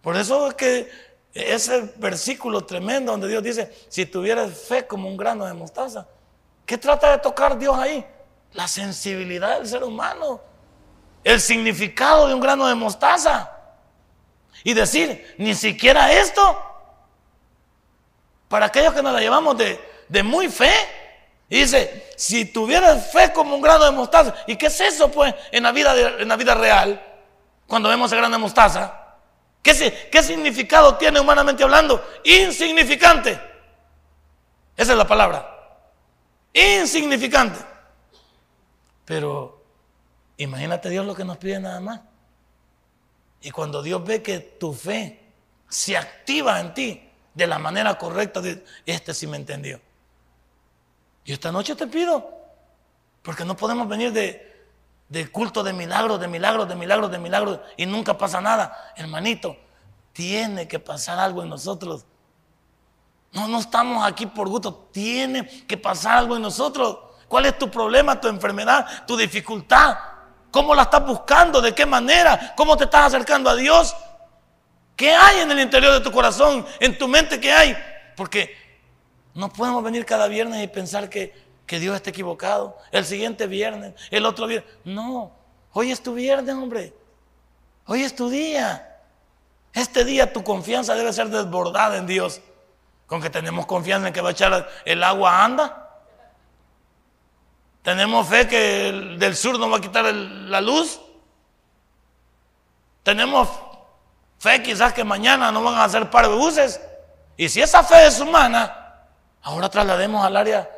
Por 0.03 0.17
eso 0.17 0.49
es 0.49 0.55
que 0.55 0.91
ese 1.35 1.93
versículo 1.97 2.65
tremendo 2.65 3.13
donde 3.13 3.29
Dios 3.29 3.43
dice, 3.43 3.73
si 3.89 4.07
tuvieras 4.07 4.53
fe 4.53 4.87
como 4.87 5.09
un 5.09 5.17
grano 5.17 5.47
de 5.47 5.55
mostaza, 5.55 6.07
¿qué 6.67 6.77
trata 6.79 7.13
de 7.13 7.19
tocar 7.19 7.59
Dios 7.59 7.77
ahí? 7.79 8.05
La 8.53 8.69
sensibilidad 8.69 9.59
del 9.59 9.67
ser 9.67 9.83
humano 9.83 10.53
el 11.25 11.41
significado 11.41 12.29
de 12.29 12.35
un 12.35 12.41
grano 12.41 12.67
de 12.67 12.75
mostaza. 12.75 13.51
Y 14.65 14.75
decir, 14.75 15.35
ni 15.39 15.55
siquiera 15.55 16.13
esto. 16.13 16.61
Para 18.49 18.67
aquellos 18.67 18.93
que 18.93 19.03
nos 19.03 19.13
la 19.13 19.21
llevamos 19.21 19.57
de, 19.57 20.23
muy 20.23 20.49
fe. 20.49 20.73
Y 21.49 21.61
dice, 21.61 22.13
si 22.17 22.47
tuvieras 22.47 23.13
fe 23.13 23.33
como 23.33 23.55
un 23.55 23.63
grano 23.63 23.85
de 23.85 23.91
mostaza. 23.93 24.35
¿Y 24.47 24.57
qué 24.57 24.67
es 24.67 24.81
eso 24.81 25.11
pues 25.11 25.35
en 25.51 25.63
la 25.63 25.73
vida, 25.73 25.95
en 26.19 26.29
la 26.29 26.37
vida 26.37 26.55
real? 26.55 27.01
Cuando 27.67 27.89
vemos 27.89 28.11
el 28.13 28.19
grano 28.19 28.37
de 28.37 28.43
mostaza. 28.43 29.02
¿Qué, 29.63 30.09
¿Qué 30.11 30.23
significado 30.23 30.97
tiene 30.97 31.21
humanamente 31.21 31.63
hablando? 31.63 32.05
Insignificante. 32.25 33.41
Esa 34.77 34.93
es 34.93 34.99
la 34.99 35.07
palabra. 35.07 35.49
Insignificante. 36.53 37.59
Pero 39.05 39.63
Imagínate 40.43 40.91
Dios 40.91 41.07
lo 41.07 41.15
que 41.15 41.25
nos 41.25 41.37
pide 41.37 41.61
nada 41.61 41.81
más. 41.81 42.01
Y 43.43 43.51
cuando 43.51 43.83
Dios 43.83 44.05
ve 44.05 44.23
que 44.23 44.41
tu 44.41 44.73
fe 44.73 45.21
se 45.69 45.97
activa 45.97 46.61
en 46.61 46.75
ti 46.75 47.09
de 47.33 47.47
la 47.47 47.59
manera 47.59 47.97
correcta, 47.97 48.41
este 48.85 49.15
sí 49.15 49.27
me 49.27 49.37
entendió. 49.37 49.81
Y 51.25 51.33
esta 51.33 51.53
noche 51.53 51.77
te 51.77 51.87
pido, 51.87 52.29
porque 53.23 53.45
no 53.45 53.57
podemos 53.57 53.89
venir 53.89 54.13
de, 54.13 54.52
de 55.13 55.31
culto 55.31 55.63
de 55.63 55.75
milagros, 55.75 56.19
de 56.19 56.27
milagros, 56.27 56.67
de 56.67 56.75
milagros, 56.75 57.11
de 57.11 57.19
milagros, 57.19 57.61
y 57.77 57.85
nunca 57.85 58.17
pasa 58.17 58.41
nada. 58.41 58.95
Hermanito, 58.97 59.55
tiene 60.15 60.67
que 60.67 60.79
pasar 60.79 61.19
algo 61.19 61.43
en 61.43 61.51
nosotros. 61.51 62.07
No, 63.31 63.47
no 63.47 63.59
estamos 63.59 64.07
aquí 64.07 64.25
por 64.25 64.49
gusto, 64.49 64.89
tiene 64.91 65.47
que 65.67 65.77
pasar 65.77 66.17
algo 66.17 66.37
en 66.37 66.41
nosotros. 66.41 66.97
¿Cuál 67.29 67.45
es 67.45 67.59
tu 67.59 67.71
problema, 67.71 68.19
tu 68.19 68.29
enfermedad, 68.29 69.07
tu 69.07 69.15
dificultad? 69.15 69.99
¿Cómo 70.51 70.75
la 70.75 70.83
estás 70.83 71.05
buscando? 71.05 71.61
¿De 71.61 71.75
qué 71.75 71.85
manera? 71.85 72.55
¿Cómo 72.57 72.75
te 72.79 72.85
estás 72.85 73.09
acercando 73.09 73.51
a 73.51 73.55
Dios? 73.55 73.95
¿Qué 74.97 75.15
hay 75.15 75.41
en 75.41 75.51
el 75.51 75.61
interior 75.61 75.93
de 75.93 76.01
tu 76.01 76.11
corazón? 76.11 76.65
¿En 76.81 76.97
tu 76.97 77.07
mente 77.07 77.39
qué 77.39 77.53
hay? 77.53 77.77
Porque 78.17 78.57
no 79.35 79.53
podemos 79.53 79.85
venir 79.85 80.07
cada 80.07 80.27
viernes 80.27 80.65
y 80.65 80.69
pensar 80.69 81.11
que, 81.11 81.52
que 81.73 81.81
Dios 81.81 81.97
está 81.97 82.11
equivocado. 82.11 82.77
El 82.91 83.07
siguiente 83.07 83.47
viernes, 83.47 83.95
el 84.11 84.27
otro 84.27 84.47
viernes. 84.47 84.71
No, 84.85 85.33
hoy 85.73 85.91
es 85.91 86.03
tu 86.03 86.13
viernes, 86.13 86.55
hombre. 86.55 86.93
Hoy 87.87 88.03
es 88.03 88.15
tu 88.15 88.29
día. 88.29 89.01
Este 89.73 90.05
día 90.05 90.35
tu 90.35 90.45
confianza 90.45 90.95
debe 90.95 91.15
ser 91.15 91.31
desbordada 91.31 91.97
en 91.97 92.07
Dios. 92.07 92.43
Con 93.07 93.23
que 93.23 93.31
tenemos 93.31 93.65
confianza 93.65 94.09
en 94.09 94.13
que 94.13 94.21
va 94.21 94.29
a 94.29 94.33
echar 94.33 94.69
el 94.85 95.03
agua 95.03 95.43
anda. 95.43 96.03
Tenemos 97.81 98.29
fe 98.29 98.47
que 98.47 98.91
el 98.91 99.19
del 99.19 99.35
sur 99.35 99.59
no 99.59 99.71
va 99.71 99.79
a 99.79 99.81
quitar 99.81 100.05
la 100.05 100.61
luz. 100.61 101.01
Tenemos 103.03 103.49
fe 104.39 104.63
quizás 104.63 104.93
que 104.93 105.05
mañana 105.05 105.51
no 105.51 105.63
van 105.63 105.77
a 105.77 105.85
hacer 105.85 106.11
par 106.11 106.29
de 106.29 106.35
buses. 106.35 106.83
Y 107.39 107.49
si 107.49 107.63
esa 107.63 107.83
fe 107.83 108.09
es 108.09 108.21
humana, 108.21 109.07
ahora 109.41 109.71
traslademos 109.71 110.23
al 110.23 110.37
área 110.37 110.69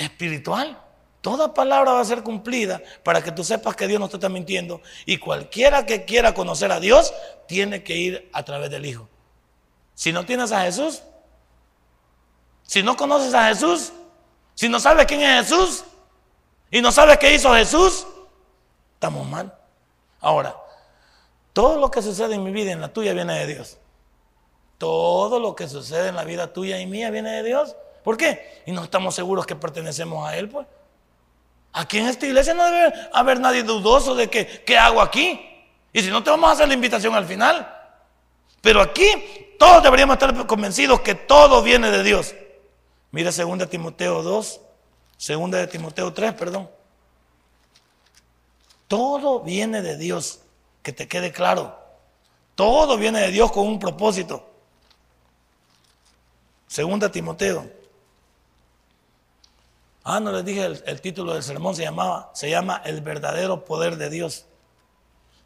espiritual. 0.00 0.82
Toda 1.20 1.52
palabra 1.52 1.92
va 1.92 2.00
a 2.00 2.04
ser 2.04 2.22
cumplida 2.22 2.82
para 3.04 3.22
que 3.22 3.30
tú 3.30 3.44
sepas 3.44 3.76
que 3.76 3.86
Dios 3.86 4.00
no 4.00 4.08
te 4.08 4.16
está 4.16 4.28
mintiendo. 4.28 4.80
Y 5.04 5.18
cualquiera 5.18 5.84
que 5.84 6.04
quiera 6.06 6.32
conocer 6.32 6.72
a 6.72 6.80
Dios 6.80 7.12
tiene 7.46 7.84
que 7.84 7.96
ir 7.96 8.30
a 8.32 8.42
través 8.42 8.70
del 8.70 8.86
Hijo. 8.86 9.08
Si 9.94 10.12
no 10.12 10.24
tienes 10.24 10.50
a 10.50 10.62
Jesús, 10.62 11.02
si 12.62 12.82
no 12.82 12.96
conoces 12.96 13.34
a 13.34 13.48
Jesús, 13.48 13.92
si 14.54 14.68
no 14.68 14.80
sabes 14.80 15.04
quién 15.06 15.20
es 15.20 15.46
Jesús 15.46 15.84
y 16.70 16.80
no 16.80 16.90
sabes 16.90 17.18
qué 17.18 17.34
hizo 17.34 17.52
Jesús, 17.54 18.06
estamos 18.94 19.28
mal. 19.28 19.54
Ahora, 20.20 20.56
todo 21.52 21.78
lo 21.78 21.90
que 21.90 22.00
sucede 22.00 22.34
en 22.34 22.44
mi 22.44 22.50
vida 22.50 22.70
y 22.70 22.72
en 22.72 22.80
la 22.80 22.92
tuya 22.92 23.12
viene 23.12 23.38
de 23.38 23.46
Dios. 23.46 23.76
Todo 24.78 25.38
lo 25.38 25.54
que 25.54 25.68
sucede 25.68 26.08
en 26.08 26.16
la 26.16 26.24
vida 26.24 26.52
tuya 26.54 26.80
y 26.80 26.86
mía 26.86 27.10
viene 27.10 27.30
de 27.32 27.42
Dios. 27.42 27.76
¿Por 28.02 28.16
qué? 28.16 28.62
Y 28.66 28.72
no 28.72 28.84
estamos 28.84 29.14
seguros 29.14 29.46
que 29.46 29.56
pertenecemos 29.56 30.28
a 30.28 30.36
Él, 30.36 30.48
pues. 30.48 30.66
Aquí 31.72 31.98
en 31.98 32.08
esta 32.08 32.26
iglesia 32.26 32.54
no 32.54 32.64
debe 32.64 32.92
haber 33.12 33.38
nadie 33.38 33.62
dudoso 33.62 34.14
de 34.14 34.28
que, 34.28 34.64
qué 34.64 34.76
hago 34.76 35.00
aquí. 35.00 35.40
Y 35.92 36.00
si 36.00 36.10
no, 36.10 36.22
te 36.22 36.30
vamos 36.30 36.50
a 36.50 36.52
hacer 36.52 36.68
la 36.68 36.74
invitación 36.74 37.14
al 37.14 37.26
final. 37.26 37.76
Pero 38.60 38.80
aquí 38.80 39.54
todos 39.58 39.82
deberíamos 39.82 40.14
estar 40.14 40.46
convencidos 40.46 41.00
que 41.00 41.14
todo 41.14 41.62
viene 41.62 41.90
de 41.90 42.02
Dios. 42.02 42.34
Mira 43.12 43.30
2 43.30 43.68
Timoteo 43.68 44.22
2, 44.22 44.60
2 45.28 45.50
de 45.50 45.66
Timoteo 45.66 46.12
3, 46.12 46.32
perdón. 46.34 46.70
Todo 48.88 49.40
viene 49.40 49.82
de 49.82 49.96
Dios, 49.96 50.40
que 50.82 50.92
te 50.92 51.06
quede 51.06 51.32
claro. 51.32 51.78
Todo 52.54 52.96
viene 52.98 53.20
de 53.20 53.30
Dios 53.30 53.52
con 53.52 53.66
un 53.66 53.78
propósito. 53.78 54.46
Segunda 56.66 57.10
Timoteo 57.10 57.79
Ah, 60.12 60.18
no 60.18 60.32
les 60.32 60.44
dije 60.44 60.64
el, 60.64 61.00
título 61.00 61.34
del 61.34 61.42
sermón 61.44 61.76
se 61.76 61.84
llamaba, 61.84 62.32
se 62.34 62.50
llama 62.50 62.82
El 62.84 63.00
verdadero 63.00 63.64
poder 63.64 63.96
de 63.96 64.10
Dios. 64.10 64.44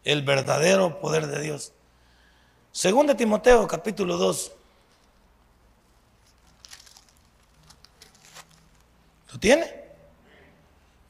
El 0.05 0.23
verdadero 0.23 1.01
poder 1.01 1.27
de 1.27 1.39
Dios. 1.43 1.75
Según 2.73 3.07
de 3.07 3.15
Timoteo, 3.15 3.69
capítulo 3.69 4.17
2. 4.17 4.53
¿Lo 9.35 9.39
tiene? 9.39 9.85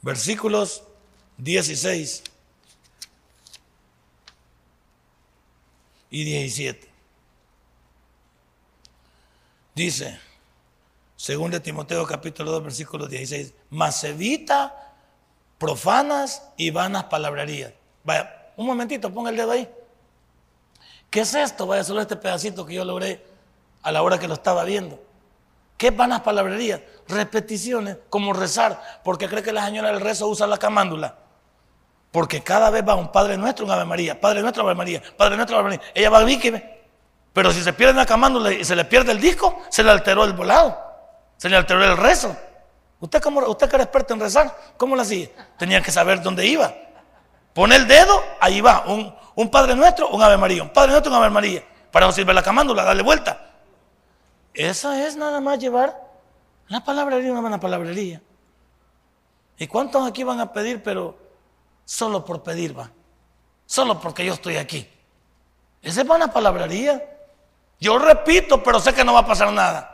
Versículos 0.02 0.82
16 1.38 2.24
y 6.10 6.24
17. 6.24 6.90
Dice, 9.76 10.18
según 11.24 11.50
de 11.50 11.58
Timoteo 11.58 12.06
capítulo 12.06 12.52
2 12.52 12.64
versículo 12.64 13.06
16, 13.06 13.54
mas 13.70 13.98
profanas 15.56 16.50
y 16.58 16.68
vanas 16.68 17.04
palabrerías. 17.04 17.72
Vaya, 18.04 18.52
un 18.58 18.66
momentito, 18.66 19.10
ponga 19.10 19.30
el 19.30 19.36
dedo 19.38 19.52
ahí. 19.52 19.66
¿Qué 21.08 21.20
es 21.20 21.34
esto? 21.34 21.66
Vaya, 21.66 21.82
solo 21.82 22.02
este 22.02 22.16
pedacito 22.16 22.66
que 22.66 22.74
yo 22.74 22.84
logré 22.84 23.24
a 23.82 23.90
la 23.90 24.02
hora 24.02 24.18
que 24.18 24.28
lo 24.28 24.34
estaba 24.34 24.64
viendo. 24.64 25.02
¿Qué 25.78 25.92
vanas 25.92 26.20
palabrerías? 26.20 26.82
Repeticiones, 27.08 27.96
como 28.10 28.34
rezar. 28.34 29.00
porque 29.02 29.26
cree 29.26 29.42
que 29.42 29.50
la 29.54 29.64
señora 29.64 29.92
del 29.92 30.02
rezo 30.02 30.28
usa 30.28 30.46
la 30.46 30.58
camándula? 30.58 31.16
Porque 32.12 32.42
cada 32.42 32.68
vez 32.68 32.86
va 32.86 32.96
un 32.96 33.10
Padre 33.10 33.38
Nuestro, 33.38 33.64
un 33.64 33.70
Ave 33.70 33.86
María, 33.86 34.20
Padre 34.20 34.42
Nuestro, 34.42 34.62
Ave 34.64 34.74
María, 34.74 35.02
Padre 35.16 35.36
Nuestro, 35.36 35.56
Ave 35.56 35.70
María. 35.70 35.92
Ella 35.94 36.10
va 36.10 36.18
a. 36.18 36.62
Pero 37.32 37.50
si 37.50 37.62
se 37.62 37.72
pierde 37.72 37.94
la 37.94 38.04
camándula 38.04 38.52
y 38.52 38.62
se 38.62 38.76
le 38.76 38.84
pierde 38.84 39.12
el 39.12 39.20
disco, 39.22 39.62
se 39.70 39.82
le 39.82 39.90
alteró 39.90 40.24
el 40.24 40.34
volado. 40.34 40.83
Se 41.36 41.48
le 41.48 41.56
alteró 41.56 41.84
el 41.84 41.96
rezo. 41.96 42.36
¿Usted, 43.00 43.20
cómo, 43.20 43.40
usted 43.40 43.68
que 43.68 43.76
era 43.76 43.84
experto 43.84 44.14
en 44.14 44.20
rezar, 44.20 44.56
¿cómo 44.76 44.96
lo 44.96 45.02
hacía? 45.02 45.28
Tenía 45.58 45.82
que 45.82 45.90
saber 45.90 46.22
dónde 46.22 46.46
iba. 46.46 46.74
Pone 47.52 47.76
el 47.76 47.86
dedo, 47.86 48.22
ahí 48.40 48.60
va. 48.60 48.84
Un, 48.86 49.50
Padre 49.50 49.76
Nuestro, 49.76 50.08
un 50.08 50.22
Ave 50.22 50.36
María. 50.36 50.62
Un 50.62 50.70
Padre 50.70 50.92
Nuestro, 50.92 51.12
un 51.12 51.18
Ave 51.18 51.30
María. 51.30 51.64
Para 51.90 52.06
no 52.06 52.12
sirve 52.12 52.32
la 52.34 52.42
camándula, 52.42 52.82
darle 52.82 53.02
vuelta. 53.02 53.52
Esa 54.52 55.06
es 55.06 55.16
nada 55.16 55.40
más 55.40 55.58
llevar 55.58 56.00
la 56.68 56.82
palabrería, 56.82 57.30
una 57.30 57.40
buena 57.40 57.60
palabrería. 57.60 58.22
¿Y 59.58 59.66
cuántos 59.66 60.06
aquí 60.06 60.24
van 60.24 60.40
a 60.40 60.52
pedir, 60.52 60.82
pero 60.82 61.16
solo 61.84 62.24
por 62.24 62.42
pedir 62.42 62.76
va? 62.76 62.90
Solo 63.66 64.00
porque 64.00 64.24
yo 64.24 64.34
estoy 64.34 64.56
aquí. 64.56 64.88
Esa 65.82 66.00
es 66.00 66.06
buena 66.06 66.32
palabrería. 66.32 67.04
Yo 67.78 67.98
repito, 67.98 68.62
pero 68.62 68.80
sé 68.80 68.94
que 68.94 69.04
no 69.04 69.12
va 69.12 69.20
a 69.20 69.26
pasar 69.26 69.52
nada. 69.52 69.93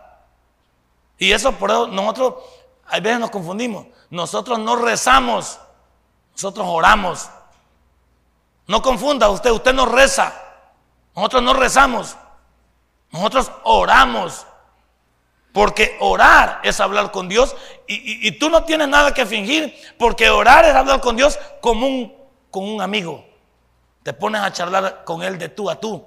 Y 1.20 1.32
eso 1.32 1.52
por 1.52 1.70
eso 1.70 1.86
nosotros, 1.86 2.34
a 2.88 2.98
veces 2.98 3.20
nos 3.20 3.30
confundimos. 3.30 3.86
Nosotros 4.08 4.58
no 4.58 4.74
rezamos, 4.74 5.60
nosotros 6.32 6.66
oramos. 6.68 7.28
No 8.66 8.80
confunda 8.80 9.28
usted, 9.28 9.50
usted 9.50 9.74
no 9.74 9.84
reza. 9.84 10.32
Nosotros 11.14 11.42
no 11.42 11.52
rezamos, 11.52 12.16
nosotros 13.12 13.52
oramos. 13.64 14.46
Porque 15.52 15.98
orar 16.00 16.60
es 16.62 16.80
hablar 16.80 17.10
con 17.10 17.28
Dios 17.28 17.54
y, 17.86 18.26
y, 18.26 18.38
tú 18.38 18.48
no 18.48 18.64
tienes 18.64 18.88
nada 18.88 19.12
que 19.12 19.26
fingir, 19.26 19.74
porque 19.98 20.30
orar 20.30 20.64
es 20.64 20.74
hablar 20.74 21.00
con 21.00 21.16
Dios 21.16 21.38
como 21.60 21.86
un, 21.86 22.16
como 22.50 22.72
un 22.72 22.80
amigo. 22.80 23.26
Te 24.04 24.14
pones 24.14 24.40
a 24.40 24.52
charlar 24.52 25.04
con 25.04 25.22
Él 25.22 25.38
de 25.38 25.50
tú 25.50 25.68
a 25.68 25.78
tú. 25.78 26.06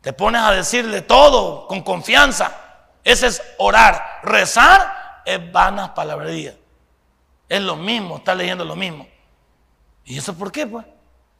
Te 0.00 0.12
pones 0.14 0.40
a 0.40 0.52
decirle 0.52 1.02
todo 1.02 1.66
con 1.66 1.82
confianza. 1.82 2.67
Ese 3.08 3.28
es 3.28 3.42
orar. 3.56 4.20
Rezar 4.22 5.22
es 5.24 5.50
vanas 5.50 5.90
palabrerías. 5.90 6.56
Es 7.48 7.62
lo 7.62 7.74
mismo, 7.74 8.18
está 8.18 8.34
leyendo 8.34 8.66
lo 8.66 8.76
mismo. 8.76 9.08
¿Y 10.04 10.18
eso 10.18 10.34
por 10.34 10.52
qué, 10.52 10.66
pues? 10.66 10.84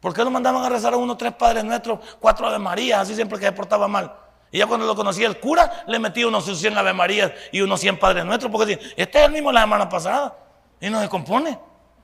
¿Por 0.01 0.15
qué 0.15 0.25
lo 0.25 0.31
mandaban 0.31 0.65
a 0.65 0.71
rezar 0.71 0.95
a 0.95 0.97
uno, 0.97 1.15
tres 1.15 1.35
padres 1.35 1.63
nuestros, 1.65 1.99
cuatro 2.21 2.47
Ave 2.47 2.59
María, 2.59 3.03
así 3.03 3.15
siempre 3.15 3.39
que 3.39 3.45
se 3.45 3.53
portaba 3.53 3.87
mal? 3.87 4.15
Y 4.51 4.57
ya 4.59 4.67
cuando 4.67 4.87
lo 4.87 4.97
conocía 4.97 5.27
el 5.27 5.39
cura, 5.39 5.85
le 5.87 5.99
metía 5.99 6.27
unos 6.27 6.47
100 6.47 6.79
Ave 6.79 6.95
María 6.95 7.35
y 7.53 7.61
unos 7.61 7.81
100 7.81 7.99
padres 7.99 8.25
nuestros, 8.25 8.51
porque 8.51 8.75
decía, 8.75 8.95
este 8.97 9.19
es 9.19 9.27
el 9.27 9.33
mismo 9.33 9.53
la 9.53 9.61
semana 9.61 9.91
pasada, 9.91 10.39
y 10.81 10.89
no 10.89 11.03
se 11.03 11.09
compone. 11.11 11.59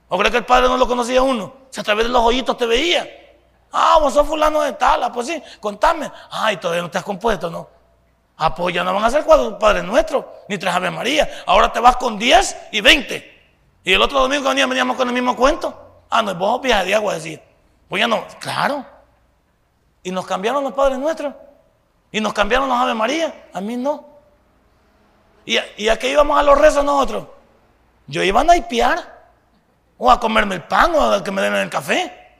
¿O 0.08 0.18
cree 0.18 0.30
que 0.30 0.36
el 0.36 0.44
padre 0.44 0.68
no 0.68 0.76
lo 0.76 0.86
conocía 0.86 1.22
uno? 1.22 1.54
Si 1.70 1.80
a 1.80 1.84
través 1.84 2.04
de 2.04 2.12
los 2.12 2.22
hoyitos 2.22 2.54
te 2.58 2.66
veía. 2.66 3.08
Ah, 3.72 3.96
vos 3.98 4.12
sos 4.12 4.26
fulano 4.26 4.60
de 4.60 4.74
tal, 4.74 5.02
ah, 5.04 5.10
pues 5.10 5.26
sí, 5.26 5.42
contame. 5.58 6.12
Ay, 6.30 6.58
todavía 6.58 6.82
no 6.82 6.90
te 6.90 6.98
has 6.98 7.04
compuesto, 7.04 7.48
¿no? 7.48 7.73
Apoya, 8.36 8.82
no 8.82 8.92
van 8.92 9.04
a 9.04 9.10
ser 9.10 9.24
cuatro 9.24 9.58
Padres 9.58 9.84
Nuestros, 9.84 10.24
ni 10.48 10.58
tres 10.58 10.74
Ave 10.74 10.90
María. 10.90 11.28
Ahora 11.46 11.72
te 11.72 11.80
vas 11.80 11.96
con 11.96 12.18
diez 12.18 12.56
y 12.72 12.80
veinte. 12.80 13.32
Y 13.84 13.92
el 13.92 14.02
otro 14.02 14.20
domingo 14.20 14.48
venía, 14.48 14.66
veníamos 14.66 14.96
con 14.96 15.06
el 15.06 15.14
mismo 15.14 15.36
cuento. 15.36 16.02
Ah, 16.10 16.22
no, 16.22 16.34
vos 16.34 16.60
viaje 16.60 16.86
de 16.86 16.94
agua, 16.94 17.14
decir. 17.14 17.40
Pues 17.88 18.00
ya 18.00 18.08
no, 18.08 18.24
claro. 18.40 18.84
Y 20.02 20.10
nos 20.10 20.26
cambiaron 20.26 20.64
los 20.64 20.72
Padres 20.72 20.98
Nuestros. 20.98 21.34
Y 22.10 22.20
nos 22.20 22.32
cambiaron 22.32 22.68
los 22.68 22.78
Ave 22.78 22.94
María. 22.94 23.48
A 23.52 23.60
mí 23.60 23.76
no. 23.76 24.06
¿Y 25.44 25.56
a, 25.56 25.64
y 25.76 25.88
qué 25.98 26.10
íbamos 26.10 26.38
a 26.38 26.42
los 26.42 26.58
rezos 26.58 26.84
nosotros? 26.84 27.26
Yo 28.06 28.22
iba 28.22 28.40
a 28.40 28.44
naipear. 28.44 29.14
O 29.96 30.10
a 30.10 30.18
comerme 30.18 30.56
el 30.56 30.62
pan 30.64 30.92
o 30.94 31.12
a 31.12 31.22
que 31.22 31.30
me 31.30 31.40
den 31.40 31.54
el 31.54 31.70
café. 31.70 32.36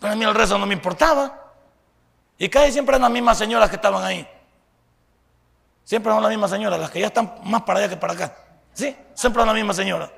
Pero 0.00 0.12
a 0.12 0.16
mí 0.16 0.24
el 0.24 0.34
rezo 0.34 0.58
no 0.58 0.66
me 0.66 0.74
importaba. 0.74 1.52
Y 2.38 2.48
casi 2.48 2.72
siempre 2.72 2.94
eran 2.94 3.02
las 3.02 3.10
mismas 3.10 3.38
señoras 3.38 3.70
que 3.70 3.76
estaban 3.76 4.02
ahí. 4.02 4.28
Siempre 5.88 6.12
son 6.12 6.22
las 6.22 6.28
mismas 6.28 6.50
señoras, 6.50 6.78
las 6.78 6.90
que 6.90 7.00
ya 7.00 7.06
están 7.06 7.36
más 7.44 7.62
para 7.62 7.78
allá 7.78 7.88
que 7.88 7.96
para 7.96 8.12
acá. 8.12 8.36
¿Sí? 8.74 8.94
Siempre 9.14 9.40
son 9.40 9.46
las 9.46 9.54
mismas 9.54 9.74
señoras. 9.74 10.10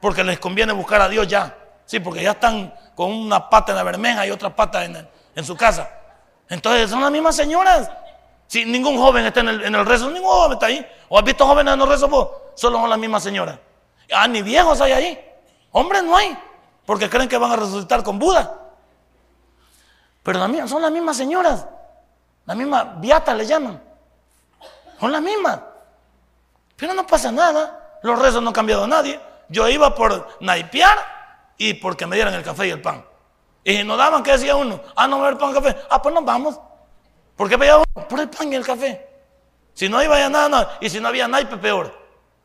Porque 0.00 0.24
les 0.24 0.38
conviene 0.38 0.72
buscar 0.72 1.02
a 1.02 1.08
Dios 1.10 1.28
ya. 1.28 1.54
Sí, 1.84 2.00
porque 2.00 2.22
ya 2.22 2.30
están 2.30 2.72
con 2.94 3.12
una 3.12 3.50
pata 3.50 3.72
en 3.72 3.76
la 3.76 3.82
bermeja 3.82 4.26
y 4.26 4.30
otra 4.30 4.56
pata 4.56 4.86
en, 4.86 5.44
su 5.44 5.54
casa. 5.54 5.86
Entonces 6.48 6.88
son 6.88 7.02
las 7.02 7.10
mismas 7.10 7.36
señoras. 7.36 7.90
Si 8.46 8.64
ningún 8.64 8.96
joven 8.96 9.26
está 9.26 9.40
en 9.40 9.48
el, 9.48 9.64
en 9.66 9.84
rezo, 9.84 10.10
ningún 10.10 10.30
joven 10.30 10.52
está 10.52 10.64
ahí. 10.64 10.86
¿O 11.10 11.18
has 11.18 11.24
visto 11.24 11.46
jóvenes 11.46 11.74
en 11.74 11.80
el 11.82 11.86
rezo 11.86 12.08
vos? 12.08 12.30
Solo 12.54 12.78
son 12.78 12.88
las 12.88 12.98
mismas 12.98 13.22
señoras. 13.22 13.58
Ah, 14.10 14.26
ni 14.26 14.40
viejos 14.40 14.80
hay 14.80 14.92
ahí. 14.92 15.30
Hombres 15.72 16.04
no 16.04 16.16
hay. 16.16 16.38
Porque 16.86 17.10
creen 17.10 17.28
que 17.28 17.36
van 17.36 17.52
a 17.52 17.56
resucitar 17.56 18.02
con 18.02 18.18
Buda. 18.18 18.58
Pero 20.22 20.66
son 20.66 20.80
las 20.80 20.90
mismas 20.90 21.18
señoras. 21.18 21.66
Las 22.46 22.56
mismas 22.56 22.98
viatas 22.98 23.36
le 23.36 23.44
llaman. 23.44 23.87
Son 24.98 25.12
las 25.12 25.22
mismas. 25.22 25.60
Pero 26.76 26.94
no 26.94 27.06
pasa 27.06 27.30
nada. 27.30 27.98
Los 28.02 28.18
rezos 28.18 28.42
no 28.42 28.48
han 28.48 28.54
cambiado 28.54 28.84
a 28.84 28.86
nadie. 28.86 29.20
Yo 29.48 29.68
iba 29.68 29.94
por 29.94 30.36
naipear 30.40 30.98
y 31.56 31.74
porque 31.74 32.06
me 32.06 32.16
dieran 32.16 32.34
el 32.34 32.42
café 32.42 32.68
y 32.68 32.70
el 32.70 32.80
pan. 32.80 33.04
Y 33.64 33.82
nos 33.84 33.98
daban, 33.98 34.22
¿qué 34.22 34.32
decía 34.32 34.56
uno? 34.56 34.80
Ah, 34.94 35.06
no 35.06 35.18
va 35.18 35.24
a 35.24 35.28
haber 35.28 35.38
pan 35.38 35.52
café. 35.52 35.76
Ah, 35.90 36.00
pues 36.00 36.14
nos 36.14 36.24
vamos. 36.24 36.60
¿Por 37.36 37.48
qué 37.48 37.58
pedía 37.58 37.76
uno? 37.76 38.08
Por 38.08 38.20
el 38.20 38.28
pan 38.28 38.52
y 38.52 38.56
el 38.56 38.64
café. 38.64 39.08
Si 39.74 39.88
no 39.88 40.02
iba 40.02 40.18
ya 40.18 40.28
nada. 40.28 40.78
Y 40.80 40.88
si 40.88 41.00
no 41.00 41.08
había 41.08 41.28
naipe, 41.28 41.56
peor. 41.56 41.92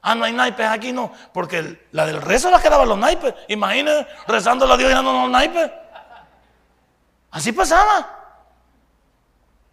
Ah, 0.01 0.15
no 0.15 0.25
hay 0.25 0.33
naipes 0.33 0.67
aquí, 0.67 0.91
no. 0.91 1.11
Porque 1.33 1.87
la 1.91 2.05
del 2.05 2.21
rezo 2.21 2.51
la 2.51 2.61
quedaban 2.61 2.89
los 2.89 2.97
naipes. 2.97 3.33
Imagínense, 3.47 4.07
rezando 4.27 4.71
a 4.71 4.77
Dios 4.77 4.91
y 4.91 4.93
dándonos 4.93 5.23
los 5.23 5.31
naipes. 5.31 5.71
Así 7.31 7.51
pasaba. 7.51 8.19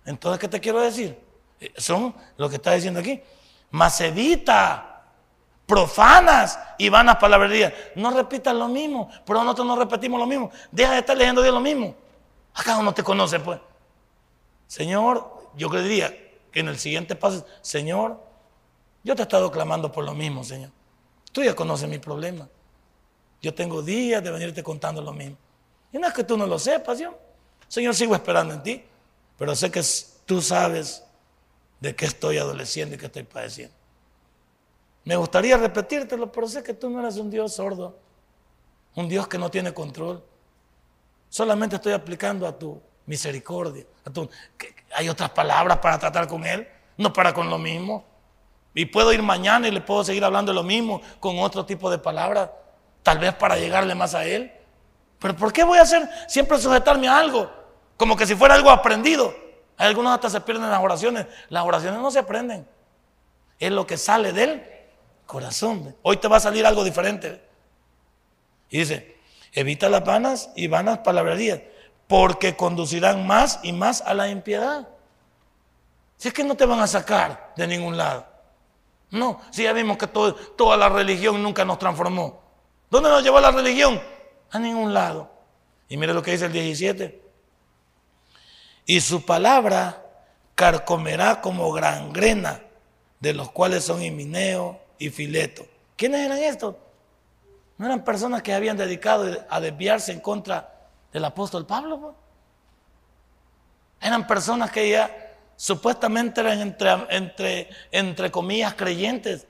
Entonces, 0.05 0.41
¿qué 0.41 0.49
te 0.49 0.61
quiero 0.61 0.81
decir? 0.81 1.30
Eh, 1.61 1.73
son 1.77 2.15
lo 2.37 2.49
que 2.49 2.57
está 2.57 2.73
diciendo 2.73 3.01
aquí. 3.01 3.21
Macedita 3.71 4.91
profanas 5.71 6.59
y 6.79 6.89
vanas 6.89 7.17
palabrerías. 7.17 7.73
No 7.95 8.11
repitas 8.11 8.53
lo 8.55 8.67
mismo, 8.67 9.09
pero 9.25 9.45
nosotros 9.45 9.69
no 9.69 9.77
repetimos 9.77 10.19
lo 10.19 10.27
mismo. 10.27 10.51
Deja 10.73 10.95
de 10.95 10.99
estar 10.99 11.17
leyendo 11.17 11.43
Dios 11.43 11.55
lo 11.55 11.61
mismo. 11.61 11.95
Acá 12.55 12.83
no 12.83 12.93
te 12.93 13.05
conoce, 13.05 13.39
pues. 13.39 13.61
Señor, 14.67 15.51
yo 15.57 15.71
creería 15.71 16.13
que 16.51 16.59
en 16.59 16.69
el 16.69 16.77
siguiente 16.77 17.15
paso, 17.15 17.47
Señor, 17.61 18.21
yo 19.05 19.15
te 19.15 19.23
he 19.23 19.25
estado 19.25 19.49
clamando 19.53 19.93
por 19.93 20.05
lo 20.05 20.13
mismo, 20.13 20.43
Señor. 20.43 20.71
Tú 21.31 21.45
ya 21.45 21.55
conoces 21.55 21.89
mi 21.89 21.99
problema. 21.99 22.49
Yo 23.41 23.55
tengo 23.55 23.81
días 23.81 24.23
de 24.25 24.31
venirte 24.33 24.65
contando 24.65 25.01
lo 25.01 25.13
mismo. 25.13 25.37
Y 25.93 25.99
no 25.99 26.09
es 26.09 26.13
que 26.13 26.25
tú 26.25 26.37
no 26.37 26.47
lo 26.47 26.59
sepas, 26.59 26.99
yo. 26.99 27.17
Señor, 27.69 27.95
sigo 27.95 28.17
esperando 28.17 28.55
en 28.55 28.63
ti, 28.65 28.85
pero 29.39 29.55
sé 29.55 29.71
que 29.71 29.83
tú 30.27 30.43
sabes 30.43 31.05
de 31.81 31.97
qué 31.97 32.05
estoy 32.05 32.39
adoleciendo 32.39 32.95
y 32.95 32.99
qué 32.99 33.07
estoy 33.07 33.22
padeciendo. 33.24 33.74
Me 35.05 35.16
gustaría 35.16 35.57
repetírtelo, 35.57 36.31
pero 36.31 36.47
sé 36.47 36.62
que 36.62 36.74
tú 36.74 36.91
no 36.91 37.01
eres 37.01 37.16
un 37.16 37.31
Dios 37.31 37.55
sordo, 37.55 37.99
un 38.95 39.09
Dios 39.09 39.26
que 39.26 39.39
no 39.39 39.51
tiene 39.51 39.72
control. 39.72 40.22
Solamente 41.28 41.76
estoy 41.76 41.93
aplicando 41.93 42.47
a 42.47 42.59
tu 42.59 42.81
misericordia. 43.07 43.85
hay 44.95 45.09
otras 45.09 45.31
palabras 45.31 45.78
para 45.78 45.99
tratar 45.99 46.28
con 46.28 46.45
Él, 46.45 46.68
no 46.99 47.12
para 47.12 47.33
con 47.33 47.49
lo 47.49 47.59
mismo. 47.59 48.05
Y 48.74 48.85
puedo 48.87 49.12
ir 49.12 49.22
mañana 49.22 49.66
y 49.66 49.70
le 49.70 49.81
puedo 49.81 50.05
seguir 50.05 50.24
hablando 50.24 50.53
de 50.53 50.57
lo 50.57 50.62
mismo 50.62 51.01
con 51.18 51.39
otro 51.39 51.64
tipo 51.64 51.91
de 51.91 51.99
palabras, 51.99 52.51
tal 53.03 53.18
vez 53.18 53.35
para 53.35 53.57
llegarle 53.57 53.95
más 53.95 54.14
a 54.14 54.24
Él. 54.26 54.53
Pero 55.18 55.35
¿por 55.35 55.53
qué 55.53 55.64
voy 55.64 55.78
a 55.78 55.83
hacer 55.83 56.09
siempre 56.28 56.59
sujetarme 56.59 57.09
a 57.09 57.18
algo? 57.18 57.51
Como 57.97 58.16
que 58.16 58.26
si 58.26 58.35
fuera 58.35 58.55
algo 58.55 58.70
aprendido. 58.70 59.35
Algunos 59.81 60.12
hasta 60.12 60.28
se 60.28 60.41
pierden 60.43 60.70
las 60.70 60.83
oraciones. 60.83 61.26
Las 61.49 61.64
oraciones 61.64 62.01
no 62.01 62.11
se 62.11 62.18
aprenden. 62.18 62.66
Es 63.59 63.72
lo 63.72 63.87
que 63.87 63.97
sale 63.97 64.33
de 64.33 64.45
Él 64.45 64.62
corazón. 65.24 65.97
Hoy 66.03 66.18
te 66.18 66.28
va 66.28 66.37
a 66.37 66.41
salir 66.41 66.66
algo 66.66 66.85
diferente. 66.85 67.41
Y 68.68 68.81
dice, 68.81 69.16
evita 69.53 69.89
las 69.89 70.05
vanas 70.05 70.51
y 70.55 70.66
vanas 70.66 70.99
palabrerías, 70.99 71.61
porque 72.09 72.57
conducirán 72.57 73.26
más 73.26 73.61
y 73.62 73.72
más 73.72 74.03
a 74.03 74.12
la 74.12 74.28
impiedad. 74.28 74.89
Si 76.16 76.28
es 76.28 76.35
que 76.35 76.45
no 76.45 76.57
te 76.57 76.66
van 76.66 76.81
a 76.81 76.87
sacar 76.87 77.53
de 77.57 77.66
ningún 77.66 77.97
lado. 77.97 78.26
No, 79.11 79.41
si 79.51 79.62
ya 79.62 79.72
vimos 79.72 79.97
que 79.97 80.09
toda 80.09 80.76
la 80.76 80.89
religión 80.89 81.43
nunca 81.43 81.64
nos 81.64 81.78
transformó. 81.78 82.43
¿Dónde 82.91 83.09
nos 83.09 83.22
llevó 83.22 83.41
la 83.41 83.51
religión? 83.51 84.01
A 84.51 84.59
ningún 84.59 84.93
lado. 84.93 85.31
Y 85.89 85.97
mire 85.97 86.12
lo 86.12 86.22
que 86.22 86.33
dice 86.33 86.47
el 86.47 86.53
17. 86.53 87.30
Y 88.91 89.01
su 89.03 89.24
palabra 89.24 90.03
carcomerá 90.57 91.41
como 91.41 91.70
gangrena, 91.70 92.61
de 93.20 93.34
los 93.34 93.53
cuales 93.53 93.84
son 93.84 94.03
Himineo, 94.03 94.80
y 94.99 95.11
Fileto. 95.11 95.64
¿Quiénes 95.95 96.26
eran 96.26 96.38
estos? 96.38 96.74
No 97.78 97.86
eran 97.86 98.03
personas 98.03 98.43
que 98.43 98.53
habían 98.53 98.76
dedicado 98.76 99.47
a 99.49 99.61
desviarse 99.61 100.11
en 100.11 100.18
contra 100.18 100.88
del 101.12 101.24
apóstol 101.24 101.66
Pablo. 101.66 102.01
Pues? 102.01 102.14
Eran 104.01 104.26
personas 104.26 104.72
que 104.72 104.91
ya 104.91 105.36
supuestamente 105.55 106.41
eran 106.41 106.61
entre, 106.61 106.91
entre, 107.11 107.70
entre 107.93 108.32
comillas 108.32 108.74
creyentes 108.74 109.47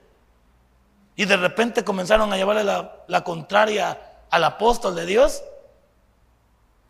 y 1.15 1.25
de 1.25 1.37
repente 1.37 1.83
comenzaron 1.83 2.31
a 2.31 2.37
llevarle 2.37 2.63
la, 2.63 3.05
la 3.07 3.23
contraria 3.23 4.21
al 4.29 4.43
apóstol 4.43 4.93
de 4.93 5.07
Dios. 5.07 5.43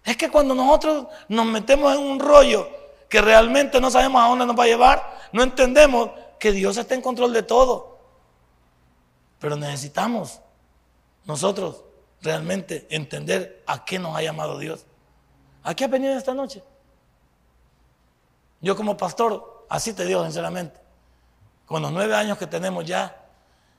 Es 0.03 0.17
que 0.17 0.31
cuando 0.31 0.55
nosotros 0.55 1.07
nos 1.27 1.45
metemos 1.45 1.93
en 1.93 2.01
un 2.01 2.19
rollo 2.19 2.67
que 3.07 3.21
realmente 3.21 3.79
no 3.79 3.91
sabemos 3.91 4.23
a 4.23 4.27
dónde 4.27 4.45
nos 4.45 4.57
va 4.57 4.63
a 4.63 4.67
llevar, 4.67 5.19
no 5.31 5.43
entendemos 5.43 6.11
que 6.39 6.51
Dios 6.51 6.77
está 6.77 6.95
en 6.95 7.01
control 7.01 7.33
de 7.33 7.43
todo. 7.43 7.99
Pero 9.39 9.55
necesitamos 9.55 10.39
nosotros 11.25 11.83
realmente 12.21 12.87
entender 12.89 13.63
a 13.67 13.83
qué 13.85 13.99
nos 13.99 14.15
ha 14.15 14.21
llamado 14.21 14.57
Dios. 14.57 14.85
¿A 15.63 15.75
qué 15.75 15.85
ha 15.85 15.87
venido 15.87 16.17
esta 16.17 16.33
noche? 16.33 16.63
Yo 18.61 18.75
como 18.75 18.97
pastor, 18.97 19.65
así 19.69 19.93
te 19.93 20.05
digo 20.05 20.23
sinceramente, 20.23 20.79
con 21.65 21.81
los 21.81 21.91
nueve 21.91 22.15
años 22.15 22.37
que 22.37 22.47
tenemos 22.47 22.85
ya 22.85 23.17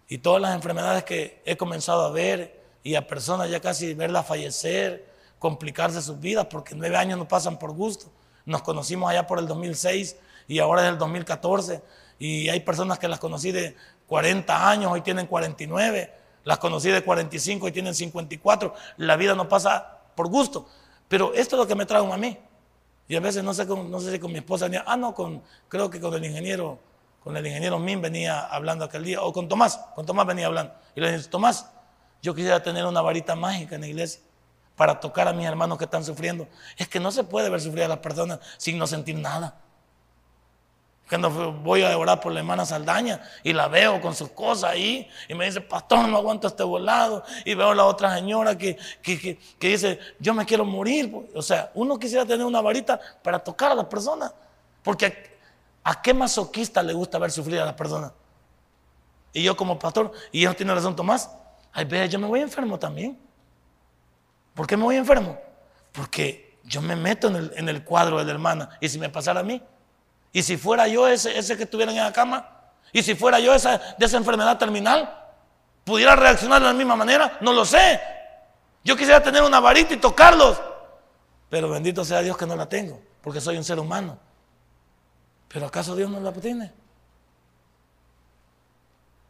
y 0.08 0.18
todas 0.18 0.42
las 0.42 0.54
enfermedades 0.54 1.04
que 1.04 1.40
he 1.44 1.56
comenzado 1.56 2.04
a 2.04 2.10
ver 2.10 2.60
y 2.82 2.96
a 2.96 3.06
personas 3.06 3.48
ya 3.48 3.60
casi 3.60 3.94
verlas 3.94 4.26
fallecer, 4.26 5.11
complicarse 5.43 6.01
sus 6.01 6.20
vidas, 6.20 6.47
porque 6.49 6.72
nueve 6.76 6.97
años 6.97 7.18
no 7.18 7.26
pasan 7.26 7.59
por 7.59 7.72
gusto. 7.72 8.07
Nos 8.47 8.62
conocimos 8.62 9.11
allá 9.11 9.26
por 9.26 9.40
el 9.40 9.49
2006 9.49 10.16
y 10.47 10.61
ahora 10.61 10.82
es 10.82 10.88
el 10.90 10.99
2014 10.99 11.82
y 12.20 12.49
hay 12.49 12.61
personas 12.61 13.01
que 13.01 13.09
las 13.09 13.18
conocí 13.18 13.51
de 13.51 13.74
40 14.07 14.70
años, 14.70 14.93
hoy 14.93 15.01
tienen 15.01 15.26
49, 15.26 16.14
las 16.45 16.59
conocí 16.59 16.90
de 16.90 17.03
45 17.03 17.66
y 17.66 17.72
tienen 17.72 17.93
54. 17.93 18.72
La 18.99 19.16
vida 19.16 19.34
no 19.34 19.49
pasa 19.49 19.99
por 20.14 20.28
gusto. 20.28 20.68
Pero 21.09 21.34
esto 21.34 21.57
es 21.57 21.61
lo 21.61 21.66
que 21.66 21.74
me 21.74 21.86
trae 21.86 22.07
a 22.07 22.16
mí. 22.16 22.38
Y 23.09 23.16
a 23.16 23.20
veces 23.20 23.43
no 23.43 23.53
sé, 23.53 23.66
no 23.66 23.99
sé 23.99 24.12
si 24.12 24.20
con 24.20 24.30
mi 24.30 24.38
esposa 24.38 24.66
venía, 24.66 24.84
ah, 24.86 24.97
no, 24.97 25.12
con, 25.12 25.43
creo 25.66 25.90
que 25.90 26.01
con 26.01 26.14
el 26.14 26.24
ingeniero, 26.24 26.78
con 27.24 27.36
el 27.36 27.45
ingeniero 27.45 27.80
Min 27.80 28.01
venía 28.01 28.47
hablando 28.47 28.84
aquel 28.84 29.03
día, 29.03 29.20
o 29.22 29.32
con 29.32 29.49
Tomás, 29.49 29.76
con 29.97 30.07
Tomás 30.07 30.24
venía 30.24 30.47
hablando. 30.47 30.72
Y 30.95 31.01
le 31.01 31.11
dije, 31.11 31.28
Tomás, 31.28 31.68
yo 32.22 32.32
quisiera 32.32 32.62
tener 32.62 32.86
una 32.86 33.01
varita 33.01 33.34
mágica 33.34 33.74
en 33.74 33.80
la 33.80 33.88
iglesia 33.88 34.20
para 34.76 34.98
tocar 35.00 35.28
a 35.28 35.32
mis 35.32 35.46
hermanos 35.46 35.78
que 35.78 35.84
están 35.84 36.04
sufriendo. 36.04 36.48
Es 36.76 36.88
que 36.88 37.00
no 37.00 37.10
se 37.10 37.24
puede 37.24 37.50
ver 37.50 37.60
sufrir 37.60 37.84
a 37.84 37.88
las 37.88 37.98
personas 37.98 38.40
sin 38.56 38.78
no 38.78 38.86
sentir 38.86 39.16
nada. 39.16 39.58
Cuando 41.08 41.52
voy 41.52 41.82
a 41.82 41.98
orar 41.98 42.20
por 42.20 42.32
la 42.32 42.40
hermana 42.40 42.64
Saldaña 42.64 43.20
y 43.42 43.52
la 43.52 43.68
veo 43.68 44.00
con 44.00 44.14
sus 44.14 44.30
cosas 44.30 44.70
ahí 44.70 45.06
y 45.28 45.34
me 45.34 45.44
dice, 45.44 45.60
pastor, 45.60 46.08
no 46.08 46.16
aguanto 46.16 46.48
este 46.48 46.62
volado. 46.62 47.22
Y 47.44 47.52
veo 47.52 47.70
a 47.70 47.74
la 47.74 47.84
otra 47.84 48.14
señora 48.14 48.56
que, 48.56 48.78
que, 49.02 49.38
dice, 49.60 49.98
yo 50.18 50.32
me 50.32 50.46
quiero 50.46 50.64
morir. 50.64 51.12
O 51.34 51.42
sea, 51.42 51.70
uno 51.74 51.98
quisiera 51.98 52.24
tener 52.24 52.46
una 52.46 52.62
varita 52.62 52.98
para 53.22 53.38
tocar 53.38 53.72
a 53.72 53.74
las 53.74 53.84
personas. 53.86 54.32
Porque 54.82 55.36
a, 55.84 56.00
qué 56.00 56.14
masoquista 56.14 56.82
le 56.82 56.94
gusta 56.94 57.18
ver 57.18 57.30
sufrir 57.30 57.60
a 57.60 57.66
las 57.66 57.74
personas. 57.74 58.12
Y 59.34 59.42
yo 59.42 59.54
como 59.54 59.78
pastor, 59.78 60.12
y 60.30 60.40
ellos 60.40 60.56
tiene 60.56 60.74
razón 60.74 60.96
Tomás, 60.96 61.30
ay, 61.74 61.84
ve, 61.84 62.08
yo 62.08 62.18
me 62.18 62.26
voy 62.26 62.40
enfermo 62.40 62.78
también. 62.78 63.18
¿Por 64.55 64.66
qué 64.66 64.76
me 64.76 64.84
voy 64.84 64.96
enfermo? 64.96 65.38
Porque 65.92 66.59
yo 66.64 66.82
me 66.82 66.96
meto 66.96 67.28
en 67.28 67.68
el, 67.68 67.84
cuadro 67.84 68.18
de 68.18 68.24
la 68.24 68.32
hermana. 68.32 68.70
Y 68.80 68.88
si 68.88 68.98
me 68.98 69.09
pasara 69.09 69.40
a 69.40 69.42
mí, 69.42 69.62
y 70.32 70.42
si 70.42 70.57
fuera 70.57 70.88
yo 70.88 71.09
ese, 71.09 71.38
ese 71.38 71.57
que 71.57 71.64
estuviera 71.64 71.92
en 71.92 71.98
la 71.98 72.12
cama, 72.12 72.48
y 72.92 73.03
si 73.03 73.14
fuera 73.14 73.38
yo 73.40 73.55
esa, 73.55 73.78
de 73.98 74.07
esa 74.07 74.16
enfermedad 74.16 74.59
terminal, 74.59 75.18
¿pudiera 75.84 76.14
reaccionar 76.14 76.61
de 76.61 76.68
la 76.68 76.74
misma 76.74 76.96
manera? 76.96 77.38
No 77.40 77.53
lo 77.53 77.64
sé. 77.64 78.00
Yo 78.84 78.96
quisiera 78.96 79.22
tener 79.22 79.42
una 79.42 79.61
varita 79.61 79.94
y 79.94 79.96
tocarlos. 79.98 80.61
Pero 81.48 81.68
bendito 81.68 82.05
sea 82.05 82.20
Dios 82.22 82.36
que 82.36 82.46
no 82.46 82.57
la 82.57 82.68
tengo, 82.68 83.00
porque 83.22 83.40
soy 83.40 83.57
un 83.57 83.64
ser 83.64 83.78
humano. 83.78 84.18
Pero 85.48 85.66
¿acaso 85.66 85.94
Dios 85.94 86.11
no 86.11 86.20
la 86.20 86.32
tiene? 86.32 86.72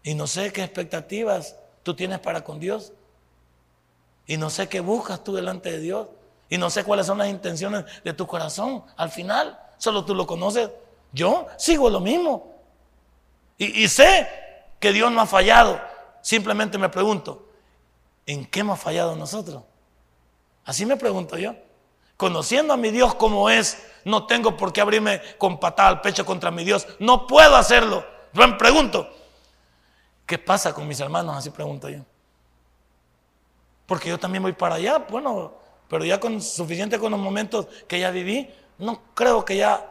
Y 0.04 0.14
no 0.14 0.26
sé 0.26 0.52
qué 0.52 0.62
expectativas 0.62 1.56
tú 1.82 1.94
tienes 1.94 2.18
para 2.18 2.42
con 2.42 2.58
Dios. 2.58 2.92
Y 4.32 4.38
no 4.38 4.48
sé 4.48 4.66
qué 4.66 4.80
buscas 4.80 5.22
tú 5.22 5.34
delante 5.34 5.70
de 5.70 5.78
Dios. 5.78 6.08
Y 6.48 6.56
no 6.56 6.70
sé 6.70 6.84
cuáles 6.84 7.04
son 7.04 7.18
las 7.18 7.28
intenciones 7.28 7.84
de 8.02 8.14
tu 8.14 8.26
corazón 8.26 8.82
al 8.96 9.10
final. 9.10 9.60
Solo 9.76 10.06
tú 10.06 10.14
lo 10.14 10.26
conoces. 10.26 10.70
Yo 11.12 11.48
sigo 11.58 11.90
lo 11.90 12.00
mismo. 12.00 12.50
Y, 13.58 13.86
sé 13.88 14.26
que 14.80 14.90
Dios 14.90 15.12
no 15.12 15.20
ha 15.20 15.26
fallado. 15.26 15.78
Simplemente 16.22 16.78
me 16.78 16.88
pregunto, 16.88 17.46
¿en 18.24 18.46
qué 18.46 18.60
hemos 18.60 18.80
fallado 18.80 19.14
nosotros? 19.16 19.64
Así 20.64 20.86
me 20.86 20.96
pregunto 20.96 21.36
yo. 21.36 21.54
Conociendo 22.16 22.72
a 22.72 22.78
mi 22.78 22.90
Dios 22.90 23.14
como 23.16 23.50
es, 23.50 23.86
no 24.06 24.24
tengo 24.24 24.56
por 24.56 24.72
qué 24.72 24.80
abrirme 24.80 25.20
con 25.36 25.60
patada 25.60 25.90
al 25.90 26.00
pecho 26.00 26.24
contra 26.24 26.50
mi 26.50 26.64
Dios. 26.64 26.86
No 27.00 27.26
puedo 27.26 27.54
hacerlo. 27.54 28.02
Me 28.32 28.48
pregunto, 28.54 29.14
¿qué 30.24 30.38
pasa 30.38 30.72
con 30.72 30.88
mis 30.88 31.00
hermanos? 31.00 31.36
Así 31.36 31.50
pregunto 31.50 31.90
yo. 31.90 32.02
Porque 33.92 34.08
yo 34.08 34.18
también 34.18 34.42
voy 34.42 34.54
para 34.54 34.76
allá, 34.76 35.04
bueno, 35.10 35.52
pero 35.86 36.02
ya 36.02 36.18
con 36.18 36.40
suficiente 36.40 36.98
con 36.98 37.10
los 37.10 37.20
momentos 37.20 37.66
que 37.86 38.00
ya 38.00 38.10
viví, 38.10 38.48
no 38.78 39.02
creo 39.12 39.44
que 39.44 39.58
ya 39.58 39.86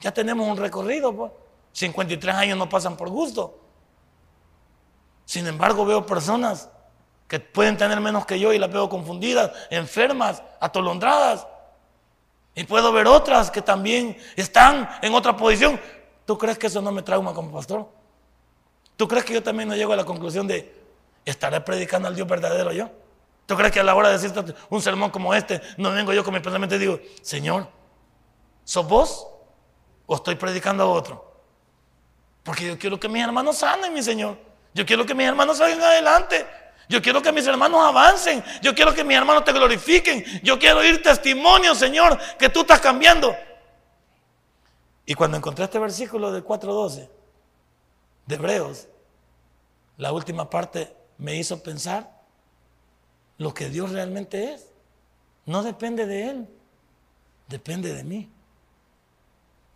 ya 0.00 0.10
tenemos 0.10 0.48
un 0.48 0.56
recorrido, 0.56 1.14
pues. 1.14 1.32
53 1.72 2.34
años 2.34 2.56
no 2.56 2.66
pasan 2.66 2.96
por 2.96 3.10
gusto. 3.10 3.60
Sin 5.26 5.46
embargo, 5.46 5.84
veo 5.84 6.06
personas 6.06 6.70
que 7.28 7.38
pueden 7.38 7.76
tener 7.76 8.00
menos 8.00 8.24
que 8.24 8.40
yo 8.40 8.54
y 8.54 8.58
las 8.58 8.72
veo 8.72 8.88
confundidas, 8.88 9.52
enfermas, 9.68 10.42
atolondradas. 10.58 11.46
Y 12.54 12.64
puedo 12.64 12.90
ver 12.90 13.06
otras 13.06 13.50
que 13.50 13.60
también 13.60 14.16
están 14.34 14.88
en 15.02 15.12
otra 15.12 15.36
posición. 15.36 15.78
¿Tú 16.24 16.38
crees 16.38 16.56
que 16.56 16.68
eso 16.68 16.80
no 16.80 16.90
me 16.90 17.02
trauma 17.02 17.34
como 17.34 17.52
pastor? 17.52 17.86
¿Tú 18.96 19.06
crees 19.06 19.26
que 19.26 19.34
yo 19.34 19.42
también 19.42 19.68
no 19.68 19.76
llego 19.76 19.92
a 19.92 19.96
la 19.96 20.06
conclusión 20.06 20.46
de 20.46 20.74
estaré 21.26 21.60
predicando 21.60 22.08
al 22.08 22.16
Dios 22.16 22.26
verdadero 22.26 22.72
yo? 22.72 22.88
¿Tú 23.46 23.56
crees 23.56 23.72
que 23.72 23.80
a 23.80 23.84
la 23.84 23.94
hora 23.94 24.08
de 24.08 24.18
decirte 24.18 24.54
un 24.68 24.82
sermón 24.82 25.10
como 25.10 25.32
este, 25.32 25.62
no 25.76 25.92
vengo 25.92 26.12
yo 26.12 26.24
con 26.24 26.34
mi 26.34 26.40
pensamiento 26.40 26.74
y 26.74 26.78
digo, 26.78 27.00
Señor, 27.22 27.68
¿sos 28.64 28.86
vos 28.88 29.28
o 30.04 30.16
estoy 30.16 30.34
predicando 30.34 30.82
a 30.82 30.86
otro? 30.86 31.42
Porque 32.42 32.66
yo 32.66 32.78
quiero 32.78 32.98
que 32.98 33.08
mis 33.08 33.22
hermanos 33.22 33.58
sanen, 33.58 33.94
mi 33.94 34.02
Señor. 34.02 34.36
Yo 34.74 34.84
quiero 34.84 35.06
que 35.06 35.14
mis 35.14 35.26
hermanos 35.26 35.58
salgan 35.58 35.80
adelante. 35.80 36.46
Yo 36.88 37.00
quiero 37.00 37.22
que 37.22 37.32
mis 37.32 37.46
hermanos 37.46 37.80
avancen. 37.84 38.42
Yo 38.62 38.74
quiero 38.74 38.92
que 38.92 39.04
mis 39.04 39.16
hermanos 39.16 39.44
te 39.44 39.52
glorifiquen. 39.52 40.24
Yo 40.42 40.58
quiero 40.58 40.80
oír 40.80 41.02
testimonio, 41.02 41.74
Señor, 41.74 42.18
que 42.38 42.48
tú 42.48 42.60
estás 42.60 42.80
cambiando. 42.80 43.34
Y 45.04 45.14
cuando 45.14 45.36
encontré 45.36 45.64
este 45.64 45.78
versículo 45.78 46.32
del 46.32 46.44
4.12 46.44 47.08
de 48.26 48.34
Hebreos, 48.34 48.88
la 49.96 50.12
última 50.12 50.50
parte 50.50 50.94
me 51.18 51.36
hizo 51.36 51.62
pensar 51.62 52.15
lo 53.38 53.54
que 53.54 53.68
Dios 53.68 53.92
realmente 53.92 54.54
es. 54.54 54.68
No 55.44 55.62
depende 55.62 56.06
de 56.06 56.30
Él, 56.30 56.48
depende 57.48 57.94
de 57.94 58.04
mí. 58.04 58.30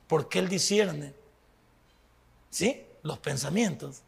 Porque 0.09 0.41
Él 0.41 0.49
discierne, 0.49 1.15
¿sí? 2.51 2.85
Los 3.03 3.19
pensamientos 3.19 4.03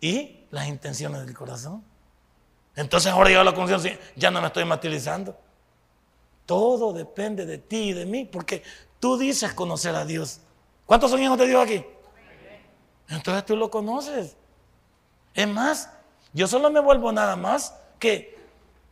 y 0.00 0.44
las 0.50 0.68
intenciones 0.68 1.26
del 1.26 1.34
corazón. 1.34 1.82
Entonces 2.76 3.10
ahora 3.10 3.30
yo 3.30 3.42
la 3.42 3.54
conciencia, 3.54 3.98
ya 4.14 4.30
no 4.30 4.40
me 4.40 4.46
estoy 4.46 4.64
materializando. 4.64 5.36
Todo 6.46 6.92
depende 6.92 7.44
de 7.44 7.58
ti 7.58 7.90
y 7.90 7.92
de 7.92 8.06
mí, 8.06 8.24
porque 8.24 8.62
tú 9.00 9.18
dices 9.18 9.52
conocer 9.52 9.94
a 9.96 10.04
Dios. 10.04 10.40
¿Cuántos 10.86 11.10
son 11.10 11.20
hijos 11.20 11.36
de 11.36 11.46
Dios 11.48 11.62
aquí? 11.62 11.84
Entonces 13.08 13.44
tú 13.44 13.56
lo 13.56 13.70
conoces. 13.70 14.36
Es 15.34 15.48
más, 15.48 15.90
yo 16.32 16.46
solo 16.46 16.70
me 16.70 16.80
vuelvo 16.80 17.10
nada 17.10 17.34
más 17.36 17.74
que 17.98 18.37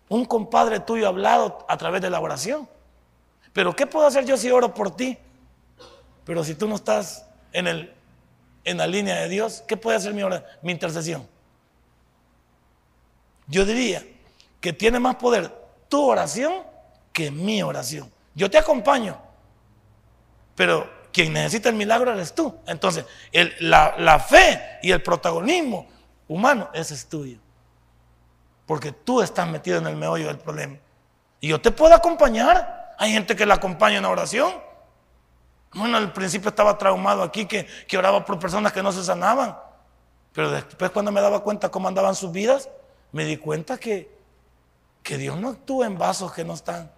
un 0.09 0.24
compadre 0.24 0.80
tuyo 0.80 1.09
hablado 1.09 1.64
a 1.68 1.76
través 1.76 2.00
de 2.02 2.11
la 2.11 2.20
oración. 2.20 2.68
Pero 3.52 3.74
¿qué 3.74 3.86
puedo 3.86 4.07
hacer 4.07 4.24
yo 4.24 4.36
si 4.36 4.50
oro 4.50 4.74
por 4.74 4.94
ti? 4.94 5.18
Pero 6.24 6.44
si 6.44 6.54
tú 6.54 6.68
no 6.68 6.74
estás 6.74 7.26
en, 7.52 7.90
la 8.64 8.86
línea 8.86 9.16
de 9.16 9.28
Dios, 9.28 9.62
¿qué 9.66 9.76
puede 9.76 9.96
hacer 9.96 10.12
mi, 10.12 10.22
mi 10.62 10.72
intercesión? 10.72 11.26
Yo 13.46 13.64
diría 13.64 14.04
que 14.61 14.72
tiene 14.72 14.98
más 14.98 15.16
poder 15.16 15.52
tu 15.88 16.04
oración 16.04 16.52
que 17.12 17.30
mi 17.30 17.62
oración. 17.62 18.11
Yo 18.34 18.50
te 18.50 18.59
acompaño, 18.59 19.16
pero 20.54 20.90
quien 21.12 21.32
necesita 21.32 21.70
el 21.70 21.76
milagro 21.76 22.12
eres 22.12 22.34
tú. 22.34 22.54
Entonces, 22.66 23.07
la, 23.61 24.18
fe 24.18 24.78
y 24.82 24.90
el 24.90 25.02
protagonismo 25.02 25.88
humano, 26.28 26.68
es 26.74 27.09
tuyo. 27.09 27.38
Porque 28.66 28.92
tú 28.92 29.22
estás 29.22 29.48
metido 29.48 29.78
en 29.78 29.86
el 29.86 29.96
meollo 29.96 30.26
del 30.26 30.38
problema. 30.38 30.76
Y 31.40 31.48
yo 31.48 31.60
te 31.60 31.70
puedo 31.70 31.94
acompañar. 31.94 32.94
Hay 32.98 33.12
gente 33.12 33.36
que 33.36 33.46
la 33.46 33.54
acompaña 33.54 33.98
en 33.98 34.04
oración. 34.04 34.52
Bueno, 35.72 35.96
al 35.96 36.12
principio 36.12 36.48
estaba 36.48 36.76
traumado 36.76 37.22
aquí 37.22 37.46
que, 37.46 37.66
que 37.86 37.98
oraba 37.98 38.24
por 38.24 38.38
personas 38.38 38.72
que 38.72 38.82
no 38.82 38.92
se 38.92 39.04
sanaban. 39.04 39.56
Pero 40.32 40.50
después 40.50 40.90
cuando 40.90 41.12
me 41.12 41.20
daba 41.20 41.42
cuenta 41.42 41.70
cómo 41.70 41.88
andaban 41.88 42.14
sus 42.14 42.32
vidas, 42.32 42.68
me 43.12 43.24
di 43.24 43.36
cuenta 43.36 43.78
que, 43.78 44.14
que 45.02 45.16
Dios 45.16 45.38
no 45.38 45.50
actúa 45.50 45.86
en 45.86 45.96
vasos 45.96 46.32
que 46.32 46.44
no 46.44 46.54
están, 46.54 46.90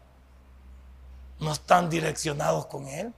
no 1.38 1.52
están 1.52 1.90
direccionados 1.90 2.66
con 2.66 2.88
Él. 2.88 3.12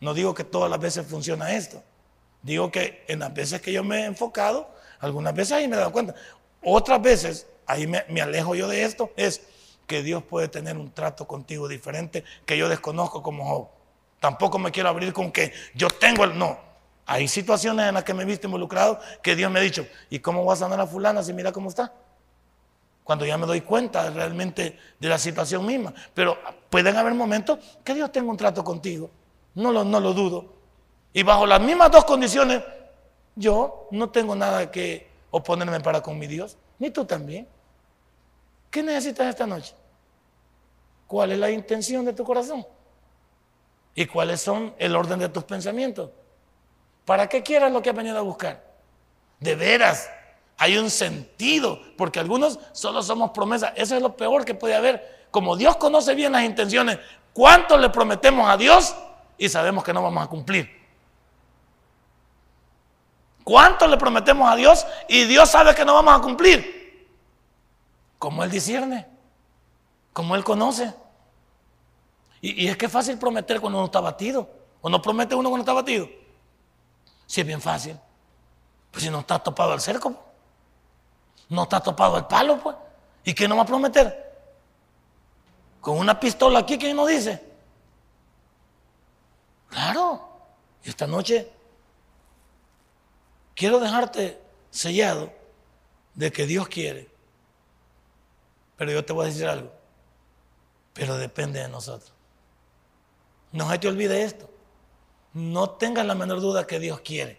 No 0.00 0.14
digo 0.14 0.34
que 0.34 0.44
todas 0.44 0.70
las 0.70 0.78
veces 0.78 1.06
funciona 1.06 1.52
esto. 1.52 1.82
Digo 2.42 2.70
que 2.70 3.04
en 3.08 3.18
las 3.18 3.34
veces 3.34 3.60
que 3.60 3.72
yo 3.72 3.84
me 3.84 4.02
he 4.02 4.04
enfocado, 4.04 4.70
algunas 5.00 5.34
veces 5.34 5.52
ahí 5.52 5.68
me 5.68 5.76
he 5.76 5.78
dado 5.78 5.92
cuenta. 5.92 6.14
Otras 6.62 7.00
veces, 7.00 7.46
ahí 7.66 7.86
me, 7.86 8.20
alejo 8.20 8.54
yo 8.54 8.68
de 8.68 8.84
esto, 8.84 9.10
es 9.16 9.42
que 9.86 10.02
Dios 10.02 10.22
puede 10.22 10.48
tener 10.48 10.76
un 10.76 10.92
trato 10.92 11.26
contigo 11.26 11.68
diferente 11.68 12.24
que 12.44 12.56
yo 12.56 12.68
desconozco 12.68 13.22
como 13.22 13.44
Job. 13.44 13.68
Tampoco 14.20 14.58
me 14.58 14.70
quiero 14.70 14.88
abrir 14.88 15.12
con 15.12 15.32
que 15.32 15.52
yo 15.74 15.88
tengo 15.88 16.24
el 16.24 16.38
no. 16.38 16.58
Hay 17.06 17.26
situaciones 17.26 17.88
en 17.88 17.94
las 17.94 18.04
que 18.04 18.14
me 18.14 18.22
he 18.22 18.26
visto 18.26 18.46
involucrado 18.46 19.00
que 19.22 19.34
Dios 19.34 19.50
me 19.50 19.58
ha 19.58 19.62
dicho, 19.62 19.86
¿y 20.10 20.20
cómo 20.20 20.44
voy 20.44 20.52
a 20.52 20.56
sanar 20.56 20.78
a 20.80 20.86
fulana 20.86 21.22
si 21.22 21.32
mira 21.32 21.50
cómo 21.50 21.70
está? 21.70 21.92
Cuando 23.02 23.24
ya 23.24 23.36
me 23.38 23.46
doy 23.46 23.62
cuenta 23.62 24.10
realmente 24.10 24.78
de 25.00 25.08
la 25.08 25.18
situación 25.18 25.66
misma. 25.66 25.92
Pero 26.14 26.38
pueden 26.68 26.96
haber 26.96 27.14
momentos 27.14 27.58
que 27.82 27.94
Dios 27.94 28.12
tenga 28.12 28.30
un 28.30 28.36
trato 28.36 28.62
contigo. 28.62 29.10
No 29.54 29.72
lo, 29.72 29.82
no 29.82 29.98
lo 29.98 30.12
dudo. 30.12 30.54
Y 31.12 31.24
bajo 31.24 31.46
las 31.46 31.60
mismas 31.60 31.90
dos 31.90 32.04
condiciones, 32.04 32.62
yo 33.34 33.88
no 33.90 34.10
tengo 34.10 34.36
nada 34.36 34.70
que 34.70 35.09
oponerme 35.30 35.80
para 35.80 36.02
con 36.02 36.18
mi 36.18 36.26
Dios, 36.26 36.56
ni 36.78 36.90
tú 36.90 37.04
también. 37.04 37.48
¿Qué 38.70 38.82
necesitas 38.82 39.28
esta 39.28 39.46
noche? 39.46 39.74
¿Cuál 41.06 41.32
es 41.32 41.38
la 41.38 41.50
intención 41.50 42.04
de 42.04 42.12
tu 42.12 42.24
corazón? 42.24 42.66
¿Y 43.94 44.06
cuáles 44.06 44.40
son 44.40 44.74
el 44.78 44.94
orden 44.94 45.18
de 45.18 45.28
tus 45.28 45.44
pensamientos? 45.44 46.10
¿Para 47.04 47.28
qué 47.28 47.42
quieras 47.42 47.72
lo 47.72 47.82
que 47.82 47.90
has 47.90 47.96
venido 47.96 48.18
a 48.18 48.22
buscar? 48.22 48.64
De 49.40 49.56
veras, 49.56 50.08
hay 50.56 50.76
un 50.76 50.90
sentido, 50.90 51.80
porque 51.96 52.20
algunos 52.20 52.58
solo 52.72 53.02
somos 53.02 53.30
promesas. 53.30 53.72
Eso 53.74 53.96
es 53.96 54.02
lo 54.02 54.16
peor 54.16 54.44
que 54.44 54.54
puede 54.54 54.74
haber. 54.74 55.26
Como 55.30 55.56
Dios 55.56 55.76
conoce 55.76 56.14
bien 56.14 56.32
las 56.32 56.44
intenciones, 56.44 56.98
¿cuánto 57.32 57.76
le 57.76 57.88
prometemos 57.90 58.48
a 58.48 58.56
Dios 58.56 58.94
y 59.36 59.48
sabemos 59.48 59.82
que 59.82 59.92
no 59.92 60.02
vamos 60.02 60.24
a 60.24 60.28
cumplir? 60.28 60.79
¿Cuánto 63.50 63.88
le 63.88 63.96
prometemos 63.96 64.48
a 64.48 64.54
Dios 64.54 64.86
y 65.08 65.24
Dios 65.24 65.50
sabe 65.50 65.74
que 65.74 65.84
no 65.84 65.92
vamos 65.92 66.16
a 66.16 66.22
cumplir? 66.22 67.10
Como 68.16 68.44
Él 68.44 68.50
discierne, 68.52 69.08
como 70.12 70.36
Él 70.36 70.44
conoce. 70.44 70.94
Y, 72.40 72.68
es 72.68 72.76
que 72.76 72.88
fácil 72.88 73.18
prometer 73.18 73.60
cuando 73.60 73.80
uno 73.80 73.86
está 73.86 73.98
batido. 73.98 74.48
¿O 74.80 74.88
no 74.88 75.02
promete 75.02 75.34
uno 75.34 75.48
cuando 75.48 75.64
está 75.64 75.72
batido? 75.72 76.08
Si 77.26 77.40
es 77.40 77.46
bien 77.48 77.60
fácil. 77.60 77.98
Pues 78.92 79.02
si 79.02 79.10
no 79.10 79.18
está 79.18 79.40
topado 79.40 79.74
el 79.74 79.80
cerco, 79.80 80.14
no 81.48 81.64
está 81.64 81.80
topado 81.80 82.18
el 82.18 82.26
palo, 82.26 82.56
pues. 82.60 82.76
¿Y 83.24 83.34
qué 83.34 83.48
no 83.48 83.56
va 83.56 83.62
a 83.62 83.66
prometer? 83.66 84.46
Con 85.80 85.98
una 85.98 86.20
pistola 86.20 86.60
aquí, 86.60 86.78
¿quién 86.78 86.94
nos 86.94 87.08
dice? 87.08 87.44
Claro. 89.70 90.28
Esta 90.84 91.08
noche 91.08 91.59
quiero 93.60 93.78
dejarte 93.78 94.40
sellado 94.70 95.30
de 96.14 96.32
que 96.32 96.46
Dios 96.46 96.66
quiere. 96.66 97.10
Pero 98.78 98.90
yo 98.90 99.04
te 99.04 99.12
voy 99.12 99.26
a 99.26 99.28
decir 99.28 99.46
algo. 99.46 99.70
Pero 100.94 101.18
depende 101.18 101.60
de 101.60 101.68
nosotros. 101.68 102.10
No 103.52 103.70
se 103.70 103.78
te 103.78 103.88
olvide 103.88 104.22
esto. 104.22 104.48
No 105.34 105.68
tengas 105.68 106.06
la 106.06 106.14
menor 106.14 106.40
duda 106.40 106.66
que 106.66 106.80
Dios 106.80 107.00
quiere, 107.00 107.38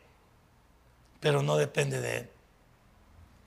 pero 1.20 1.42
no 1.42 1.58
depende 1.58 2.00
de 2.00 2.18
Él. 2.20 2.32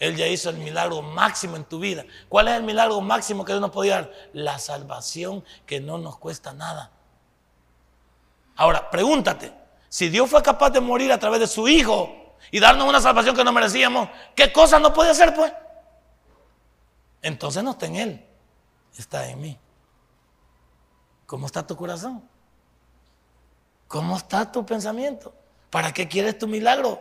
Él 0.00 0.16
ya 0.16 0.26
hizo 0.26 0.50
el 0.50 0.58
milagro 0.58 1.00
máximo 1.00 1.54
en 1.54 1.64
tu 1.64 1.78
vida. 1.78 2.04
¿Cuál 2.28 2.48
es 2.48 2.54
el 2.54 2.64
milagro 2.64 3.00
máximo 3.00 3.44
que 3.44 3.52
Dios 3.52 3.60
nos 3.60 3.70
podía 3.70 3.94
dar? 3.94 4.12
La 4.32 4.58
salvación 4.58 5.44
que 5.64 5.80
no 5.80 5.96
nos 5.96 6.18
cuesta 6.18 6.52
nada. 6.52 6.90
Ahora, 8.56 8.90
pregúntate, 8.90 9.52
si 9.88 10.08
Dios 10.08 10.28
fue 10.28 10.42
capaz 10.42 10.70
de 10.70 10.80
morir 10.80 11.12
a 11.12 11.18
través 11.20 11.38
de 11.38 11.46
su 11.46 11.68
Hijo 11.68 12.23
y 12.50 12.60
darnos 12.60 12.88
una 12.88 13.00
salvación 13.00 13.34
que 13.34 13.44
no 13.44 13.52
merecíamos, 13.52 14.08
¿qué 14.34 14.52
cosa 14.52 14.78
no 14.78 14.92
puede 14.92 15.10
hacer 15.10 15.34
pues? 15.34 15.52
Entonces 17.22 17.62
no 17.62 17.72
está 17.72 17.86
en 17.86 17.96
Él, 17.96 18.26
está 18.96 19.28
en 19.28 19.40
mí. 19.40 19.58
¿Cómo 21.26 21.46
está 21.46 21.66
tu 21.66 21.76
corazón? 21.76 22.22
¿Cómo 23.88 24.16
está 24.16 24.50
tu 24.50 24.64
pensamiento? 24.64 25.34
¿Para 25.70 25.92
qué 25.92 26.06
quieres 26.06 26.38
tu 26.38 26.46
milagro? 26.46 27.00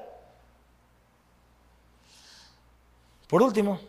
Por 3.27 3.41
último, 3.41 3.79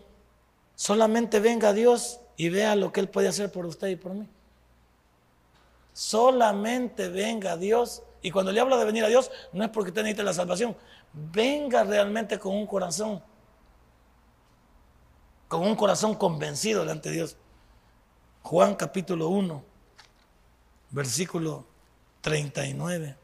solamente 0.75 1.39
venga 1.39 1.73
Dios 1.73 2.21
y 2.37 2.49
vea 2.49 2.75
lo 2.77 2.93
que 2.93 3.01
Él 3.01 3.09
puede 3.09 3.29
hacer 3.29 3.53
por 3.53 3.67
usted 3.67 3.89
y 3.89 3.97
por 3.97 4.13
mí. 4.13 4.29
Solamente 5.93 7.09
venga 7.09 7.57
Dios. 7.57 8.03
Y 8.21 8.31
cuando 8.31 8.53
le 8.53 8.61
hablo 8.61 8.77
de 8.77 8.85
venir 8.85 9.05
a 9.05 9.09
Dios, 9.09 9.31
no 9.53 9.65
es 9.65 9.71
porque 9.71 9.91
usted 9.91 10.03
necesite 10.03 10.25
la 10.25 10.33
salvación. 10.33 10.77
Venga 11.15 11.85
realmente 11.85 12.41
con 12.41 12.57
un 12.57 12.67
corazón, 12.67 13.23
con 15.47 15.63
un 15.63 15.77
corazón 15.77 16.17
convencido 16.17 16.81
delante 16.81 17.09
de 17.09 17.15
Dios. 17.15 17.37
Juan 18.43 18.75
capítulo 18.75 19.29
1, 19.29 19.63
versículo 20.91 21.65
39. 22.21 23.17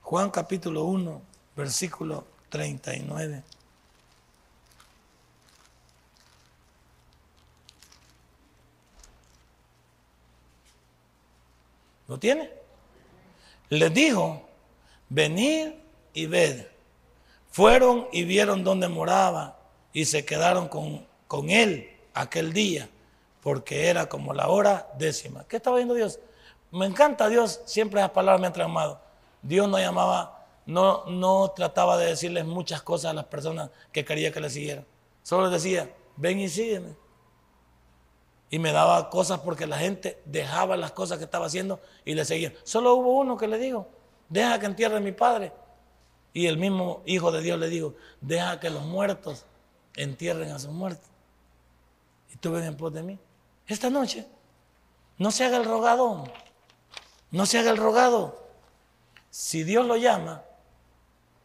Juan 0.00 0.30
capítulo 0.30 0.84
1, 0.84 1.22
versículo 1.54 2.26
39. 2.48 3.44
¿Lo 12.08 12.18
tiene? 12.18 12.59
Les 13.70 13.94
dijo, 13.94 14.42
venid 15.08 15.68
y 16.12 16.26
ved. 16.26 16.66
Fueron 17.50 18.08
y 18.12 18.24
vieron 18.24 18.64
dónde 18.64 18.88
moraba 18.88 19.58
y 19.92 20.04
se 20.04 20.24
quedaron 20.24 20.66
con, 20.66 21.06
con 21.28 21.50
él 21.50 21.88
aquel 22.12 22.52
día, 22.52 22.88
porque 23.40 23.88
era 23.88 24.08
como 24.08 24.34
la 24.34 24.48
hora 24.48 24.88
décima. 24.98 25.44
¿Qué 25.46 25.56
estaba 25.56 25.76
viendo 25.76 25.94
Dios? 25.94 26.18
Me 26.72 26.84
encanta 26.84 27.28
Dios, 27.28 27.60
siempre 27.64 28.00
esas 28.00 28.10
palabras 28.10 28.40
me 28.40 28.62
han. 28.62 28.98
Dios 29.42 29.68
no 29.68 29.78
llamaba, 29.78 30.46
no, 30.66 31.04
no 31.06 31.50
trataba 31.52 31.96
de 31.96 32.06
decirles 32.06 32.44
muchas 32.44 32.82
cosas 32.82 33.12
a 33.12 33.14
las 33.14 33.26
personas 33.26 33.70
que 33.92 34.04
quería 34.04 34.32
que 34.32 34.40
le 34.40 34.50
siguieran. 34.50 34.84
Solo 35.22 35.44
les 35.44 35.62
decía, 35.62 35.88
ven 36.16 36.40
y 36.40 36.48
sígueme 36.48 36.94
y 38.50 38.58
me 38.58 38.72
daba 38.72 39.08
cosas 39.10 39.40
porque 39.40 39.66
la 39.66 39.78
gente 39.78 40.20
dejaba 40.24 40.76
las 40.76 40.90
cosas 40.90 41.18
que 41.18 41.24
estaba 41.24 41.46
haciendo 41.46 41.80
y 42.04 42.14
le 42.14 42.24
seguía. 42.24 42.52
Solo 42.64 42.94
hubo 42.94 43.12
uno 43.12 43.36
que 43.36 43.46
le 43.46 43.58
dijo, 43.58 43.86
deja 44.28 44.58
que 44.58 44.66
entierre 44.66 44.96
a 44.96 45.00
mi 45.00 45.12
padre. 45.12 45.52
Y 46.32 46.46
el 46.46 46.58
mismo 46.58 47.02
Hijo 47.06 47.30
de 47.30 47.42
Dios 47.42 47.58
le 47.58 47.68
dijo, 47.68 47.94
deja 48.20 48.58
que 48.58 48.68
los 48.68 48.84
muertos 48.84 49.44
entierren 49.94 50.50
a 50.50 50.58
sus 50.58 50.70
muertos. 50.70 51.08
Y 52.32 52.36
tú 52.38 52.50
ven 52.50 52.64
en 52.64 52.76
pos 52.76 52.92
de 52.92 53.04
mí. 53.04 53.18
Esta 53.68 53.88
noche, 53.88 54.26
no 55.16 55.30
se 55.30 55.44
haga 55.44 55.56
el 55.56 55.64
rogado, 55.64 56.24
no 57.30 57.46
se 57.46 57.58
haga 57.58 57.70
el 57.70 57.76
rogado. 57.76 58.48
Si 59.30 59.62
Dios 59.62 59.86
lo 59.86 59.96
llama, 59.96 60.42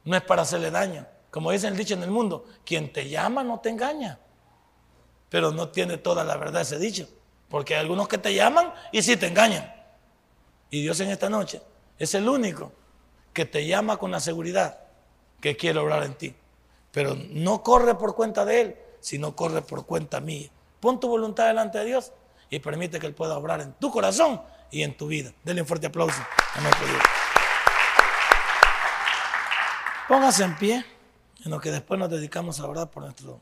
no 0.03 0.15
es 0.15 0.23
para 0.23 0.41
hacerle 0.41 0.71
daño. 0.71 1.05
Como 1.29 1.51
dice 1.51 1.67
el 1.67 1.77
dicho 1.77 1.93
en 1.93 2.01
el 2.01 2.09
mundo, 2.09 2.45
quien 2.65 2.91
te 2.91 3.07
llama 3.09 3.43
no 3.43 3.59
te 3.59 3.69
engaña 3.69 4.19
pero 5.29 5.51
no 5.51 5.69
tiene 5.69 5.97
toda 5.97 6.23
la 6.23 6.37
verdad 6.37 6.61
ese 6.61 6.79
dicho. 6.79 7.07
Porque 7.49 7.75
hay 7.75 7.81
algunos 7.81 8.07
que 8.07 8.17
te 8.17 8.33
llaman 8.33 8.73
y 8.91 9.01
sí 9.01 9.17
te 9.17 9.27
engañan. 9.27 9.73
Y 10.69 10.81
Dios 10.81 10.99
en 10.99 11.09
esta 11.09 11.29
noche 11.29 11.61
es 11.97 12.13
el 12.15 12.27
único 12.27 12.71
que 13.33 13.45
te 13.45 13.65
llama 13.65 13.97
con 13.97 14.11
la 14.11 14.19
seguridad 14.19 14.79
que 15.41 15.55
quiere 15.55 15.79
obrar 15.79 16.03
en 16.03 16.15
ti. 16.15 16.35
Pero 16.91 17.15
no 17.29 17.61
corre 17.61 17.95
por 17.95 18.15
cuenta 18.15 18.45
de 18.45 18.61
Él, 18.61 18.75
sino 18.99 19.35
corre 19.35 19.61
por 19.61 19.85
cuenta 19.85 20.19
mía. 20.19 20.49
Pon 20.79 20.99
tu 20.99 21.07
voluntad 21.07 21.47
delante 21.47 21.79
de 21.79 21.85
Dios 21.85 22.11
y 22.49 22.59
permite 22.59 22.99
que 22.99 23.07
Él 23.07 23.13
pueda 23.13 23.37
obrar 23.37 23.61
en 23.61 23.73
tu 23.73 23.91
corazón 23.91 24.41
y 24.71 24.83
en 24.83 24.95
tu 24.95 25.07
vida. 25.07 25.33
Denle 25.43 25.61
un 25.61 25.67
fuerte 25.67 25.87
aplauso 25.87 26.21
a 26.53 26.61
nuestro 26.61 26.87
Dios. 26.87 27.01
Póngase 30.07 30.43
en 30.43 30.55
pie 30.57 30.85
en 31.43 31.51
lo 31.51 31.59
que 31.59 31.71
después 31.71 31.99
nos 31.99 32.09
dedicamos 32.09 32.59
a 32.59 32.67
orar 32.67 32.89
por 32.89 33.03
nuestro 33.03 33.41